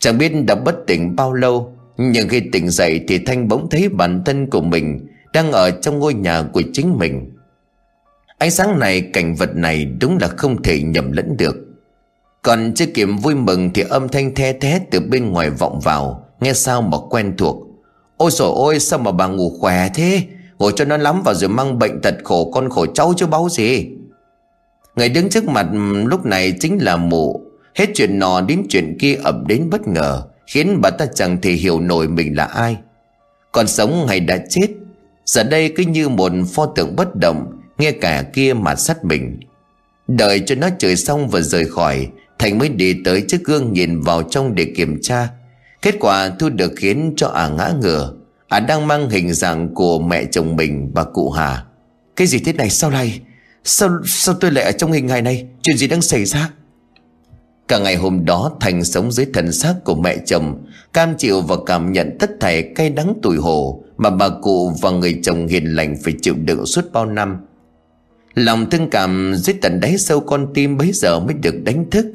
[0.00, 3.88] Chẳng biết đã bất tỉnh bao lâu, Nhưng khi tỉnh dậy thì Thanh bỗng thấy
[3.88, 7.32] bản thân của mình Đang ở trong ngôi nhà của chính mình.
[8.38, 11.65] Ánh sáng này, cảnh vật này đúng là không thể nhầm lẫn được.
[12.46, 16.22] Còn chưa kịp vui mừng thì âm thanh the thé từ bên ngoài vọng vào,
[16.40, 17.56] Nghe sao mà quen thuộc.
[18.16, 20.22] Ôi trời ôi, sao mà bà ngủ khỏe thế?
[20.58, 23.48] Ngồi cho nó lắm vào rồi mang bệnh tật khổ con khổ cháu chứ báo
[23.50, 23.88] gì.
[24.96, 25.66] Người đứng trước mặt
[26.06, 27.40] lúc này chính là mụ.
[27.74, 31.52] Hết chuyện nọ đến chuyện kia ập đến bất ngờ, Khiến bà ta chẳng thể
[31.52, 32.76] hiểu nổi mình là ai.
[33.52, 34.68] Còn sống hay đã chết,
[35.24, 39.40] Giờ đây cứ như một pho tượng bất động, Nghe cả kia mà sát mình.
[40.08, 44.00] Đợi cho nó trời xong và rời khỏi Thành mới đi tới chiếc gương nhìn
[44.00, 45.28] vào trong để kiểm tra.
[45.82, 48.12] Kết quả thu được khiến cho ả à ngã ngửa.
[48.48, 51.64] Ả à đang mang hình dạng của mẹ chồng mình bà cụ Hà.
[52.16, 53.20] Cái gì thế này sao lại
[53.64, 55.46] Sao, sao tôi lại ở trong hình hài này?
[55.62, 56.50] Chuyện gì đang xảy ra?
[57.68, 61.56] Cả ngày hôm đó Thành sống dưới thần xác của mẹ chồng Cam chịu và
[61.66, 65.64] cảm nhận tất thảy cay đắng tủi hổ Mà bà cụ và người chồng hiền
[65.64, 67.36] lành phải chịu đựng suốt bao năm.
[68.34, 72.06] Lòng thương cảm dưới tận đáy sâu con tim bấy giờ mới được đánh thức.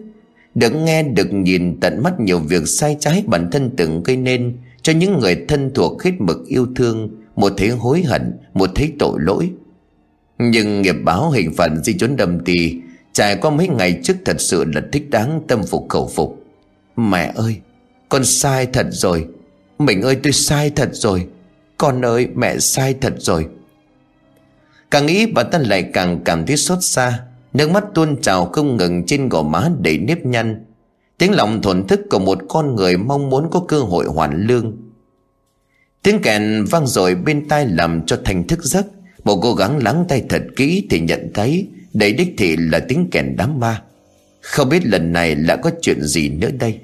[0.56, 4.58] Được nghe được nhìn tận mắt nhiều việc sai trái bản thân từng gây nên.
[4.82, 8.92] Cho những người thân thuộc hết mực yêu thương Một thế hối hận, một thế
[9.00, 9.50] tội lỗi.
[10.40, 12.76] Nhưng nghiệp báo hình phạt di chốn đầm tì
[13.14, 16.44] Trải qua mấy ngày trước thật sự là thích đáng tâm phục khẩu phục.
[16.96, 17.60] Mẹ ơi
[18.10, 19.28] Con sai thật rồi.
[19.80, 21.28] Mình ơi tôi sai thật rồi.
[21.78, 23.48] Con ơi mẹ sai thật rồi.
[24.92, 27.20] Càng nghĩ bà ta lại càng cảm thấy xót xa.
[27.54, 30.66] Nước mắt tuôn trào không ngừng trên gò má đầy nếp nhăn.
[31.18, 34.78] Tiếng lòng thổn thức của một con người mong muốn có cơ hội hoàn lương.
[36.04, 38.86] Tiếng kèn vang rồi bên tai làm cho thành thức giấc.
[39.24, 43.08] Bộ cố gắng lắng tay thật kỹ thì nhận thấy đây đích thị là tiếng
[43.12, 43.82] kèn đám ma.
[44.42, 46.80] Không biết lần này lại có chuyện gì nữa đây.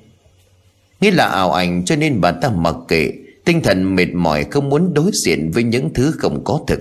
[1.02, 3.12] Nghĩ là ảo ảnh cho nên bà ta mặc kệ.
[3.46, 6.80] Tinh thần mệt mỏi không muốn đối diện với những thứ không có thực.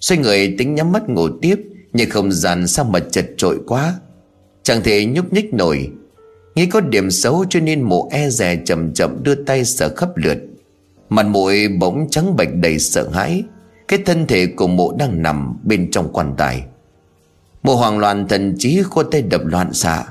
[0.00, 1.56] Xoay người tính nhắm mắt ngủ tiếp.
[1.92, 3.94] Nhưng không gian sao mà chật trội quá?
[4.62, 5.90] Chẳng thể nhúc nhích nổi.
[6.54, 10.16] Nghĩ có điểm xấu cho nên mụ e rè chậm chậm đưa tay sờ khắp
[10.16, 10.38] lượt.
[11.08, 13.44] Mặt mũi bỗng trắng bệch đầy sợ hãi.
[13.88, 16.64] Cái thân thể của mụ đang nằm bên trong quan tài.
[17.62, 20.04] Mụ hoảng loạn thần trí cô tay đập loạn xạ.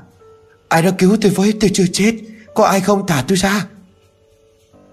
[0.68, 1.54] Ai đã cứu tôi với?
[1.60, 2.14] Tôi chưa chết.
[2.54, 3.66] Có ai không thả tôi ra?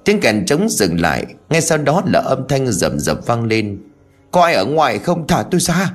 [0.04, 1.26] Tiếng kèn trống dừng lại.
[1.48, 3.78] Ngay sau đó là âm thanh rầm rập vang lên.
[4.30, 5.94] Có ai ở ngoài không thả tôi ra?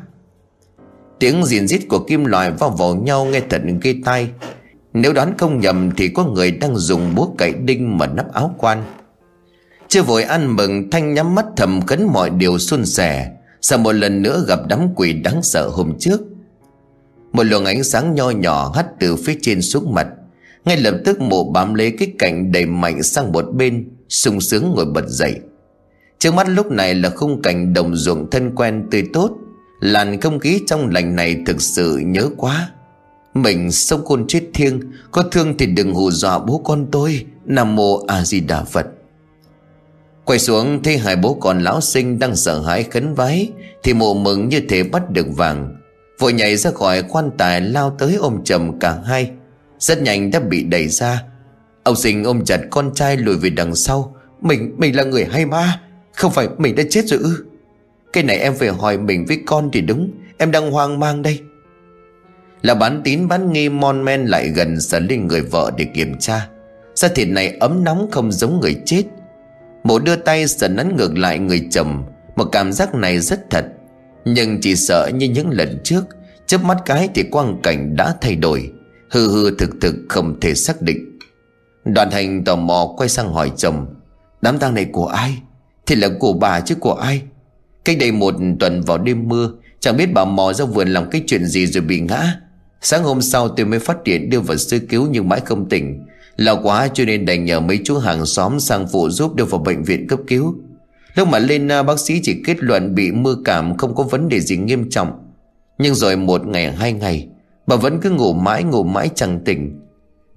[1.19, 4.30] Tiếng rìn rít của kim loại vào vào nhau nghe thật ghê tai.
[4.94, 8.56] Nếu đoán không nhầm thì có người đang dùng búa cậy đinh mà nắp áo
[8.57, 8.84] quan.
[9.88, 13.31] Chưa vội ăn mừng, Thanh nhắm mắt thầm khấn mọi điều xuân sẻ.
[13.61, 16.22] Sợ một lần nữa gặp đám quỷ đáng sợ hôm trước.
[17.34, 20.07] Một luồng ánh sáng nho nhỏ hắt từ phía trên xuống mặt.
[20.65, 24.73] Ngay lập tức mụ bám lấy cái cạnh đầy mạnh sang một bên, sung sướng
[24.76, 25.40] ngồi bật dậy.
[26.19, 29.31] Trước mắt lúc này là khung cảnh đồng ruộng thân quen tươi tốt.
[29.84, 32.69] Làn không khí trong lành này thực sự nhớ quá.
[33.34, 34.80] Mình sống côn chết thiêng
[35.11, 37.26] Có thương thì đừng hù dọa bố con tôi.
[37.45, 38.88] Nam mô A Di Đà Phật.
[40.26, 43.49] Quay xuống thấy hai bố con lão sinh đang sợ hãi khấn vái
[43.84, 45.76] Thì mộ mừng như thể bắt được vàng.
[46.19, 49.31] Vội nhảy ra khỏi quan tài lao tới ôm chầm cả hai.
[49.80, 51.23] Rất nhanh đã bị đẩy ra.
[51.84, 54.15] Ông sinh ôm chặt con trai lùi về đằng sau.
[54.41, 55.80] Mình, mình là người hay ma?
[56.14, 57.45] Không phải mình đã chết rồi ư?
[58.14, 60.11] Cái này em phải hỏi mình với con thì đúng.
[60.38, 61.40] Em đang hoang mang đây.
[62.61, 66.19] Là bán tín bán nghi, mon men lại gần sờ lên người vợ để kiểm
[66.19, 66.48] tra.
[66.95, 69.03] Sao thịt này ấm nóng không giống người chết?
[69.84, 72.03] Mộ đưa tay sờ nắn ngược lại người chồng.
[72.35, 73.65] Một cảm giác này rất thật.
[74.26, 76.03] Nhưng chỉ sợ như những lần trước,
[76.45, 78.72] chớp mắt cái thì quang cảnh đã thay đổi.
[79.11, 81.19] Hư hư thực thực không thể xác định.
[81.85, 83.95] Đoàn hành tò mò quay sang hỏi chồng.
[84.41, 85.38] Đám tang này của ai?
[85.85, 87.22] Thì là của bà chứ của ai?
[87.85, 89.51] Cách đây một tuần vào đêm mưa,
[89.84, 92.35] Chẳng biết bà mò ra vườn làm cái chuyện gì rồi bị ngã.
[92.81, 96.05] Sáng hôm sau tôi mới phát hiện đưa vào sơ cứu nhưng mãi không tỉnh.
[96.38, 99.60] Lo quá cho nên đành nhờ mấy chú hàng xóm sang phụ giúp đưa vào
[99.60, 100.55] bệnh viện cấp cứu.
[101.15, 104.30] Lúc mà lên à, bác sĩ chỉ kết luận bị mưa cảm không có vấn
[104.30, 105.11] đề gì nghiêm trọng.
[105.77, 107.27] Nhưng rồi một ngày, hai ngày,
[107.68, 109.80] Bà vẫn cứ ngủ mãi ngủ mãi chẳng tỉnh.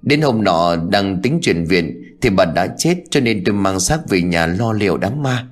[0.01, 3.79] Đến hôm nọ đang tính chuyển viện Thì bà đã chết cho nên tôi mang
[3.79, 5.47] xác về nhà lo liệu đám ma.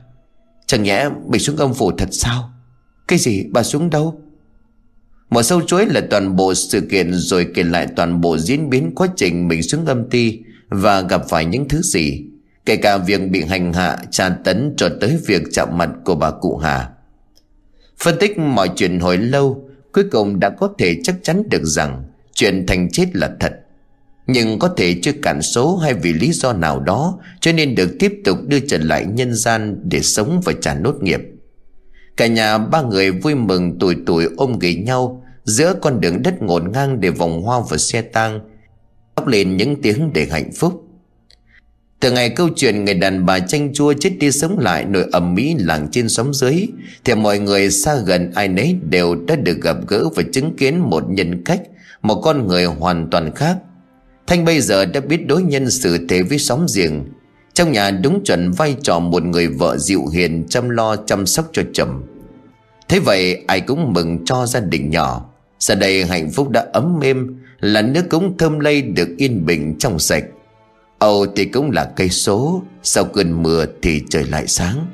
[0.65, 2.53] Chẳng nhẽ bị xuống âm phủ thật sao
[3.07, 4.25] Cái gì bà xuống đâu
[5.29, 8.91] một sâu chuối là toàn bộ sự kiện rồi kể lại toàn bộ diễn biến
[8.95, 10.39] quá trình mình xuống âm ti
[10.69, 12.25] và gặp phải những thứ gì.
[12.65, 16.31] Kể cả việc bị hành hạ, tra tấn cho tới việc chạm mặt của bà
[16.31, 16.89] cụ Hà.
[17.99, 22.03] Phân tích mọi chuyện hồi lâu, cuối cùng đã có thể chắc chắn được rằng
[22.33, 23.53] chuyện thành chết là thật.
[24.27, 27.95] Nhưng có thể chưa cản số hay vì lý do nào đó, cho nên được
[27.99, 31.19] tiếp tục đưa trở lại nhân gian để sống và trả nốt nghiệp.
[32.17, 36.41] Cả nhà ba người vui mừng tuổi tuổi ôm ghì nhau Giữa con đường đất
[36.41, 38.39] ngổn ngang để vòng hoa và xe tang,
[39.15, 40.85] Khóc lên những tiếng để hạnh phúc
[41.99, 45.35] từ ngày câu chuyện người đàn bà chanh chua chết đi sống lại nổi ầm
[45.35, 46.67] mỹ làng trên xóm dưới,
[47.03, 50.79] Thì mọi người xa gần ai nấy đều đã được gặp gỡ và chứng kiến
[50.79, 51.61] một nhân cách
[52.01, 53.57] Một con người hoàn toàn khác
[54.27, 57.03] Thanh bây giờ đã biết đối nhân xử thế với xóm giềng.
[57.53, 61.49] Trong nhà đúng chuẩn vai trò một người vợ dịu hiền, chăm lo, chăm sóc
[61.53, 62.03] cho chồng.
[62.89, 65.25] Thế vậy ai cũng mừng cho gia đình nhỏ.
[65.59, 69.75] Giờ đây hạnh phúc đã ấm êm, Là nước cúng thơm lây được yên bình
[69.79, 70.23] trong sạch.
[70.99, 74.87] Âu thì cũng là cây số, Sau cơn mưa thì trời lại sáng.